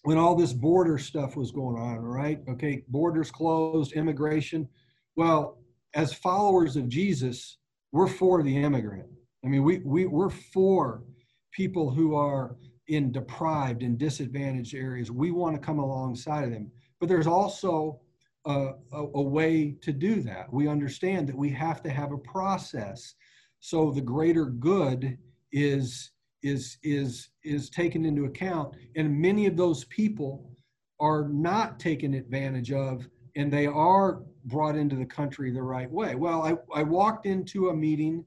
when 0.03 0.17
all 0.17 0.35
this 0.35 0.53
border 0.53 0.97
stuff 0.97 1.35
was 1.35 1.51
going 1.51 1.77
on, 1.77 1.99
right? 1.99 2.39
Okay, 2.49 2.83
borders 2.89 3.31
closed, 3.31 3.93
immigration. 3.93 4.67
Well, 5.15 5.59
as 5.93 6.13
followers 6.13 6.75
of 6.75 6.89
Jesus, 6.89 7.57
we're 7.91 8.07
for 8.07 8.43
the 8.43 8.57
immigrant 8.57 9.07
I 9.43 9.47
mean, 9.49 9.63
we, 9.63 9.79
we, 9.79 10.05
we're 10.05 10.29
for 10.29 11.03
people 11.51 11.91
who 11.91 12.15
are 12.15 12.55
in 12.87 13.11
deprived 13.11 13.83
and 13.83 13.97
disadvantaged 13.97 14.73
areas. 14.73 15.11
We 15.11 15.31
want 15.31 15.55
to 15.55 15.65
come 15.65 15.79
alongside 15.79 16.45
of 16.45 16.51
them. 16.51 16.71
But 16.99 17.09
there's 17.09 17.27
also 17.27 17.99
a, 18.45 18.71
a, 18.91 18.97
a, 19.15 19.21
way 19.21 19.75
to 19.81 19.93
do 19.93 20.21
that. 20.21 20.51
We 20.51 20.67
understand 20.67 21.27
that 21.27 21.37
we 21.37 21.49
have 21.51 21.81
to 21.83 21.89
have 21.89 22.11
a 22.11 22.17
process. 22.17 23.15
So 23.59 23.91
the 23.91 24.01
greater 24.01 24.45
good 24.45 25.17
is 25.51 26.11
is 26.43 26.77
is 26.83 27.29
is 27.43 27.69
taken 27.69 28.05
into 28.05 28.25
account 28.25 28.75
and 28.95 29.17
many 29.17 29.45
of 29.45 29.55
those 29.55 29.85
people 29.85 30.51
are 30.99 31.27
not 31.29 31.79
taken 31.79 32.13
advantage 32.13 32.71
of 32.71 33.07
and 33.35 33.51
they 33.51 33.65
are 33.65 34.21
brought 34.45 34.75
into 34.75 34.95
the 34.95 35.05
country 35.05 35.51
the 35.51 35.61
right 35.61 35.89
way 35.89 36.15
well 36.15 36.43
i, 36.43 36.79
I 36.79 36.83
walked 36.83 37.25
into 37.25 37.69
a 37.69 37.75
meeting 37.75 38.25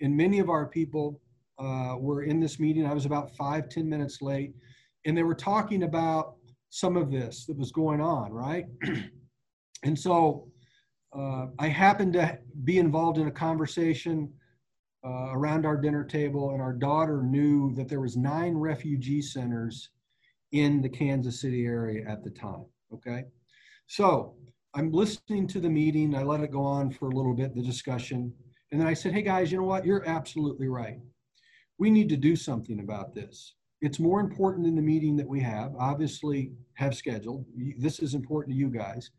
and 0.00 0.16
many 0.16 0.38
of 0.38 0.48
our 0.48 0.66
people 0.66 1.20
uh, 1.58 1.96
were 1.98 2.22
in 2.22 2.38
this 2.38 2.60
meeting 2.60 2.86
i 2.86 2.94
was 2.94 3.06
about 3.06 3.34
five 3.36 3.68
ten 3.68 3.88
minutes 3.88 4.22
late 4.22 4.52
and 5.04 5.16
they 5.16 5.24
were 5.24 5.34
talking 5.34 5.82
about 5.82 6.36
some 6.70 6.96
of 6.96 7.10
this 7.10 7.46
that 7.46 7.56
was 7.56 7.72
going 7.72 8.00
on 8.00 8.32
right 8.32 8.66
and 9.86 9.98
so 9.98 10.48
uh, 11.18 11.46
i 11.58 11.68
happened 11.68 12.12
to 12.12 12.38
be 12.64 12.78
involved 12.78 13.18
in 13.18 13.26
a 13.26 13.36
conversation 13.46 14.32
uh, 15.06 15.30
around 15.32 15.64
our 15.64 15.76
dinner 15.76 16.04
table, 16.04 16.50
and 16.50 16.60
our 16.60 16.72
daughter 16.72 17.22
knew 17.22 17.72
that 17.76 17.88
there 17.88 18.00
was 18.00 18.16
nine 18.16 18.54
refugee 18.54 19.22
centers 19.22 19.90
in 20.50 20.82
the 20.82 20.88
Kansas 20.88 21.40
City 21.40 21.64
area 21.64 22.04
at 22.08 22.24
the 22.24 22.30
time. 22.30 22.64
Okay, 22.92 23.24
so 23.86 24.34
I'm 24.74 24.90
listening 24.90 25.46
to 25.48 25.60
the 25.60 25.70
meeting. 25.70 26.14
I 26.14 26.22
let 26.24 26.40
it 26.40 26.50
go 26.50 26.62
on 26.62 26.90
for 26.90 27.08
a 27.08 27.14
little 27.14 27.34
bit, 27.34 27.54
the 27.54 27.62
discussion, 27.62 28.32
and 28.72 28.80
then 28.80 28.88
I 28.88 28.94
said, 28.94 29.12
"Hey 29.12 29.22
guys, 29.22 29.52
you 29.52 29.58
know 29.58 29.64
what? 29.64 29.86
You're 29.86 30.08
absolutely 30.08 30.68
right. 30.68 30.98
We 31.78 31.90
need 31.90 32.08
to 32.08 32.16
do 32.16 32.34
something 32.34 32.80
about 32.80 33.14
this. 33.14 33.54
It's 33.82 34.00
more 34.00 34.20
important 34.20 34.64
than 34.64 34.74
the 34.74 34.82
meeting 34.82 35.16
that 35.16 35.28
we 35.28 35.40
have, 35.40 35.72
obviously 35.78 36.50
have 36.74 36.96
scheduled. 36.96 37.44
This 37.78 38.00
is 38.00 38.14
important 38.14 38.54
to 38.54 38.58
you 38.58 38.70
guys." 38.70 39.10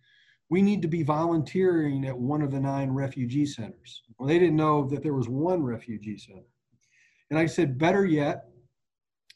We 0.49 0.61
need 0.61 0.81
to 0.81 0.87
be 0.87 1.03
volunteering 1.03 2.05
at 2.05 2.17
one 2.17 2.41
of 2.41 2.51
the 2.51 2.59
nine 2.59 2.89
refugee 2.91 3.45
centers. 3.45 4.03
Well, 4.17 4.27
they 4.27 4.39
didn't 4.39 4.55
know 4.55 4.87
that 4.87 5.03
there 5.03 5.13
was 5.13 5.27
one 5.27 5.61
refugee 5.61 6.17
center. 6.17 6.45
And 7.29 7.37
I 7.37 7.45
said, 7.45 7.77
better 7.77 8.05
yet, 8.05 8.45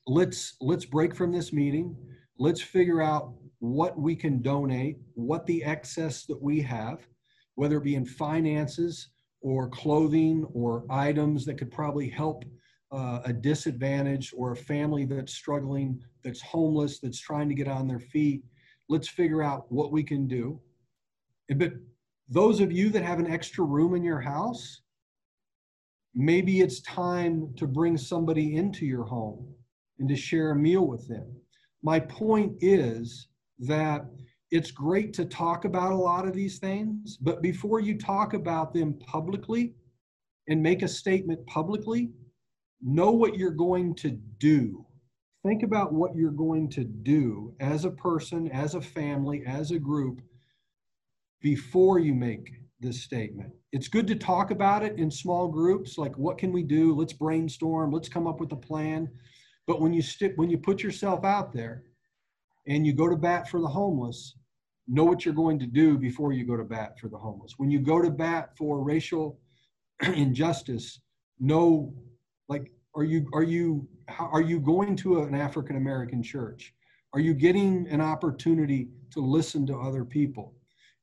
let's 0.07 0.55
let's 0.61 0.85
break 0.85 1.15
from 1.15 1.31
this 1.31 1.51
meeting. 1.51 1.95
Let's 2.39 2.61
figure 2.61 3.01
out 3.01 3.33
what 3.59 3.99
we 3.99 4.15
can 4.15 4.41
donate, 4.41 4.97
what 5.13 5.45
the 5.45 5.63
excess 5.63 6.25
that 6.25 6.41
we 6.41 6.61
have, 6.61 7.05
whether 7.55 7.77
it 7.77 7.83
be 7.83 7.95
in 7.95 8.05
finances 8.05 9.09
or 9.41 9.69
clothing 9.69 10.45
or 10.53 10.85
items 10.89 11.45
that 11.45 11.57
could 11.57 11.71
probably 11.71 12.09
help 12.09 12.45
uh, 12.91 13.19
a 13.25 13.33
disadvantaged 13.33 14.33
or 14.35 14.53
a 14.53 14.55
family 14.55 15.05
that's 15.05 15.33
struggling, 15.33 16.01
that's 16.23 16.41
homeless, 16.41 16.99
that's 16.99 17.19
trying 17.19 17.49
to 17.49 17.55
get 17.55 17.67
on 17.67 17.87
their 17.87 17.99
feet. 17.99 18.43
Let's 18.89 19.07
figure 19.07 19.43
out 19.43 19.71
what 19.71 19.91
we 19.91 20.03
can 20.03 20.27
do 20.27 20.59
but 21.49 21.73
those 22.29 22.61
of 22.61 22.71
you 22.71 22.89
that 22.89 23.03
have 23.03 23.19
an 23.19 23.31
extra 23.31 23.63
room 23.63 23.93
in 23.93 24.03
your 24.03 24.21
house, 24.21 24.81
maybe 26.15 26.61
it's 26.61 26.81
time 26.81 27.53
to 27.57 27.67
bring 27.67 27.97
somebody 27.97 28.55
into 28.55 28.85
your 28.85 29.03
home 29.03 29.53
and 29.99 30.07
to 30.07 30.15
share 30.15 30.51
a 30.51 30.55
meal 30.55 30.87
with 30.87 31.07
them. 31.07 31.27
My 31.83 31.99
point 31.99 32.53
is 32.61 33.27
that 33.59 34.05
it's 34.49 34.71
great 34.71 35.13
to 35.13 35.25
talk 35.25 35.65
about 35.65 35.91
a 35.91 35.95
lot 35.95 36.27
of 36.27 36.33
these 36.33 36.59
things, 36.59 37.17
but 37.17 37.41
before 37.41 37.79
you 37.79 37.97
talk 37.97 38.33
about 38.33 38.73
them 38.73 38.97
publicly 39.05 39.73
and 40.47 40.61
make 40.61 40.81
a 40.81 40.87
statement 40.87 41.45
publicly, 41.47 42.11
know 42.81 43.11
what 43.11 43.37
you're 43.37 43.51
going 43.51 43.95
to 43.95 44.11
do. 44.39 44.85
Think 45.43 45.63
about 45.63 45.93
what 45.93 46.15
you're 46.15 46.31
going 46.31 46.69
to 46.71 46.83
do 46.83 47.53
as 47.59 47.85
a 47.85 47.91
person, 47.91 48.49
as 48.51 48.75
a 48.75 48.81
family, 48.81 49.43
as 49.45 49.71
a 49.71 49.79
group 49.79 50.21
before 51.41 51.99
you 51.99 52.13
make 52.13 52.51
this 52.79 53.01
statement. 53.01 53.51
It's 53.71 53.87
good 53.87 54.07
to 54.07 54.15
talk 54.15 54.51
about 54.51 54.83
it 54.83 54.97
in 54.97 55.09
small 55.11 55.47
groups, 55.47 55.97
like 55.97 56.17
what 56.17 56.37
can 56.37 56.51
we 56.51 56.63
do? 56.63 56.95
Let's 56.95 57.13
brainstorm, 57.13 57.91
let's 57.91 58.09
come 58.09 58.27
up 58.27 58.39
with 58.39 58.51
a 58.51 58.57
plan. 58.57 59.09
But 59.67 59.79
when 59.79 59.93
you 59.93 60.01
stick 60.01 60.33
when 60.35 60.49
you 60.49 60.57
put 60.57 60.83
yourself 60.83 61.23
out 61.23 61.53
there 61.53 61.83
and 62.67 62.85
you 62.85 62.93
go 62.93 63.07
to 63.07 63.15
bat 63.15 63.47
for 63.49 63.59
the 63.59 63.67
homeless, 63.67 64.35
know 64.87 65.03
what 65.03 65.23
you're 65.23 65.33
going 65.33 65.59
to 65.59 65.67
do 65.67 65.97
before 65.97 66.33
you 66.33 66.45
go 66.45 66.57
to 66.57 66.63
bat 66.63 66.99
for 66.99 67.07
the 67.07 67.17
homeless. 67.17 67.53
When 67.57 67.71
you 67.71 67.79
go 67.79 68.01
to 68.01 68.09
bat 68.09 68.57
for 68.57 68.83
racial 68.83 69.39
injustice, 70.01 70.99
know 71.39 71.93
like 72.49 72.71
are 72.95 73.03
you 73.03 73.27
are 73.33 73.43
you 73.43 73.87
are 74.19 74.41
you 74.41 74.59
going 74.59 74.95
to 74.97 75.21
an 75.21 75.35
African 75.35 75.77
American 75.77 76.21
church? 76.23 76.73
Are 77.13 77.19
you 77.19 77.33
getting 77.33 77.87
an 77.89 78.01
opportunity 78.01 78.89
to 79.11 79.19
listen 79.19 79.65
to 79.67 79.75
other 79.75 80.03
people? 80.03 80.53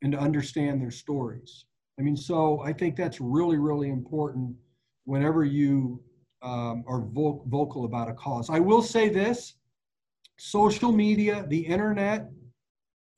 And 0.02 0.12
to 0.12 0.18
understand 0.18 0.80
their 0.80 0.90
stories. 0.90 1.64
I 1.98 2.02
mean, 2.02 2.16
so 2.16 2.60
I 2.60 2.72
think 2.72 2.96
that's 2.96 3.20
really, 3.20 3.58
really 3.58 3.88
important 3.88 4.54
whenever 5.04 5.44
you 5.44 6.00
um, 6.42 6.84
are 6.86 7.00
vo- 7.00 7.42
vocal 7.48 7.84
about 7.84 8.08
a 8.08 8.14
cause. 8.14 8.50
I 8.50 8.60
will 8.60 8.82
say 8.82 9.08
this 9.08 9.54
social 10.36 10.92
media, 10.92 11.44
the 11.48 11.58
internet, 11.58 12.30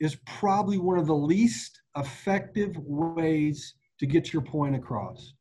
is 0.00 0.16
probably 0.26 0.78
one 0.78 0.98
of 0.98 1.06
the 1.06 1.14
least 1.14 1.82
effective 1.96 2.74
ways 2.78 3.74
to 3.98 4.06
get 4.06 4.32
your 4.32 4.42
point 4.42 4.74
across. 4.74 5.34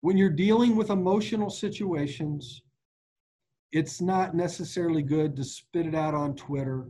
When 0.00 0.16
you're 0.16 0.30
dealing 0.30 0.74
with 0.74 0.90
emotional 0.90 1.50
situations, 1.50 2.62
it's 3.70 4.00
not 4.00 4.34
necessarily 4.34 5.02
good 5.02 5.36
to 5.36 5.44
spit 5.44 5.86
it 5.86 5.94
out 5.94 6.14
on 6.14 6.34
Twitter 6.34 6.88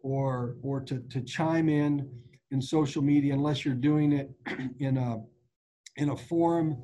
or, 0.00 0.56
or 0.62 0.80
to, 0.82 1.00
to 1.10 1.20
chime 1.22 1.68
in 1.68 2.08
in 2.50 2.60
social 2.62 3.02
media 3.02 3.34
unless 3.34 3.64
you're 3.64 3.74
doing 3.74 4.12
it 4.12 4.30
in 4.80 4.96
a 4.96 5.20
in 5.96 6.10
a 6.10 6.16
forum 6.16 6.76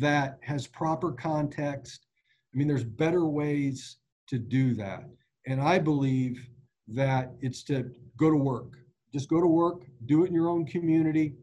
that 0.00 0.38
has 0.42 0.66
proper 0.66 1.12
context. 1.12 2.06
I 2.52 2.58
mean, 2.58 2.68
there's 2.68 2.84
better 2.84 3.24
ways 3.24 3.98
to 4.28 4.38
do 4.38 4.74
that. 4.74 5.04
And 5.46 5.60
I 5.60 5.78
believe 5.78 6.46
that 6.88 7.32
it's 7.40 7.62
to 7.64 7.90
go 8.18 8.30
to 8.30 8.36
work. 8.36 8.72
Just 9.12 9.30
go 9.30 9.40
to 9.40 9.46
work, 9.46 9.84
do 10.06 10.24
it 10.24 10.28
in 10.28 10.34
your 10.34 10.48
own 10.48 10.66
community, 10.66 11.34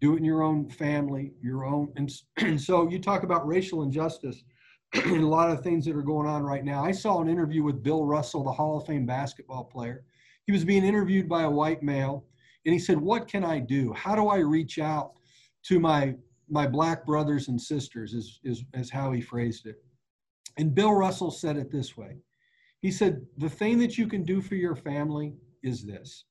do 0.00 0.14
it 0.14 0.18
in 0.18 0.24
your 0.24 0.42
own 0.42 0.68
family, 0.68 1.32
your 1.42 1.64
own. 1.64 1.92
And, 1.96 2.10
and 2.36 2.60
so 2.60 2.88
you 2.88 3.00
talk 3.00 3.24
about 3.24 3.46
racial 3.46 3.82
injustice 3.82 4.44
and 4.94 5.22
a 5.24 5.26
lot 5.26 5.50
of 5.50 5.62
things 5.62 5.84
that 5.86 5.96
are 5.96 6.02
going 6.02 6.28
on 6.28 6.42
right 6.42 6.64
now. 6.64 6.84
I 6.84 6.92
saw 6.92 7.20
an 7.20 7.28
interview 7.28 7.62
with 7.62 7.82
Bill 7.82 8.04
Russell, 8.04 8.44
the 8.44 8.52
Hall 8.52 8.78
of 8.78 8.86
Fame 8.86 9.06
basketball 9.06 9.64
player. 9.64 10.04
He 10.46 10.52
was 10.52 10.64
being 10.64 10.84
interviewed 10.84 11.28
by 11.28 11.42
a 11.42 11.50
white 11.50 11.82
male 11.82 12.24
and 12.68 12.74
he 12.74 12.78
said, 12.78 13.00
What 13.00 13.26
can 13.26 13.44
I 13.44 13.60
do? 13.60 13.94
How 13.94 14.14
do 14.14 14.28
I 14.28 14.40
reach 14.40 14.78
out 14.78 15.12
to 15.62 15.80
my, 15.80 16.14
my 16.50 16.66
black 16.66 17.06
brothers 17.06 17.48
and 17.48 17.58
sisters, 17.58 18.12
is, 18.12 18.40
is, 18.44 18.62
is 18.74 18.90
how 18.90 19.10
he 19.10 19.22
phrased 19.22 19.64
it. 19.64 19.76
And 20.58 20.74
Bill 20.74 20.92
Russell 20.92 21.30
said 21.30 21.56
it 21.56 21.72
this 21.72 21.96
way 21.96 22.18
He 22.82 22.90
said, 22.90 23.24
The 23.38 23.48
thing 23.48 23.78
that 23.78 23.96
you 23.96 24.06
can 24.06 24.22
do 24.22 24.42
for 24.42 24.54
your 24.54 24.76
family 24.76 25.32
is 25.62 25.82
this 25.82 26.26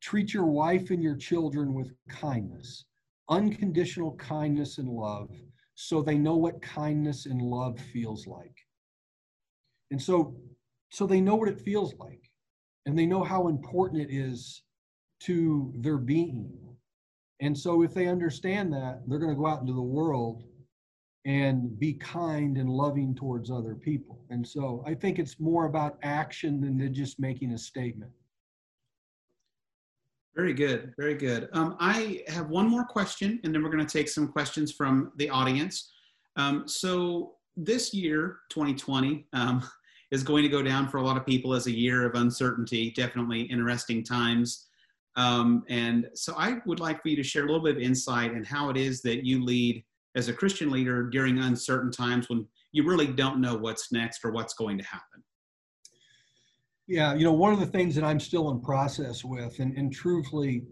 treat 0.00 0.32
your 0.32 0.46
wife 0.46 0.90
and 0.90 1.02
your 1.02 1.16
children 1.16 1.74
with 1.74 1.90
kindness, 2.08 2.84
unconditional 3.28 4.14
kindness 4.18 4.78
and 4.78 4.88
love, 4.88 5.32
so 5.74 6.00
they 6.00 6.16
know 6.16 6.36
what 6.36 6.62
kindness 6.62 7.26
and 7.26 7.42
love 7.42 7.80
feels 7.92 8.28
like. 8.28 8.54
And 9.90 10.00
so, 10.00 10.36
so 10.90 11.08
they 11.08 11.20
know 11.20 11.34
what 11.34 11.48
it 11.48 11.60
feels 11.60 11.92
like 11.98 12.25
and 12.86 12.96
they 12.96 13.04
know 13.04 13.22
how 13.22 13.48
important 13.48 14.00
it 14.00 14.14
is 14.14 14.62
to 15.20 15.72
their 15.76 15.98
being. 15.98 16.52
And 17.40 17.56
so, 17.56 17.82
if 17.82 17.92
they 17.92 18.06
understand 18.06 18.72
that, 18.72 19.02
they're 19.06 19.18
going 19.18 19.34
to 19.34 19.38
go 19.38 19.46
out 19.46 19.60
into 19.60 19.74
the 19.74 19.82
world 19.82 20.44
and 21.26 21.78
be 21.78 21.92
kind 21.92 22.56
and 22.56 22.70
loving 22.70 23.14
towards 23.14 23.50
other 23.50 23.74
people. 23.74 24.24
And 24.30 24.46
so, 24.46 24.82
I 24.86 24.94
think 24.94 25.18
it's 25.18 25.38
more 25.38 25.66
about 25.66 25.98
action 26.02 26.60
than 26.60 26.94
just 26.94 27.20
making 27.20 27.52
a 27.52 27.58
statement. 27.58 28.12
Very 30.34 30.54
good, 30.54 30.94
very 30.98 31.14
good. 31.14 31.48
Um, 31.52 31.76
I 31.80 32.22
have 32.28 32.48
one 32.48 32.68
more 32.68 32.84
question, 32.84 33.40
and 33.42 33.54
then 33.54 33.62
we're 33.62 33.70
going 33.70 33.86
to 33.86 33.98
take 33.98 34.08
some 34.08 34.28
questions 34.28 34.72
from 34.72 35.12
the 35.16 35.28
audience. 35.28 35.92
Um, 36.36 36.66
so, 36.66 37.34
this 37.56 37.92
year, 37.92 38.38
2020, 38.50 39.26
um, 39.32 39.62
is 40.10 40.22
going 40.22 40.42
to 40.42 40.48
go 40.48 40.62
down 40.62 40.88
for 40.88 40.98
a 40.98 41.02
lot 41.02 41.16
of 41.16 41.26
people 41.26 41.54
as 41.54 41.66
a 41.66 41.76
year 41.76 42.06
of 42.06 42.14
uncertainty, 42.14 42.92
definitely 42.92 43.42
interesting 43.42 44.04
times. 44.04 44.66
Um, 45.16 45.64
and 45.68 46.08
so 46.14 46.34
I 46.36 46.58
would 46.66 46.78
like 46.78 47.02
for 47.02 47.08
you 47.08 47.16
to 47.16 47.22
share 47.22 47.44
a 47.44 47.46
little 47.46 47.62
bit 47.62 47.76
of 47.76 47.82
insight 47.82 48.30
and 48.30 48.38
in 48.38 48.44
how 48.44 48.68
it 48.68 48.76
is 48.76 49.02
that 49.02 49.24
you 49.24 49.42
lead 49.42 49.82
as 50.14 50.28
a 50.28 50.32
Christian 50.32 50.70
leader 50.70 51.04
during 51.04 51.38
uncertain 51.38 51.90
times 51.90 52.28
when 52.28 52.46
you 52.72 52.86
really 52.86 53.06
don't 53.06 53.40
know 53.40 53.56
what's 53.56 53.92
next 53.92 54.24
or 54.24 54.30
what's 54.30 54.54
going 54.54 54.78
to 54.78 54.84
happen. 54.84 55.22
Yeah, 56.86 57.14
you 57.14 57.24
know, 57.24 57.32
one 57.32 57.52
of 57.52 57.58
the 57.58 57.66
things 57.66 57.94
that 57.96 58.04
I'm 58.04 58.20
still 58.20 58.50
in 58.50 58.60
process 58.60 59.24
with, 59.24 59.58
and, 59.58 59.76
and 59.76 59.92
truthfully, 59.92 60.62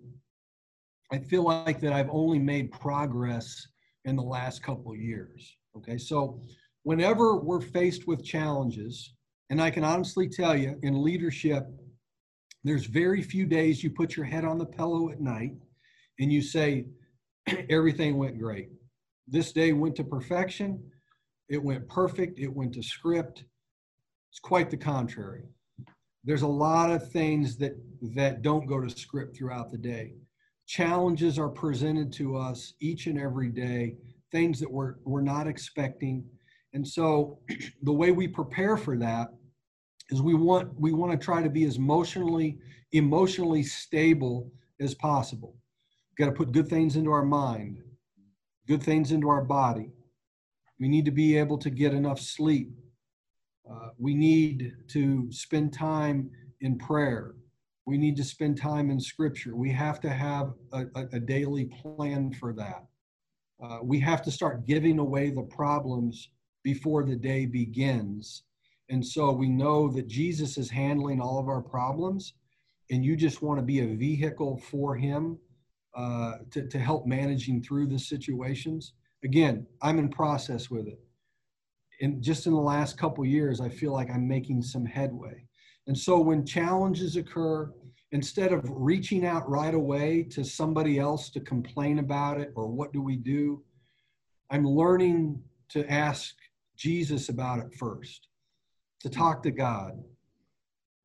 I 1.13 1.19
feel 1.19 1.43
like 1.43 1.81
that 1.81 1.93
I've 1.93 2.11
only 2.11 2.39
made 2.39 2.71
progress 2.71 3.67
in 4.05 4.15
the 4.17 4.23
last 4.23 4.63
couple 4.63 4.95
years. 4.95 5.57
Okay, 5.77 5.99
so 5.99 6.41
whenever 6.85 7.37
we're 7.37 7.61
faced 7.61 8.07
with 8.07 8.25
challenges, 8.25 9.15
and 9.51 9.61
I 9.61 9.71
can 9.71 9.85
honestly 9.85 10.29
tell 10.29 10.57
you, 10.57 10.79
in 10.83 11.03
leadership, 11.03 11.67
there's 12.65 12.87
very 12.87 13.23
few 13.23 13.47
days 13.47 13.85
you 13.85 13.91
put 13.91 14.17
your 14.17 14.25
head 14.25 14.45
on 14.45 14.59
the 14.59 14.67
pillow 14.67 15.11
at 15.11 15.21
night 15.21 15.53
and 16.19 16.33
you 16.33 16.41
say, 16.41 16.87
everything 17.71 18.17
went 18.17 18.39
great. 18.39 18.71
This 19.29 19.53
day 19.53 19.73
went 19.73 19.97
to 19.97 20.05
perfection. 20.05 20.83
it 21.49 21.63
went 21.63 21.89
perfect, 21.89 22.39
it 22.39 22.53
went 22.53 22.73
to 22.75 22.83
script. 22.83 23.45
It's 24.31 24.41
quite 24.41 24.71
the 24.71 24.77
contrary. 24.77 25.45
There's 26.25 26.43
a 26.43 26.47
lot 26.47 26.91
of 26.91 27.13
things 27.13 27.57
that 27.59 27.75
that 28.15 28.43
don't 28.43 28.67
go 28.67 28.81
to 28.81 28.89
script 28.89 29.37
throughout 29.37 29.71
the 29.71 29.79
day. 29.79 30.15
Challenges 30.67 31.39
are 31.39 31.51
presented 31.51 32.13
to 32.15 32.37
us 32.37 32.73
each 32.81 33.07
and 33.07 33.19
every 33.19 33.51
day, 33.51 33.97
things 34.33 34.59
that 34.61 34.71
we're 34.71 34.95
we're 35.05 35.21
not 35.21 35.47
expecting. 35.47 36.25
And 36.75 36.87
so 36.87 37.39
the 37.83 37.93
way 37.93 38.11
we 38.11 38.29
prepare 38.29 38.77
for 38.77 38.99
that 38.99 39.29
is 40.11 40.21
we 40.21 40.35
want 40.35 40.79
we 40.79 40.93
want 40.93 41.13
to 41.13 41.25
try 41.25 41.43
to 41.43 41.49
be 41.49 41.65
as 41.65 41.77
emotionally 41.77 42.59
emotionally 42.93 43.63
stable 43.63 44.51
as 44.81 44.95
possible. 44.95 45.57
We've 46.11 46.27
Got 46.27 46.33
to 46.33 46.37
put 46.37 46.53
good 46.53 46.69
things 46.69 46.97
into 46.97 47.11
our 47.11 47.25
mind, 47.25 47.79
good 48.69 48.83
things 48.83 49.13
into 49.13 49.29
our 49.29 49.43
body. 49.43 49.91
We 50.79 50.89
need 50.89 51.05
to 51.07 51.11
be 51.11 51.39
able 51.39 51.59
to 51.59 51.71
get 51.71 51.95
enough 51.95 52.21
sleep. 52.21 52.71
Uh, 53.69 53.89
we 53.99 54.15
need 54.15 54.75
to 54.89 55.33
spend 55.33 55.73
time 55.73 56.31
in 56.61 56.77
prayer. 56.77 57.35
We 57.87 57.97
need 57.97 58.17
to 58.17 58.25
spend 58.25 58.59
time 58.59 58.91
in 58.91 59.01
scripture. 59.01 59.57
We 59.57 59.71
have 59.73 60.01
to 60.01 60.11
have 60.11 60.53
a, 60.73 60.85
a, 60.95 61.07
a 61.15 61.21
daily 61.21 61.67
plan 61.67 62.33
for 62.33 62.53
that. 62.55 62.85
Uh, 63.63 63.79
we 63.83 64.01
have 64.01 64.23
to 64.23 64.31
start 64.31 64.67
giving 64.67 64.99
away 64.99 65.31
the 65.31 65.43
problems 65.43 66.29
before 66.65 67.05
the 67.05 67.15
day 67.15 67.47
begins. 67.47 68.43
And 68.91 69.07
so 69.07 69.31
we 69.31 69.49
know 69.49 69.89
that 69.93 70.09
Jesus 70.09 70.59
is 70.59 70.69
handling 70.69 71.21
all 71.21 71.39
of 71.39 71.49
our 71.49 71.63
problems, 71.63 72.35
and 72.91 73.05
you 73.05 73.17
just 73.17 73.43
want 73.43 73.59
to 73.59 73.65
be 73.65 73.81
a 73.81 73.95
vehicle 73.95 74.59
for 74.59 74.97
him 74.97 75.39
uh, 75.95 76.39
to, 76.51 76.67
to 76.67 76.79
help 76.79 77.07
managing 77.07 77.63
through 77.63 77.87
the 77.87 77.99
situations. 77.99 78.95
Again, 79.23 79.67
I'm 79.81 79.99
in 79.99 80.09
process 80.09 80.69
with 80.69 80.89
it. 80.89 80.99
And 82.01 82.21
just 82.21 82.47
in 82.47 82.53
the 82.53 82.61
last 82.61 82.99
couple 82.99 83.25
years, 83.25 83.61
I 83.61 83.69
feel 83.69 83.93
like 83.93 84.11
I'm 84.11 84.27
making 84.27 84.63
some 84.63 84.85
headway. 84.85 85.47
And 85.87 85.97
so 85.97 86.19
when 86.19 86.45
challenges 86.45 87.17
occur, 87.17 87.73
instead 88.13 88.53
of 88.53 88.63
reaching 88.65 89.25
out 89.25 89.49
right 89.49 89.75
away 89.75 90.25
to 90.31 90.45
somebody 90.45 90.99
else 90.99 91.31
to 91.31 91.41
complain 91.41 92.01
about 92.01 92.41
it 92.41 92.53
or 92.55 92.67
what 92.67 92.93
do 92.93 93.01
we 93.01 93.17
do, 93.17 93.63
I'm 94.51 94.67
learning 94.67 95.43
to 95.71 95.91
ask 95.91 96.35
Jesus 96.77 97.29
about 97.29 97.61
it 97.61 97.75
first, 97.75 98.29
to 99.01 99.09
talk 99.09 99.43
to 99.43 99.51
God, 99.51 99.93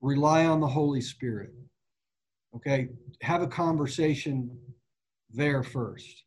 rely 0.01 0.45
on 0.45 0.59
the 0.59 0.67
Holy 0.67 1.01
Spirit. 1.01 1.51
Okay, 2.55 2.89
have 3.21 3.41
a 3.41 3.47
conversation 3.47 4.57
there 5.31 5.63
first. 5.63 6.23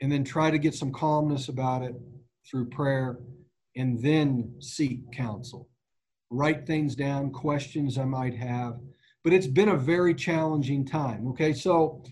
And 0.00 0.10
then 0.10 0.24
try 0.24 0.50
to 0.50 0.58
get 0.58 0.74
some 0.74 0.92
calmness 0.92 1.48
about 1.48 1.82
it 1.82 1.94
through 2.48 2.68
prayer 2.70 3.18
and 3.76 4.02
then 4.02 4.54
seek 4.60 5.10
counsel. 5.12 5.68
Write 6.30 6.66
things 6.66 6.94
down, 6.94 7.30
questions 7.30 7.98
I 7.98 8.04
might 8.04 8.34
have. 8.34 8.80
But 9.24 9.32
it's 9.32 9.46
been 9.46 9.68
a 9.68 9.76
very 9.76 10.14
challenging 10.14 10.84
time. 10.84 11.28
Okay, 11.28 11.52
so 11.52 12.02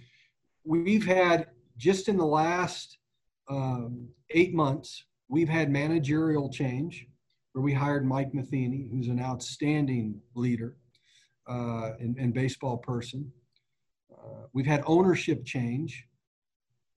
we've 0.65 1.07
had 1.07 1.49
just 1.77 2.09
in 2.09 2.17
the 2.17 2.27
last 2.27 2.99
um, 3.49 4.09
eight 4.31 4.55
months, 4.55 5.05
we've 5.31 5.49
had 5.49 5.71
managerial 5.71 6.51
change 6.51 7.07
where 7.53 7.63
we 7.63 7.73
hired 7.73 8.05
Mike 8.05 8.35
Matheny, 8.35 8.89
who's 8.91 9.09
an 9.09 9.21
outstanding 9.21 10.21
leader 10.35 10.77
uh, 11.49 11.93
and, 12.01 12.17
and 12.19 12.35
baseball 12.35 12.77
person. 12.77 13.33
Uh, 14.13 14.47
we've 14.53 14.67
had 14.67 14.83
ownership 14.87 15.45
change. 15.45 16.05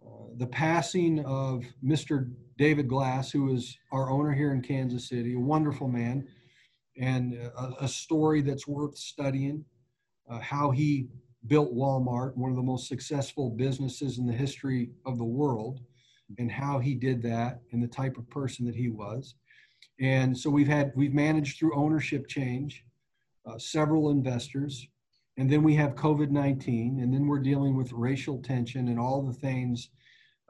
Uh, 0.06 0.34
the 0.38 0.48
passing 0.48 1.24
of 1.26 1.64
Mr. 1.86 2.32
David 2.58 2.88
Glass, 2.88 3.32
who 3.32 3.54
is 3.54 3.78
our 3.92 4.12
owner 4.12 4.34
here 4.34 4.52
in 4.52 4.62
Kansas 4.62 5.08
City, 5.08 5.36
a 5.36 5.40
wonderful 5.40 5.88
man, 5.88 6.28
and 6.98 7.34
a, 7.34 7.74
a 7.82 7.88
story 7.88 8.42
that's 8.42 8.68
worth 8.68 8.98
studying. 8.98 9.64
Uh, 10.30 10.40
how 10.40 10.72
he 10.72 11.08
built 11.48 11.74
Walmart, 11.74 12.36
one 12.36 12.50
of 12.50 12.56
the 12.56 12.64
most 12.64 12.88
successful 12.88 13.50
businesses 13.50 14.18
in 14.18 14.26
the 14.26 14.34
history 14.34 14.90
of 15.06 15.18
the 15.18 15.24
world, 15.24 15.82
and 16.38 16.52
how 16.52 16.80
he 16.80 16.96
did 16.96 17.22
that 17.24 17.62
and 17.72 17.84
the 17.84 17.88
type 17.88 18.18
of 18.18 18.30
person 18.30 18.66
that 18.66 18.76
he 18.76 18.90
was. 18.90 19.36
And 20.00 20.38
so 20.38 20.50
we've 20.50 20.68
had 20.68 20.92
we've 20.96 21.14
managed 21.14 21.60
through 21.60 21.76
ownership 21.76 22.28
change, 22.28 22.84
uh, 23.46 23.58
several 23.58 24.10
investors, 24.10 24.88
and 25.38 25.50
then 25.50 25.64
we 25.64 25.76
have 25.76 25.96
COVID 25.96 26.30
19, 26.30 27.00
and 27.00 27.14
then 27.14 27.28
we're 27.28 27.40
dealing 27.40 27.76
with 27.76 27.92
racial 27.92 28.42
tension 28.42 28.88
and 28.88 29.00
all 29.00 29.22
the 29.22 29.34
things, 29.34 29.90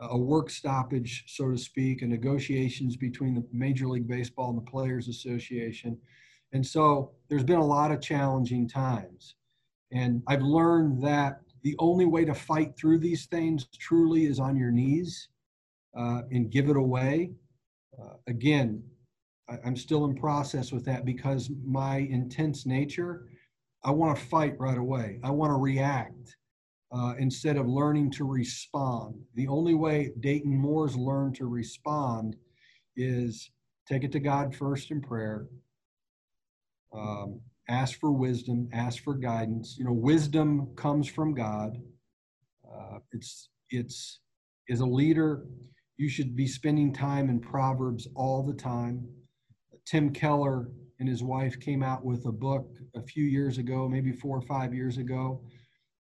uh, 0.02 0.10
a 0.12 0.18
work 0.18 0.50
stoppage, 0.50 1.24
so 1.28 1.52
to 1.52 1.58
speak, 1.58 2.02
and 2.02 2.12
negotiations 2.12 2.96
between 2.96 3.34
the 3.34 3.46
Major 3.52 3.88
League 3.88 4.08
Baseball 4.08 4.50
and 4.50 4.58
the 4.58 4.72
Players 4.72 5.08
Association. 5.08 5.98
And 6.54 6.66
so 6.66 7.12
there's 7.30 7.44
been 7.44 7.58
a 7.58 7.66
lot 7.66 7.92
of 7.92 8.02
challenging 8.02 8.68
times. 8.68 9.36
And 9.92 10.22
I've 10.28 10.42
learned 10.42 11.04
that 11.04 11.42
the 11.64 11.76
only 11.80 12.06
way 12.06 12.26
to 12.26 12.34
fight 12.34 12.76
through 12.78 13.00
these 13.00 13.26
things 13.26 13.68
truly 13.80 14.26
is 14.26 14.40
on 14.40 14.58
your 14.58 14.72
knees 14.72 15.30
uh, 15.98 16.22
and 16.32 16.52
give 16.52 16.70
it 16.70 16.78
away. 16.78 17.32
Uh, 18.00 18.16
again, 18.28 18.84
I, 19.50 19.58
I'm 19.66 19.76
still 19.76 20.06
in 20.06 20.16
process 20.16 20.72
with 20.72 20.86
that 20.86 21.06
because 21.06 21.50
my 21.64 21.98
intense 21.98 22.66
nature 22.66 23.28
I 23.84 23.92
want 23.92 24.18
to 24.18 24.26
fight 24.26 24.58
right 24.60 24.78
away. 24.78 25.20
I 25.24 25.32
want 25.32 25.50
to 25.50 25.58
react 25.58 26.38
uh, 26.92 27.16
instead 27.20 27.58
of 27.58 27.68
learning 27.68 28.12
to 28.12 28.24
respond. 28.24 29.16
The 29.36 29.48
only 29.48 29.74
way 29.74 30.12
Dayton 30.22 30.58
Moore's 30.58 30.96
learned 30.96 31.36
to 31.36 31.48
respond 31.48 32.38
is 32.96 33.52
take 33.88 34.04
it 34.04 34.12
to 34.14 34.20
God 34.20 34.56
first 34.56 34.92
in 34.92 35.02
prayer. 35.02 35.48
Um, 36.94 37.42
ask 37.68 38.00
for 38.00 38.12
wisdom, 38.12 38.70
ask 38.72 39.04
for 39.04 39.16
guidance. 39.16 39.76
You 39.78 39.86
know, 39.86 39.94
wisdom 39.94 40.70
comes 40.76 41.10
from 41.10 41.34
God. 41.34 41.78
Uh, 42.66 43.00
it's 43.12 43.50
it's 43.70 44.20
as 44.70 44.80
a 44.80 44.86
leader, 44.86 45.46
you 45.98 46.10
should 46.10 46.36
be 46.36 46.48
spending 46.48 46.94
time 46.94 47.30
in 47.30 47.40
Proverbs 47.40 48.08
all 48.16 48.44
the 48.44 48.54
time. 48.54 49.08
Tim 49.86 50.12
Keller 50.12 50.70
and 51.00 51.08
his 51.08 51.24
wife 51.24 51.60
came 51.60 51.84
out 51.84 52.04
with 52.04 52.26
a 52.26 52.32
book 52.32 52.70
a 52.96 53.02
few 53.02 53.26
years 53.26 53.58
ago, 53.58 53.88
maybe 53.88 54.12
four 54.12 54.38
or 54.38 54.42
five 54.42 54.74
years 54.74 54.98
ago, 54.98 55.42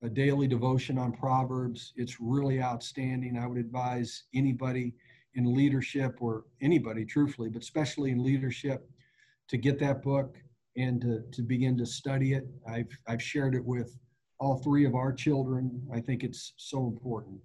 a 0.02 0.08
daily 0.08 0.46
devotion 0.46 0.98
on 0.98 1.12
Proverbs. 1.12 1.92
It's 1.96 2.20
really 2.20 2.62
outstanding. 2.62 3.38
I 3.38 3.46
would 3.46 3.58
advise 3.58 4.24
anybody 4.34 4.94
in 5.34 5.54
leadership 5.54 6.18
or 6.20 6.44
anybody, 6.60 7.04
truthfully, 7.04 7.48
but 7.48 7.62
especially 7.62 8.10
in 8.10 8.22
leadership, 8.22 8.88
to 9.48 9.56
get 9.56 9.78
that 9.80 10.02
book 10.02 10.36
and 10.76 11.00
to, 11.00 11.22
to 11.32 11.42
begin 11.42 11.76
to 11.78 11.86
study 11.86 12.32
it. 12.32 12.46
I've, 12.68 12.88
I've 13.06 13.22
shared 13.22 13.54
it 13.54 13.64
with 13.64 13.98
all 14.38 14.56
three 14.56 14.84
of 14.84 14.94
our 14.94 15.12
children. 15.12 15.86
I 15.92 16.00
think 16.00 16.24
it's 16.24 16.54
so 16.56 16.86
important. 16.86 17.38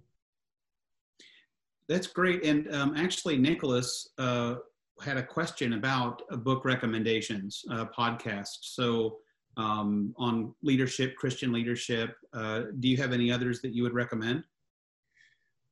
That's 1.88 2.06
great. 2.06 2.44
And 2.44 2.72
um, 2.74 2.94
actually, 2.96 3.38
Nicholas, 3.38 4.10
uh, 4.18 4.56
had 5.02 5.16
a 5.16 5.22
question 5.22 5.74
about 5.74 6.22
a 6.30 6.36
book 6.36 6.64
recommendations 6.64 7.64
uh, 7.70 7.86
podcast. 7.96 8.58
So 8.62 9.18
um, 9.56 10.14
on 10.18 10.54
leadership, 10.62 11.16
Christian 11.16 11.52
leadership, 11.52 12.14
uh, 12.32 12.62
do 12.80 12.88
you 12.88 12.96
have 12.96 13.12
any 13.12 13.30
others 13.30 13.60
that 13.62 13.74
you 13.74 13.82
would 13.82 13.94
recommend? 13.94 14.44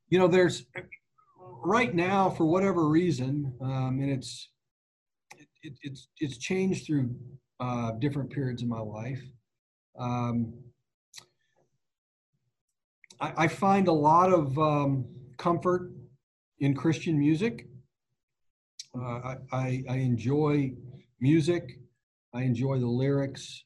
You 0.08 0.18
know, 0.18 0.28
there's 0.28 0.66
right 1.64 1.94
now 1.94 2.30
for 2.30 2.44
whatever 2.44 2.88
reason, 2.88 3.52
um, 3.60 3.98
and 4.00 4.10
it's 4.10 4.50
it, 5.62 5.72
it's 5.82 6.08
it's 6.18 6.38
changed 6.38 6.86
through 6.86 7.14
uh, 7.58 7.92
different 7.98 8.30
periods 8.30 8.62
of 8.62 8.68
my 8.68 8.78
life. 8.78 9.22
Um, 9.98 10.54
I, 13.20 13.44
I, 13.44 13.48
find 13.48 13.88
a 13.88 13.92
lot 13.92 14.30
of 14.30 14.56
um, 14.58 15.06
comfort 15.38 15.90
in 16.60 16.74
Christian 16.74 17.18
music. 17.18 17.66
Uh, 18.94 19.36
I, 19.52 19.84
I 19.88 19.96
enjoy 19.96 20.72
music. 21.20 21.78
I 22.34 22.42
enjoy 22.42 22.78
the 22.78 22.86
lyrics. 22.86 23.64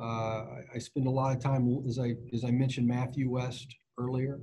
Uh, 0.00 0.44
I 0.74 0.78
spend 0.78 1.06
a 1.06 1.10
lot 1.10 1.36
of 1.36 1.42
time, 1.42 1.82
as 1.86 1.98
I 1.98 2.14
as 2.32 2.44
I 2.44 2.50
mentioned, 2.50 2.86
Matthew 2.86 3.30
West 3.30 3.74
earlier. 3.98 4.40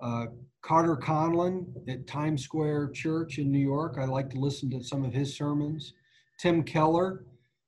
Uh, 0.00 0.26
Carter 0.62 0.96
Conlon 0.96 1.66
at 1.88 2.06
Times 2.06 2.44
Square 2.44 2.90
Church 2.90 3.38
in 3.38 3.50
New 3.50 3.58
York. 3.58 3.96
I 4.00 4.04
like 4.04 4.30
to 4.30 4.38
listen 4.38 4.70
to 4.70 4.82
some 4.82 5.04
of 5.04 5.12
his 5.12 5.36
sermons. 5.36 5.94
Tim 6.38 6.62
Keller 6.62 7.24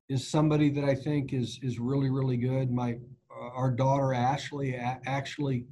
is 0.09 0.27
somebody 0.27 0.71
that 0.71 0.85
I 0.85 0.95
think 0.95 1.33
is 1.33 1.59
is 1.63 1.79
really 1.79 2.11
really 2.11 2.37
good. 2.37 2.71
My 2.71 2.99
uh, 3.31 3.49
our 3.55 3.71
daughter 3.71 4.15
Ashley 4.15 4.75
actually 4.75 5.67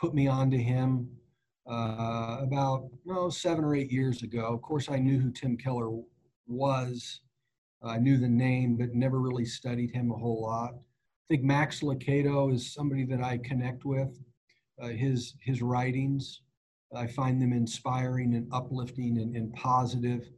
put 0.00 0.14
me 0.14 0.28
on 0.28 0.50
to 0.50 0.58
him 0.58 1.08
uh, 1.70 2.38
about 2.42 2.90
seven 3.30 3.64
or 3.64 3.74
eight 3.74 3.90
years 3.90 4.22
ago. 4.22 4.46
Of 4.52 4.62
course, 4.62 4.88
I 4.88 4.98
knew 4.98 5.18
who 5.18 5.30
Tim 5.30 5.56
Keller 5.56 5.90
was. 6.46 7.20
I 7.82 7.98
knew 7.98 8.18
the 8.18 8.28
name, 8.28 8.76
but 8.76 8.94
never 8.94 9.20
really 9.20 9.44
studied 9.44 9.90
him 9.90 10.10
a 10.10 10.16
whole 10.16 10.42
lot. 10.42 10.72
I 10.74 11.26
think 11.28 11.42
Max 11.42 11.80
Lucado 11.80 12.52
is 12.52 12.72
somebody 12.72 13.04
that 13.06 13.22
I 13.22 13.38
connect 13.38 13.84
with. 13.84 14.18
Uh, 14.82 14.88
his 14.88 15.34
his 15.40 15.62
writings 15.62 16.40
I 16.96 17.06
find 17.06 17.40
them 17.40 17.52
inspiring 17.52 18.34
and 18.34 18.48
uplifting 18.52 19.18
and, 19.18 19.36
and 19.36 19.52
positive. 19.54 20.28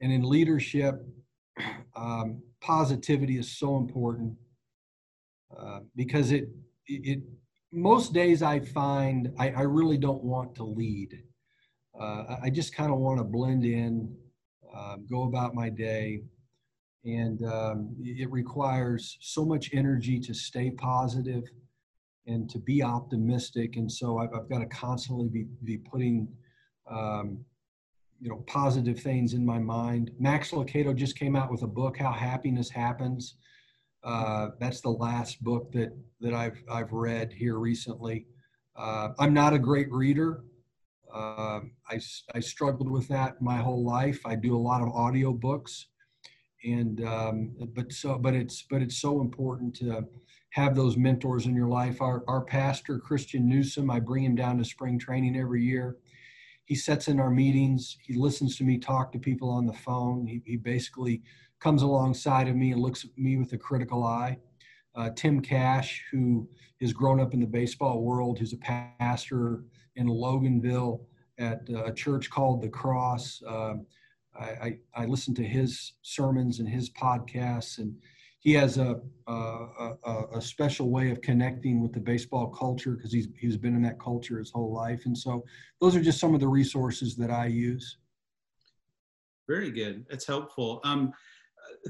And 0.00 0.12
in 0.12 0.22
leadership, 0.22 1.04
um, 1.96 2.42
positivity 2.60 3.38
is 3.38 3.58
so 3.58 3.76
important 3.76 4.34
uh, 5.56 5.80
because 5.96 6.32
it, 6.32 6.48
it, 6.86 7.22
most 7.72 8.12
days 8.12 8.42
I 8.42 8.60
find 8.60 9.32
I, 9.38 9.50
I 9.50 9.62
really 9.62 9.98
don't 9.98 10.22
want 10.22 10.54
to 10.56 10.64
lead. 10.64 11.22
Uh, 11.98 12.36
I 12.42 12.50
just 12.50 12.74
kind 12.74 12.92
of 12.92 12.98
want 12.98 13.18
to 13.18 13.24
blend 13.24 13.64
in, 13.64 14.14
uh, 14.74 14.96
go 15.08 15.24
about 15.24 15.54
my 15.54 15.68
day. 15.68 16.22
And 17.04 17.42
um, 17.46 17.96
it 18.00 18.30
requires 18.30 19.16
so 19.20 19.44
much 19.44 19.70
energy 19.72 20.20
to 20.20 20.34
stay 20.34 20.70
positive 20.70 21.44
and 22.26 22.48
to 22.50 22.58
be 22.58 22.82
optimistic. 22.82 23.76
And 23.76 23.90
so 23.90 24.18
I've, 24.18 24.28
I've 24.34 24.48
got 24.50 24.58
to 24.58 24.66
constantly 24.66 25.28
be, 25.28 25.46
be 25.64 25.78
putting, 25.78 26.28
um, 26.90 27.42
you 28.20 28.28
know, 28.28 28.44
positive 28.46 29.00
things 29.00 29.32
in 29.32 29.46
my 29.46 29.58
mind. 29.58 30.10
Max 30.18 30.50
Lucado 30.50 30.94
just 30.94 31.18
came 31.18 31.36
out 31.36 31.50
with 31.50 31.62
a 31.62 31.66
book, 31.66 31.96
How 31.96 32.12
Happiness 32.12 32.68
Happens. 32.68 33.36
Uh, 34.02 34.48
that's 34.58 34.80
the 34.80 34.90
last 34.90 35.42
book 35.42 35.72
that, 35.72 35.96
that 36.20 36.34
I've, 36.34 36.62
I've 36.70 36.92
read 36.92 37.32
here 37.32 37.58
recently. 37.58 38.26
Uh, 38.76 39.10
I'm 39.18 39.34
not 39.34 39.52
a 39.52 39.58
great 39.58 39.90
reader. 39.92 40.44
Uh, 41.12 41.60
I, 41.88 42.00
I 42.34 42.40
struggled 42.40 42.90
with 42.90 43.08
that 43.08 43.42
my 43.42 43.58
whole 43.58 43.84
life. 43.84 44.20
I 44.24 44.36
do 44.36 44.56
a 44.56 44.58
lot 44.58 44.80
of 44.80 44.88
audio 44.88 45.32
books 45.32 45.86
and 46.64 47.04
um, 47.04 47.52
but 47.74 47.92
so 47.92 48.18
but 48.18 48.34
it's 48.34 48.64
but 48.68 48.82
it's 48.82 49.00
so 49.00 49.20
important 49.20 49.74
to 49.76 50.06
have 50.50 50.74
those 50.74 50.96
mentors 50.96 51.46
in 51.46 51.54
your 51.54 51.68
life. 51.68 52.00
Our, 52.00 52.24
our 52.26 52.40
pastor, 52.40 52.98
Christian 52.98 53.48
Newsom, 53.48 53.88
I 53.88 54.00
bring 54.00 54.24
him 54.24 54.34
down 54.34 54.58
to 54.58 54.64
spring 54.64 54.98
training 54.98 55.38
every 55.38 55.62
year. 55.62 55.96
He 56.64 56.74
sits 56.74 57.06
in 57.06 57.20
our 57.20 57.30
meetings. 57.30 57.96
He 58.02 58.14
listens 58.14 58.56
to 58.56 58.64
me 58.64 58.78
talk 58.78 59.12
to 59.12 59.18
people 59.18 59.48
on 59.48 59.66
the 59.66 59.72
phone. 59.72 60.26
He, 60.26 60.42
he 60.44 60.56
basically 60.56 61.22
comes 61.60 61.82
alongside 61.82 62.48
of 62.48 62.56
me 62.56 62.72
and 62.72 62.80
looks 62.80 63.04
at 63.04 63.10
me 63.16 63.36
with 63.36 63.52
a 63.52 63.58
critical 63.58 64.02
eye. 64.04 64.38
Uh, 64.94 65.10
Tim 65.14 65.40
Cash, 65.40 66.04
who 66.10 66.48
has 66.80 66.92
grown 66.92 67.20
up 67.20 67.34
in 67.34 67.40
the 67.40 67.46
baseball 67.46 68.02
world, 68.02 68.38
who's 68.38 68.52
a 68.52 68.58
pastor 68.98 69.64
in 69.96 70.08
Loganville 70.08 71.00
at 71.38 71.68
a 71.68 71.92
church 71.92 72.30
called 72.30 72.62
The 72.62 72.68
Cross. 72.68 73.42
Uh, 73.46 73.74
I, 74.38 74.44
I, 74.44 74.78
I 74.94 75.04
listen 75.06 75.34
to 75.34 75.44
his 75.44 75.94
sermons 76.02 76.58
and 76.58 76.68
his 76.68 76.90
podcasts, 76.90 77.78
and 77.78 77.94
he 78.40 78.52
has 78.54 78.78
a, 78.78 79.00
a, 79.26 79.32
a, 79.32 80.24
a, 80.36 80.40
special 80.40 80.88
way 80.90 81.10
of 81.10 81.20
connecting 81.20 81.82
with 81.82 81.92
the 81.92 82.00
baseball 82.00 82.48
culture 82.48 82.92
because 82.92 83.12
he's, 83.12 83.28
he's 83.38 83.58
been 83.58 83.76
in 83.76 83.82
that 83.82 84.00
culture 84.00 84.38
his 84.38 84.50
whole 84.50 84.72
life. 84.72 85.02
And 85.04 85.16
so 85.16 85.44
those 85.80 85.94
are 85.94 86.00
just 86.00 86.20
some 86.20 86.34
of 86.34 86.40
the 86.40 86.48
resources 86.48 87.16
that 87.16 87.30
I 87.30 87.46
use. 87.46 87.98
Very 89.46 89.70
good. 89.70 90.06
That's 90.08 90.26
helpful. 90.26 90.80
Um, 90.84 91.12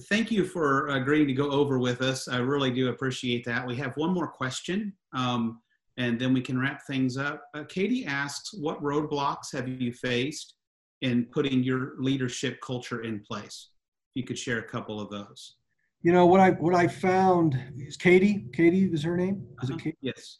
thank 0.08 0.30
you 0.30 0.44
for 0.44 0.88
agreeing 0.88 1.26
to 1.26 1.32
go 1.32 1.50
over 1.50 1.78
with 1.78 2.02
us. 2.02 2.28
I 2.28 2.38
really 2.38 2.70
do 2.70 2.88
appreciate 2.88 3.44
that. 3.44 3.66
We 3.66 3.76
have 3.76 3.96
one 3.96 4.12
more 4.12 4.28
question, 4.28 4.92
um, 5.12 5.60
and 5.96 6.20
then 6.20 6.32
we 6.32 6.40
can 6.40 6.58
wrap 6.58 6.86
things 6.86 7.16
up. 7.16 7.42
Uh, 7.54 7.64
Katie 7.64 8.04
asks, 8.04 8.52
what 8.54 8.82
roadblocks 8.82 9.52
have 9.52 9.68
you 9.68 9.92
faced 9.92 10.54
in 11.02 11.26
putting 11.26 11.62
your 11.62 11.94
leadership 11.98 12.60
culture 12.60 13.02
in 13.02 13.20
place? 13.20 13.70
If 14.14 14.20
you 14.20 14.26
could 14.26 14.38
share 14.38 14.58
a 14.58 14.68
couple 14.68 15.00
of 15.00 15.10
those 15.10 15.56
you 16.02 16.12
know 16.12 16.26
what 16.26 16.40
I 16.40 16.50
what 16.50 16.74
I 16.74 16.86
found 16.86 17.58
is 17.76 17.96
Katie. 17.96 18.46
Katie 18.52 18.90
is 18.92 19.02
her 19.02 19.16
name. 19.16 19.46
Is 19.62 19.70
uh-huh. 19.70 19.76
it 19.78 19.82
Katie? 19.82 19.98
Yes. 20.00 20.38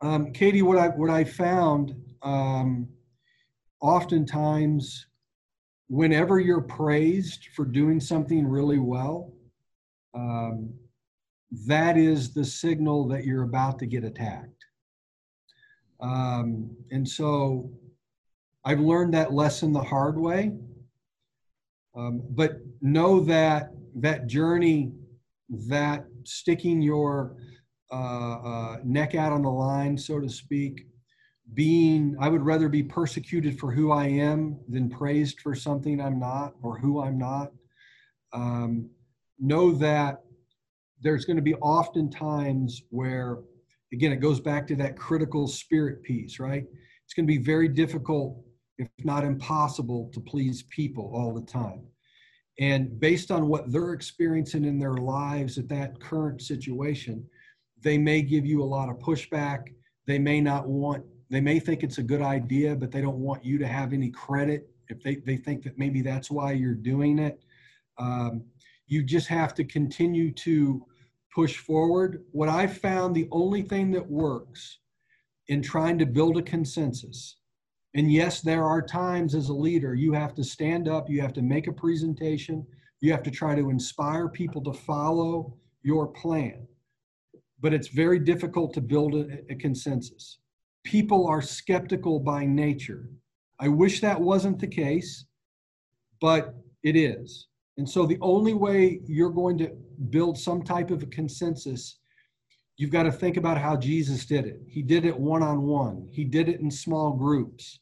Um, 0.00 0.32
Katie, 0.32 0.62
what 0.62 0.78
I 0.78 0.88
what 0.88 1.10
I 1.10 1.24
found, 1.24 1.94
um, 2.22 2.88
oftentimes, 3.80 5.06
whenever 5.88 6.40
you're 6.40 6.60
praised 6.60 7.48
for 7.54 7.64
doing 7.64 8.00
something 8.00 8.46
really 8.46 8.78
well, 8.78 9.32
um, 10.14 10.72
that 11.66 11.96
is 11.96 12.34
the 12.34 12.44
signal 12.44 13.06
that 13.08 13.24
you're 13.24 13.44
about 13.44 13.78
to 13.78 13.86
get 13.86 14.04
attacked. 14.04 14.64
Um, 16.00 16.76
and 16.90 17.08
so, 17.08 17.70
I've 18.66 18.80
learned 18.80 19.14
that 19.14 19.32
lesson 19.32 19.72
the 19.72 19.80
hard 19.80 20.18
way. 20.18 20.52
Um, 21.96 22.20
but 22.30 22.58
know 22.82 23.20
that 23.20 23.70
that 23.94 24.26
journey, 24.26 24.92
that 25.68 26.04
sticking 26.24 26.82
your 26.82 27.36
uh, 27.92 27.94
uh, 27.94 28.76
neck 28.84 29.14
out 29.14 29.32
on 29.32 29.42
the 29.42 29.50
line, 29.50 29.96
so 29.96 30.18
to 30.20 30.28
speak, 30.28 30.86
being, 31.54 32.16
I 32.20 32.28
would 32.28 32.42
rather 32.42 32.68
be 32.68 32.82
persecuted 32.82 33.58
for 33.58 33.70
who 33.72 33.92
I 33.92 34.06
am 34.06 34.58
than 34.68 34.90
praised 34.90 35.40
for 35.40 35.54
something 35.54 36.00
I'm 36.00 36.18
not 36.18 36.54
or 36.62 36.78
who 36.78 37.00
I'm 37.00 37.18
not. 37.18 37.52
Um, 38.32 38.90
know 39.38 39.72
that 39.72 40.22
there's 41.00 41.24
going 41.24 41.36
to 41.36 41.42
be 41.42 41.54
often 41.56 42.10
times 42.10 42.82
where, 42.90 43.38
again, 43.92 44.12
it 44.12 44.16
goes 44.16 44.40
back 44.40 44.66
to 44.66 44.76
that 44.76 44.98
critical 44.98 45.46
spirit 45.46 46.02
piece, 46.02 46.40
right? 46.40 46.64
It's 47.04 47.14
going 47.14 47.26
to 47.26 47.32
be 47.32 47.42
very 47.42 47.68
difficult, 47.68 48.42
if 48.78 48.88
not 49.04 49.24
impossible, 49.24 50.10
to 50.14 50.20
please 50.20 50.64
people 50.64 51.12
all 51.14 51.32
the 51.32 51.46
time. 51.46 51.86
And 52.58 52.98
based 52.98 53.30
on 53.30 53.48
what 53.48 53.70
they're 53.70 53.92
experiencing 53.92 54.64
in 54.64 54.78
their 54.78 54.94
lives 54.94 55.58
at 55.58 55.68
that 55.68 56.00
current 56.00 56.40
situation, 56.40 57.24
they 57.82 57.98
may 57.98 58.22
give 58.22 58.46
you 58.46 58.62
a 58.62 58.64
lot 58.64 58.88
of 58.88 58.96
pushback. 58.96 59.64
They 60.06 60.18
may 60.18 60.40
not 60.40 60.66
want, 60.66 61.04
they 61.30 61.40
may 61.40 61.58
think 61.58 61.82
it's 61.82 61.98
a 61.98 62.02
good 62.02 62.22
idea, 62.22 62.74
but 62.74 62.90
they 62.90 63.00
don't 63.00 63.18
want 63.18 63.44
you 63.44 63.58
to 63.58 63.66
have 63.66 63.92
any 63.92 64.10
credit 64.10 64.68
if 64.88 65.02
they, 65.02 65.16
they 65.16 65.36
think 65.36 65.64
that 65.64 65.78
maybe 65.78 66.02
that's 66.02 66.30
why 66.30 66.52
you're 66.52 66.74
doing 66.74 67.18
it. 67.18 67.42
Um, 67.98 68.44
you 68.86 69.02
just 69.02 69.26
have 69.28 69.54
to 69.54 69.64
continue 69.64 70.30
to 70.32 70.84
push 71.34 71.56
forward. 71.56 72.24
What 72.30 72.48
I've 72.48 72.78
found 72.78 73.14
the 73.14 73.28
only 73.32 73.62
thing 73.62 73.90
that 73.92 74.08
works 74.08 74.78
in 75.48 75.62
trying 75.62 75.98
to 75.98 76.06
build 76.06 76.36
a 76.38 76.42
consensus 76.42 77.36
and 77.96 78.12
yes, 78.12 78.42
there 78.42 78.64
are 78.64 78.82
times 78.82 79.34
as 79.34 79.48
a 79.48 79.54
leader 79.54 79.94
you 79.94 80.12
have 80.12 80.34
to 80.34 80.44
stand 80.44 80.86
up, 80.86 81.08
you 81.08 81.22
have 81.22 81.32
to 81.32 81.42
make 81.42 81.66
a 81.66 81.72
presentation, 81.72 82.66
you 83.00 83.10
have 83.10 83.22
to 83.22 83.30
try 83.30 83.54
to 83.54 83.70
inspire 83.70 84.28
people 84.28 84.62
to 84.64 84.74
follow 84.74 85.56
your 85.82 86.08
plan. 86.08 86.66
But 87.58 87.72
it's 87.72 87.88
very 87.88 88.18
difficult 88.18 88.74
to 88.74 88.82
build 88.82 89.14
a, 89.14 89.38
a 89.50 89.54
consensus. 89.54 90.40
People 90.86 91.26
are 91.26 91.42
skeptical 91.42 92.20
by 92.20 92.46
nature. 92.46 93.10
I 93.58 93.66
wish 93.66 94.00
that 94.00 94.20
wasn't 94.20 94.60
the 94.60 94.68
case, 94.68 95.26
but 96.20 96.54
it 96.84 96.94
is. 96.94 97.48
And 97.76 97.90
so 97.90 98.06
the 98.06 98.18
only 98.20 98.54
way 98.54 99.00
you're 99.04 99.30
going 99.30 99.58
to 99.58 99.72
build 100.10 100.38
some 100.38 100.62
type 100.62 100.92
of 100.92 101.02
a 101.02 101.06
consensus, 101.06 101.98
you've 102.76 102.92
got 102.92 103.02
to 103.02 103.10
think 103.10 103.36
about 103.36 103.58
how 103.58 103.76
Jesus 103.76 104.26
did 104.26 104.46
it. 104.46 104.60
He 104.68 104.80
did 104.80 105.04
it 105.04 105.18
one 105.18 105.42
on 105.42 105.62
one, 105.62 106.08
he 106.12 106.22
did 106.22 106.48
it 106.48 106.60
in 106.60 106.70
small 106.70 107.10
groups. 107.10 107.80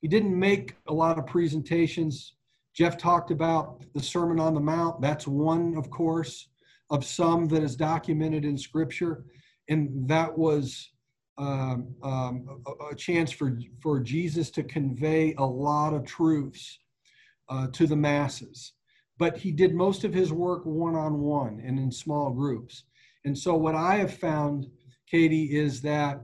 He 0.00 0.08
didn't 0.08 0.36
make 0.36 0.74
a 0.88 0.92
lot 0.92 1.20
of 1.20 1.26
presentations. 1.28 2.34
Jeff 2.74 2.98
talked 2.98 3.30
about 3.30 3.84
the 3.94 4.02
Sermon 4.02 4.40
on 4.40 4.52
the 4.52 4.60
Mount. 4.60 5.00
That's 5.00 5.28
one, 5.28 5.76
of 5.76 5.90
course, 5.90 6.48
of 6.90 7.04
some 7.04 7.46
that 7.48 7.62
is 7.62 7.76
documented 7.76 8.44
in 8.44 8.58
Scripture. 8.58 9.24
And 9.68 10.08
that 10.08 10.36
was 10.36 10.91
um, 11.38 11.94
um, 12.02 12.60
a, 12.66 12.92
a, 12.92 12.94
chance 12.94 13.30
for, 13.30 13.58
for 13.80 14.00
Jesus 14.00 14.50
to 14.50 14.62
convey 14.62 15.34
a 15.38 15.44
lot 15.44 15.94
of 15.94 16.04
truths 16.04 16.78
uh, 17.48 17.68
to 17.68 17.86
the 17.86 17.96
masses. 17.96 18.72
But 19.18 19.38
he 19.38 19.50
did 19.50 19.74
most 19.74 20.04
of 20.04 20.12
his 20.12 20.32
work 20.32 20.62
one 20.64 20.94
on 20.94 21.20
one 21.20 21.62
and 21.64 21.78
in 21.78 21.90
small 21.90 22.30
groups. 22.30 22.84
And 23.24 23.36
so, 23.36 23.54
what 23.54 23.74
I 23.74 23.96
have 23.96 24.12
found, 24.12 24.66
Katie, 25.10 25.56
is 25.56 25.80
that 25.82 26.20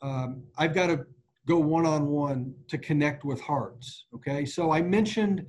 um, 0.00 0.44
I've 0.56 0.74
got 0.74 0.86
to 0.86 1.04
go 1.46 1.58
one 1.58 1.86
on 1.86 2.06
one 2.06 2.54
to 2.68 2.78
connect 2.78 3.24
with 3.24 3.40
hearts. 3.40 4.06
Okay, 4.14 4.44
so 4.44 4.70
I 4.70 4.80
mentioned 4.80 5.46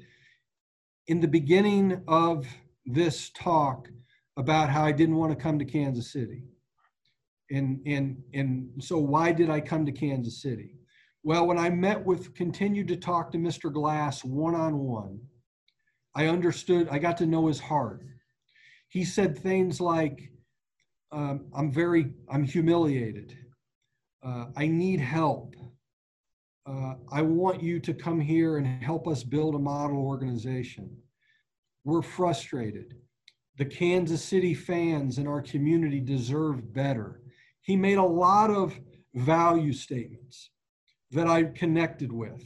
in 1.07 1.19
the 1.19 1.27
beginning 1.27 2.01
of 2.07 2.47
this 2.85 3.29
talk 3.35 3.89
about 4.37 4.69
how 4.69 4.83
I 4.83 4.91
didn't 4.91 5.15
want 5.15 5.31
to 5.31 5.41
come 5.41 5.59
to 5.59 5.65
Kansas 5.65 6.11
City. 6.11 6.43
And, 7.51 7.81
and, 7.85 8.17
and 8.33 8.69
so, 8.79 8.97
why 8.97 9.31
did 9.31 9.49
I 9.49 9.59
come 9.59 9.85
to 9.85 9.91
Kansas 9.91 10.41
City? 10.41 10.75
Well, 11.23 11.45
when 11.45 11.57
I 11.57 11.69
met 11.69 12.03
with, 12.03 12.33
continued 12.33 12.87
to 12.87 12.95
talk 12.95 13.31
to 13.31 13.37
Mr. 13.37 13.71
Glass 13.71 14.23
one 14.23 14.55
on 14.55 14.77
one, 14.77 15.19
I 16.15 16.27
understood, 16.27 16.87
I 16.89 16.97
got 16.97 17.17
to 17.17 17.25
know 17.25 17.47
his 17.47 17.59
heart. 17.59 18.03
He 18.89 19.03
said 19.05 19.37
things 19.37 19.79
like, 19.79 20.31
um, 21.11 21.45
I'm 21.53 21.71
very, 21.71 22.13
I'm 22.29 22.43
humiliated. 22.43 23.37
Uh, 24.25 24.45
I 24.55 24.67
need 24.67 24.99
help 24.99 25.55
uh, 26.67 26.93
I 27.11 27.21
want 27.21 27.61
you 27.61 27.79
to 27.79 27.93
come 27.93 28.19
here 28.19 28.57
and 28.57 28.83
help 28.83 29.07
us 29.07 29.23
build 29.23 29.55
a 29.55 29.59
model 29.59 29.97
organization. 29.97 30.95
We're 31.83 32.03
frustrated. 32.03 32.93
The 33.57 33.65
Kansas 33.65 34.23
City 34.23 34.53
fans 34.53 35.17
in 35.17 35.27
our 35.27 35.41
community 35.41 35.99
deserve 35.99 36.73
better. 36.73 37.20
He 37.62 37.76
made 37.76 37.97
a 37.97 38.03
lot 38.03 38.49
of 38.49 38.80
value 39.14 39.74
statements. 39.74 40.49
that 41.12 41.28
I 41.28 41.43
connected 41.43 42.12
with. 42.12 42.41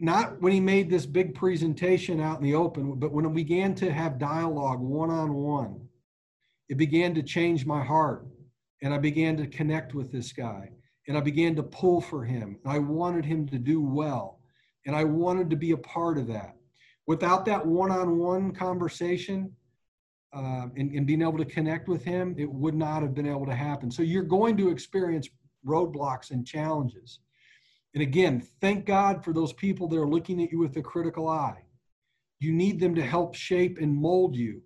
Not 0.00 0.40
when 0.42 0.52
he 0.52 0.60
made 0.60 0.90
this 0.90 1.06
big 1.06 1.34
presentation 1.34 2.20
out 2.20 2.38
in 2.38 2.44
the 2.44 2.54
open, 2.54 2.98
but 2.98 3.12
when 3.12 3.28
we 3.28 3.44
began 3.44 3.74
to 3.76 3.92
have 3.92 4.18
dialogue 4.18 4.80
one 4.80 5.10
on 5.10 5.32
one, 5.32 5.88
it 6.68 6.76
began 6.76 7.14
to 7.14 7.22
change 7.22 7.64
my 7.64 7.84
heart. 7.84 8.26
And 8.82 8.92
I 8.92 8.98
began 8.98 9.36
to 9.36 9.46
connect 9.46 9.94
with 9.94 10.10
this 10.10 10.32
guy. 10.32 10.70
And 11.06 11.16
I 11.16 11.20
began 11.20 11.54
to 11.56 11.62
pull 11.62 12.00
for 12.00 12.24
him. 12.24 12.58
I 12.66 12.80
wanted 12.80 13.24
him 13.24 13.46
to 13.48 13.58
do 13.58 13.80
well. 13.80 14.40
And 14.86 14.96
I 14.96 15.04
wanted 15.04 15.50
to 15.50 15.56
be 15.56 15.70
a 15.70 15.76
part 15.76 16.18
of 16.18 16.26
that. 16.28 16.56
Without 17.06 17.44
that 17.44 17.64
one 17.64 17.92
on 17.92 18.18
one 18.18 18.52
conversation, 18.52 19.52
uh, 20.34 20.66
and, 20.76 20.90
and, 20.92 21.06
being 21.06 21.20
able 21.20 21.36
to 21.36 21.44
connect 21.44 21.88
with 21.88 22.02
him, 22.04 22.34
it 22.38 22.50
would 22.50 22.74
not 22.74 23.02
have 23.02 23.14
been 23.14 23.26
able 23.26 23.44
to 23.44 23.54
happen. 23.54 23.90
So 23.90 24.02
you're 24.02 24.22
going 24.22 24.56
to 24.56 24.70
experience 24.70 25.28
roadblocks 25.66 26.30
and 26.30 26.46
challenges. 26.46 27.18
And 27.94 28.02
again, 28.02 28.42
thank 28.60 28.86
God 28.86 29.22
for 29.22 29.34
those 29.34 29.52
people 29.52 29.88
that 29.88 29.98
are 29.98 30.08
looking 30.08 30.42
at 30.42 30.50
you 30.50 30.58
with 30.58 30.76
a 30.76 30.82
critical 30.82 31.28
eye. 31.28 31.62
You 32.40 32.52
need 32.52 32.80
them 32.80 32.94
to 32.94 33.02
help 33.02 33.34
shape 33.34 33.78
and 33.78 33.94
mold 33.94 34.34
you 34.34 34.62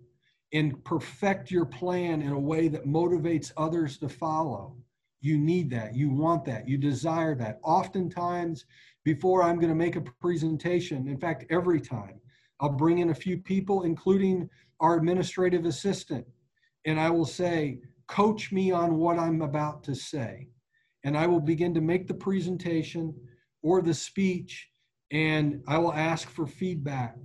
and 0.53 0.83
perfect 0.85 1.51
your 1.51 1.65
plan 1.65 2.21
in 2.21 2.31
a 2.31 2.39
way 2.39 2.69
that 2.69 2.85
motivates 2.85 3.51
others 3.57 3.97
to 3.97 4.09
follow. 4.09 4.77
You 5.19 5.37
need 5.37 5.69
that. 5.71 5.95
You 5.95 6.09
want 6.09 6.45
that. 6.45 6.67
You 6.67 6.77
desire 6.77 7.35
that. 7.35 7.59
Oftentimes, 7.63 8.65
before 9.03 9.43
I'm 9.43 9.57
going 9.57 9.69
to 9.69 9.75
make 9.75 9.95
a 9.95 10.01
presentation, 10.01 11.07
in 11.07 11.19
fact, 11.19 11.45
every 11.49 11.81
time, 11.81 12.21
I'll 12.59 12.69
bring 12.69 12.99
in 12.99 13.09
a 13.09 13.15
few 13.15 13.37
people, 13.37 13.83
including 13.83 14.49
our 14.79 14.97
administrative 14.97 15.65
assistant, 15.65 16.25
and 16.85 16.99
I 16.99 17.09
will 17.09 17.25
say, 17.25 17.79
Coach 18.07 18.53
me 18.53 18.71
on 18.71 18.97
what 18.97 19.19
I'm 19.19 19.41
about 19.41 19.83
to 19.83 19.95
say 19.95 20.47
and 21.07 21.17
I 21.17 21.25
will 21.25 21.39
begin 21.39 21.73
to 21.73 21.81
make 21.81 22.05
the 22.05 22.13
presentation 22.13 23.13
or 23.61 23.81
the 23.81 23.93
speech 23.93 24.67
and 25.11 25.61
I 25.67 25.77
will 25.77 25.93
ask 25.93 26.29
for 26.29 26.45
feedback. 26.45 27.15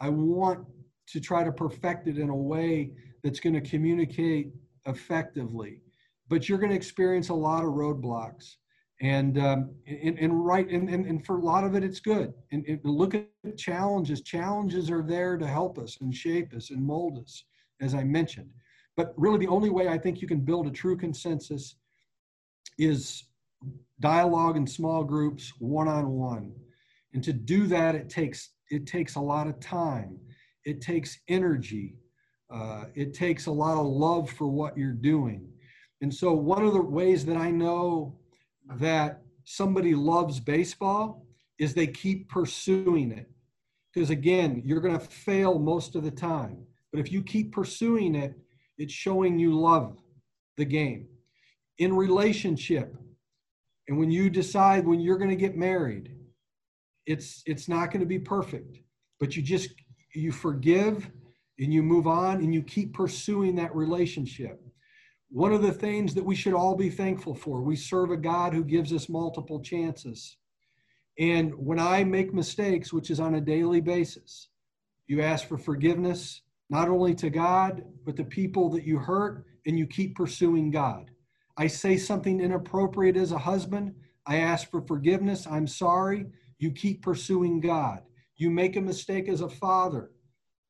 I 0.00 0.08
want 0.08 0.66
to 1.08 1.20
try 1.20 1.44
to 1.44 1.52
perfect 1.52 2.08
it 2.08 2.18
in 2.18 2.30
a 2.30 2.36
way 2.36 2.92
that's 3.22 3.40
going 3.40 3.54
to 3.54 3.60
communicate 3.60 4.52
effectively. 4.86 5.82
But 6.28 6.48
you're 6.48 6.58
going 6.58 6.70
to 6.70 6.76
experience 6.76 7.28
a 7.28 7.34
lot 7.34 7.62
of 7.62 7.74
roadblocks. 7.74 8.54
And, 9.02 9.38
um, 9.38 9.74
and, 9.86 10.18
and 10.18 10.44
right, 10.44 10.68
and, 10.70 10.88
and, 10.88 11.04
and 11.04 11.24
for 11.24 11.36
a 11.36 11.42
lot 11.42 11.64
of 11.64 11.74
it, 11.74 11.84
it's 11.84 12.00
good. 12.00 12.32
And, 12.50 12.64
and 12.66 12.80
look 12.82 13.14
at 13.14 13.26
challenges. 13.58 14.22
Challenges 14.22 14.90
are 14.90 15.02
there 15.02 15.36
to 15.36 15.46
help 15.46 15.78
us 15.78 15.98
and 16.00 16.14
shape 16.14 16.54
us 16.54 16.70
and 16.70 16.82
mold 16.82 17.18
us, 17.18 17.44
as 17.80 17.94
I 17.94 18.04
mentioned. 18.04 18.48
But 18.96 19.12
really, 19.16 19.38
the 19.38 19.48
only 19.52 19.68
way 19.68 19.88
I 19.88 19.98
think 19.98 20.22
you 20.22 20.28
can 20.28 20.40
build 20.40 20.66
a 20.66 20.70
true 20.70 20.96
consensus 20.96 21.76
is 22.78 23.24
dialogue 24.00 24.56
in 24.56 24.66
small 24.66 25.04
groups, 25.04 25.52
one 25.58 25.88
on 25.88 26.10
one. 26.10 26.52
And 27.12 27.22
to 27.24 27.32
do 27.32 27.66
that, 27.66 27.94
it 27.94 28.08
takes 28.08 28.50
it 28.70 28.86
takes 28.86 29.14
a 29.14 29.20
lot 29.20 29.46
of 29.46 29.60
time. 29.60 30.18
It 30.64 30.80
takes 30.80 31.18
energy. 31.28 31.94
Uh, 32.52 32.84
it 32.94 33.14
takes 33.14 33.46
a 33.46 33.50
lot 33.50 33.78
of 33.78 33.86
love 33.86 34.30
for 34.30 34.46
what 34.48 34.76
you're 34.76 34.92
doing. 34.92 35.48
And 36.00 36.12
so, 36.12 36.32
one 36.32 36.64
of 36.64 36.72
the 36.72 36.82
ways 36.82 37.24
that 37.26 37.36
I 37.36 37.50
know 37.50 38.18
that 38.74 39.22
somebody 39.44 39.94
loves 39.94 40.40
baseball 40.40 41.26
is 41.58 41.72
they 41.72 41.86
keep 41.86 42.28
pursuing 42.28 43.12
it. 43.12 43.30
Because 43.92 44.10
again, 44.10 44.62
you're 44.64 44.80
going 44.80 44.98
to 44.98 45.04
fail 45.04 45.58
most 45.58 45.96
of 45.96 46.04
the 46.04 46.10
time. 46.10 46.58
But 46.92 47.00
if 47.00 47.10
you 47.10 47.22
keep 47.22 47.52
pursuing 47.52 48.14
it, 48.14 48.34
it's 48.78 48.92
showing 48.92 49.38
you 49.38 49.58
love 49.58 49.98
the 50.56 50.64
game. 50.64 51.08
In 51.78 51.94
relationship, 51.94 52.94
and 53.88 53.98
when 53.98 54.10
you 54.10 54.28
decide 54.28 54.86
when 54.86 55.00
you're 55.00 55.18
going 55.18 55.30
to 55.30 55.36
get 55.36 55.56
married, 55.56 56.12
it's 57.06 57.42
it's 57.46 57.68
not 57.68 57.90
going 57.90 58.00
to 58.00 58.06
be 58.06 58.18
perfect, 58.18 58.78
but 59.20 59.36
you 59.36 59.42
just 59.42 59.70
you 60.14 60.32
forgive 60.32 61.08
and 61.58 61.72
you 61.72 61.82
move 61.82 62.06
on 62.06 62.36
and 62.36 62.52
you 62.52 62.62
keep 62.62 62.92
pursuing 62.92 63.54
that 63.56 63.74
relationship. 63.74 64.60
One 65.36 65.52
of 65.52 65.60
the 65.60 65.70
things 65.70 66.14
that 66.14 66.24
we 66.24 66.34
should 66.34 66.54
all 66.54 66.74
be 66.74 66.88
thankful 66.88 67.34
for, 67.34 67.60
we 67.60 67.76
serve 67.76 68.10
a 68.10 68.16
God 68.16 68.54
who 68.54 68.64
gives 68.64 68.90
us 68.90 69.10
multiple 69.10 69.60
chances. 69.60 70.38
And 71.18 71.54
when 71.54 71.78
I 71.78 72.04
make 72.04 72.32
mistakes, 72.32 72.90
which 72.90 73.10
is 73.10 73.20
on 73.20 73.34
a 73.34 73.40
daily 73.42 73.82
basis, 73.82 74.48
you 75.06 75.20
ask 75.20 75.46
for 75.46 75.58
forgiveness, 75.58 76.40
not 76.70 76.88
only 76.88 77.14
to 77.16 77.28
God, 77.28 77.84
but 78.06 78.16
the 78.16 78.24
people 78.24 78.70
that 78.70 78.84
you 78.84 78.96
hurt, 78.96 79.44
and 79.66 79.78
you 79.78 79.86
keep 79.86 80.14
pursuing 80.14 80.70
God. 80.70 81.10
I 81.58 81.66
say 81.66 81.98
something 81.98 82.40
inappropriate 82.40 83.18
as 83.18 83.32
a 83.32 83.38
husband, 83.38 83.94
I 84.24 84.38
ask 84.38 84.70
for 84.70 84.80
forgiveness. 84.80 85.46
I'm 85.46 85.66
sorry. 85.66 86.24
You 86.58 86.70
keep 86.70 87.02
pursuing 87.02 87.60
God. 87.60 88.00
You 88.36 88.48
make 88.48 88.76
a 88.76 88.80
mistake 88.80 89.28
as 89.28 89.42
a 89.42 89.50
father 89.50 90.12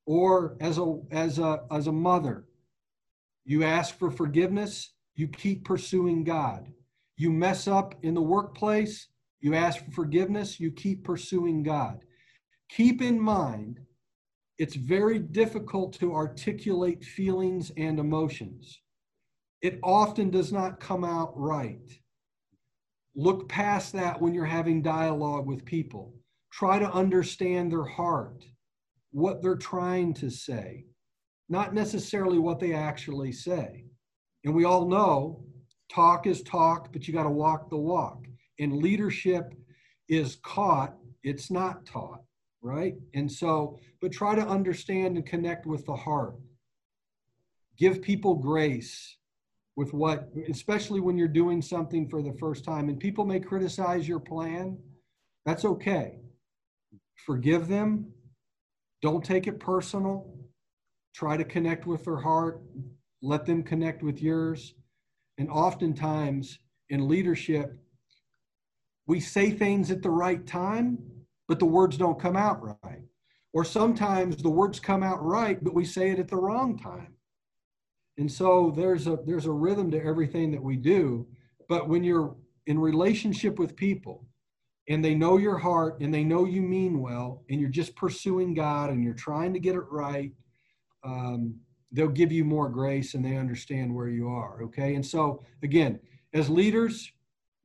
or 0.05 0.57
as 0.59 0.77
a 0.77 0.99
as 1.09 1.39
a 1.39 1.61
as 1.71 1.87
a 1.87 1.93
mother. 1.93 2.43
You 3.47 3.63
ask 3.63 3.97
for 3.97 4.11
forgiveness. 4.11 4.93
You 5.15 5.27
keep 5.27 5.65
pursuing 5.65 6.23
God. 6.23 6.67
You 7.15 7.31
mess 7.31 7.67
up 7.67 7.95
in 8.03 8.13
the 8.13 8.21
workplace. 8.21 9.07
You 9.39 9.55
ask 9.55 9.83
for 9.83 9.91
forgiveness. 9.91 10.59
You 10.59 10.71
keep 10.71 11.03
pursuing 11.03 11.63
God. 11.63 12.05
Keep 12.69 13.01
in 13.01 13.19
mind, 13.19 13.79
it's 14.59 14.75
very 14.75 15.17
difficult 15.17 15.93
to 15.93 16.13
articulate 16.13 17.03
feelings 17.03 17.71
and 17.75 17.99
emotions 17.99 18.81
it 19.61 19.79
often 19.83 20.29
does 20.29 20.51
not 20.51 20.79
come 20.79 21.03
out 21.03 21.33
right. 21.35 21.91
Look 23.15 23.49
past 23.49 23.93
that 23.93 24.21
when 24.21 24.33
you're 24.33 24.45
having 24.45 24.81
dialogue 24.81 25.47
with 25.47 25.65
people. 25.65 26.13
Try 26.51 26.79
to 26.79 26.91
understand 26.91 27.71
their 27.71 27.83
heart, 27.83 28.45
what 29.11 29.41
they're 29.41 29.55
trying 29.55 30.13
to 30.15 30.29
say, 30.29 30.85
not 31.49 31.73
necessarily 31.73 32.39
what 32.39 32.59
they 32.59 32.73
actually 32.73 33.31
say. 33.31 33.85
And 34.43 34.53
we 34.53 34.65
all 34.65 34.87
know 34.87 35.43
talk 35.89 36.27
is 36.27 36.41
talk, 36.43 36.91
but 36.91 37.07
you 37.07 37.13
got 37.13 37.23
to 37.23 37.29
walk 37.29 37.69
the 37.69 37.77
walk. 37.77 38.25
And 38.59 38.77
leadership 38.77 39.53
is 40.09 40.37
caught, 40.43 40.95
it's 41.23 41.51
not 41.51 41.85
taught, 41.85 42.21
right? 42.61 42.95
And 43.13 43.31
so, 43.31 43.79
but 44.01 44.11
try 44.11 44.35
to 44.35 44.45
understand 44.45 45.15
and 45.17 45.25
connect 45.25 45.65
with 45.65 45.85
the 45.85 45.95
heart. 45.95 46.35
Give 47.77 48.01
people 48.01 48.35
grace 48.35 49.17
with 49.75 49.93
what, 49.93 50.29
especially 50.49 50.99
when 50.99 51.17
you're 51.17 51.27
doing 51.27 51.61
something 51.61 52.09
for 52.09 52.21
the 52.21 52.33
first 52.33 52.65
time. 52.65 52.89
And 52.89 52.99
people 52.99 53.25
may 53.25 53.39
criticize 53.39 54.07
your 54.07 54.19
plan. 54.19 54.77
That's 55.45 55.65
okay. 55.65 56.19
Forgive 57.25 57.67
them. 57.67 58.11
Don't 59.01 59.23
take 59.23 59.45
it 59.45 59.59
personal. 59.59 60.36
Try 61.17 61.35
to 61.35 61.43
connect 61.43 61.87
with 61.87 62.05
their 62.05 62.17
heart. 62.17 62.61
Let 63.23 63.47
them 63.47 63.63
connect 63.63 64.03
with 64.03 64.21
yours. 64.21 64.75
And 65.39 65.49
oftentimes 65.49 66.59
in 66.91 67.07
leadership, 67.07 67.75
we 69.07 69.19
say 69.19 69.49
things 69.49 69.89
at 69.89 70.03
the 70.03 70.11
right 70.11 70.45
time, 70.45 70.99
but 71.47 71.57
the 71.57 71.65
words 71.65 71.97
don't 71.97 72.21
come 72.21 72.37
out 72.37 72.61
right. 72.83 73.01
Or 73.51 73.65
sometimes 73.65 74.43
the 74.43 74.51
words 74.51 74.79
come 74.79 75.01
out 75.01 75.25
right, 75.25 75.63
but 75.63 75.73
we 75.73 75.85
say 75.85 76.11
it 76.11 76.19
at 76.19 76.27
the 76.27 76.35
wrong 76.35 76.77
time. 76.77 77.15
And 78.19 78.31
so 78.31 78.71
there's 78.75 79.07
a 79.07 79.17
there's 79.25 79.47
a 79.47 79.51
rhythm 79.51 79.89
to 79.89 80.03
everything 80.03 80.51
that 80.51 80.61
we 80.61 80.75
do. 80.75 81.25
But 81.67 81.89
when 81.89 82.03
you're 82.03 82.35
in 82.67 82.77
relationship 82.77 83.57
with 83.57 83.75
people 83.75 84.27
and 84.87 85.03
they 85.03 85.15
know 85.15 85.37
your 85.37 85.57
heart 85.57 85.99
and 85.99 86.13
they 86.13 86.23
know 86.23 86.45
you 86.45 86.61
mean 86.61 87.01
well 87.01 87.43
and 87.49 87.59
you're 87.59 87.71
just 87.71 87.95
pursuing 87.95 88.53
God 88.53 88.91
and 88.91 89.03
you're 89.03 89.15
trying 89.15 89.53
to 89.53 89.59
get 89.59 89.73
it 89.73 89.85
right, 89.89 90.31
um, 91.07 91.55
they'll 91.91 92.07
give 92.07 92.31
you 92.31 92.43
more 92.43 92.69
grace 92.69 93.13
and 93.13 93.23
they 93.23 93.37
understand 93.37 93.95
where 93.95 94.09
you 94.09 94.27
are. 94.27 94.61
Okay. 94.63 94.95
And 94.95 95.05
so 95.05 95.41
again, 95.63 95.99
as 96.33 96.49
leaders, 96.49 97.11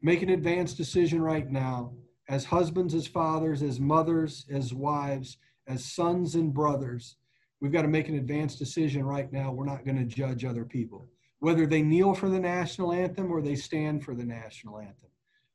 make 0.01 0.23
an 0.23 0.31
advanced 0.31 0.77
decision 0.77 1.21
right 1.21 1.51
now. 1.51 1.93
As 2.29 2.45
husbands, 2.45 2.95
as 2.95 3.07
fathers, 3.07 3.63
as 3.63 3.81
mothers, 3.81 4.47
as 4.51 4.73
wives, 4.73 5.39
as 5.67 5.85
sons 5.85 6.37
and 6.37 6.55
brothers, 6.55 7.17
We've 7.63 7.71
got 7.71 7.83
to 7.83 7.89
make 7.89 8.09
an 8.09 8.17
advanced 8.17 8.59
decision 8.59 9.05
right 9.05 9.33
now. 9.33 9.53
We're 9.53 9.65
not 9.65 9.85
going 9.85 9.97
to 9.97 10.05
judge 10.05 10.45
other 10.45 10.65
people, 10.65 11.07
whether 11.39 11.65
they 11.65 11.81
kneel 11.81 12.13
for 12.13 12.29
the 12.29 12.41
national 12.41 12.93
anthem 12.93 13.31
or 13.31 13.41
they 13.41 13.55
stand 13.55 14.05
for 14.05 14.17
the 14.17 14.25
national 14.25 14.81
anthem. 14.81 15.11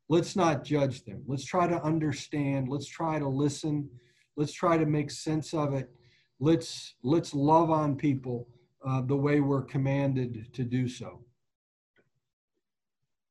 Let's 0.08 0.34
not 0.34 0.64
judge 0.64 1.04
them. 1.04 1.22
Let's 1.28 1.44
try 1.44 1.68
to 1.68 1.84
understand. 1.84 2.70
Let's 2.70 2.88
try 2.88 3.20
to 3.20 3.28
listen. 3.28 3.90
Let's 4.38 4.54
try 4.54 4.78
to 4.78 4.86
make 4.86 5.12
sense 5.12 5.54
of 5.54 5.74
it. 5.74 5.90
Let's 6.40 6.96
let's 7.04 7.34
love 7.34 7.72
on 7.72 7.96
people 7.96 8.48
uh, 8.86 9.02
the 9.02 9.16
way 9.16 9.40
we're 9.40 9.64
commanded 9.64 10.54
to 10.54 10.64
do 10.64 10.88
so. 10.88 11.24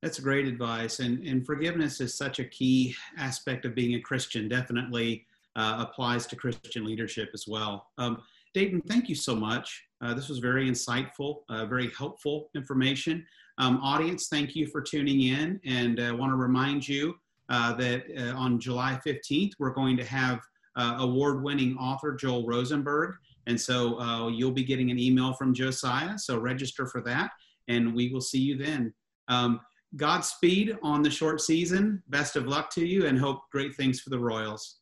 That's 0.03 0.19
great 0.19 0.47
advice, 0.47 0.99
and 0.99 1.25
and 1.27 1.47
forgiveness 1.47 2.01
is 2.01 2.15
such 2.15 2.41
a 2.41 2.45
key 2.45 2.95
aspect 3.17 3.65
of 3.65 3.75
being 3.75 3.95
a 3.95 4.01
Christian. 4.01 4.49
Definitely 4.49 5.27
uh, 5.55 5.87
applies 5.89 6.27
to 6.27 6.37
Christian 6.37 6.85
leadership 6.85 7.31
as 7.33 7.47
well. 7.47 7.89
Um, 7.99 8.23
Dayton, 8.55 8.81
thank 8.83 9.09
you 9.09 9.15
so 9.15 9.35
much. 9.35 9.85
Uh, 10.01 10.15
this 10.15 10.29
was 10.29 10.39
very 10.39 10.69
insightful, 10.69 11.41
uh, 11.49 11.67
very 11.67 11.91
helpful 11.97 12.51
information. 12.55 13.25
Um, 13.59 13.79
audience, 13.83 14.29
thank 14.29 14.55
you 14.55 14.67
for 14.67 14.81
tuning 14.83 15.23
in, 15.23 15.61
and 15.65 16.01
I 16.01 16.09
uh, 16.09 16.15
want 16.15 16.31
to 16.31 16.37
remind 16.37 16.87
you 16.87 17.15
uh, 17.49 17.73
that 17.75 18.05
uh, 18.19 18.37
on 18.37 18.61
July 18.61 18.99
15th, 19.07 19.53
we're 19.59 19.71
going 19.71 19.97
to 19.97 20.05
have 20.05 20.41
uh, 20.77 20.97
award 21.01 21.43
winning 21.43 21.77
author 21.77 22.15
Joel 22.15 22.47
Rosenberg. 22.47 23.15
And 23.47 23.61
so 23.61 23.99
uh, 24.01 24.29
you'll 24.29 24.51
be 24.51 24.65
getting 24.65 24.91
an 24.91 24.99
email 24.99 25.33
from 25.33 25.55
Josiah. 25.55 26.19
So 26.19 26.39
register 26.39 26.87
for 26.87 27.01
that, 27.03 27.31
and 27.69 27.95
we 27.95 28.11
will 28.13 28.21
see 28.21 28.41
you 28.41 28.57
then. 28.57 28.93
Um, 29.29 29.61
Godspeed 29.95 30.77
on 30.83 31.03
the 31.03 31.11
short 31.11 31.41
season. 31.41 32.03
Best 32.09 32.37
of 32.37 32.47
luck 32.47 32.71
to 32.71 32.85
you, 32.85 33.07
and 33.07 33.19
hope 33.19 33.43
great 33.53 33.75
things 33.77 34.01
for 34.01 34.11
the 34.11 34.19
Royals. 34.19 34.79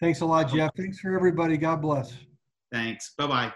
Thanks 0.00 0.20
a 0.20 0.26
lot, 0.26 0.52
Jeff. 0.52 0.70
Thanks 0.76 1.00
for 1.00 1.14
everybody. 1.14 1.56
God 1.56 1.82
bless. 1.82 2.14
Thanks. 2.72 3.14
Bye 3.18 3.26
bye. 3.26 3.52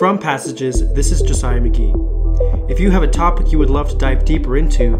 From 0.00 0.16
Passages, 0.18 0.90
this 0.94 1.12
is 1.12 1.20
Josiah 1.20 1.60
McGee. 1.60 2.70
If 2.70 2.80
you 2.80 2.90
have 2.90 3.02
a 3.02 3.06
topic 3.06 3.52
you 3.52 3.58
would 3.58 3.68
love 3.68 3.90
to 3.90 3.96
dive 3.98 4.24
deeper 4.24 4.56
into, 4.56 4.96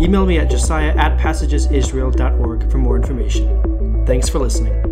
email 0.00 0.26
me 0.26 0.38
at 0.38 0.50
josiah 0.50 0.92
at 0.96 1.20
passagesisrael.org 1.20 2.68
for 2.68 2.78
more 2.78 2.96
information. 2.96 4.04
Thanks 4.06 4.28
for 4.28 4.40
listening. 4.40 4.89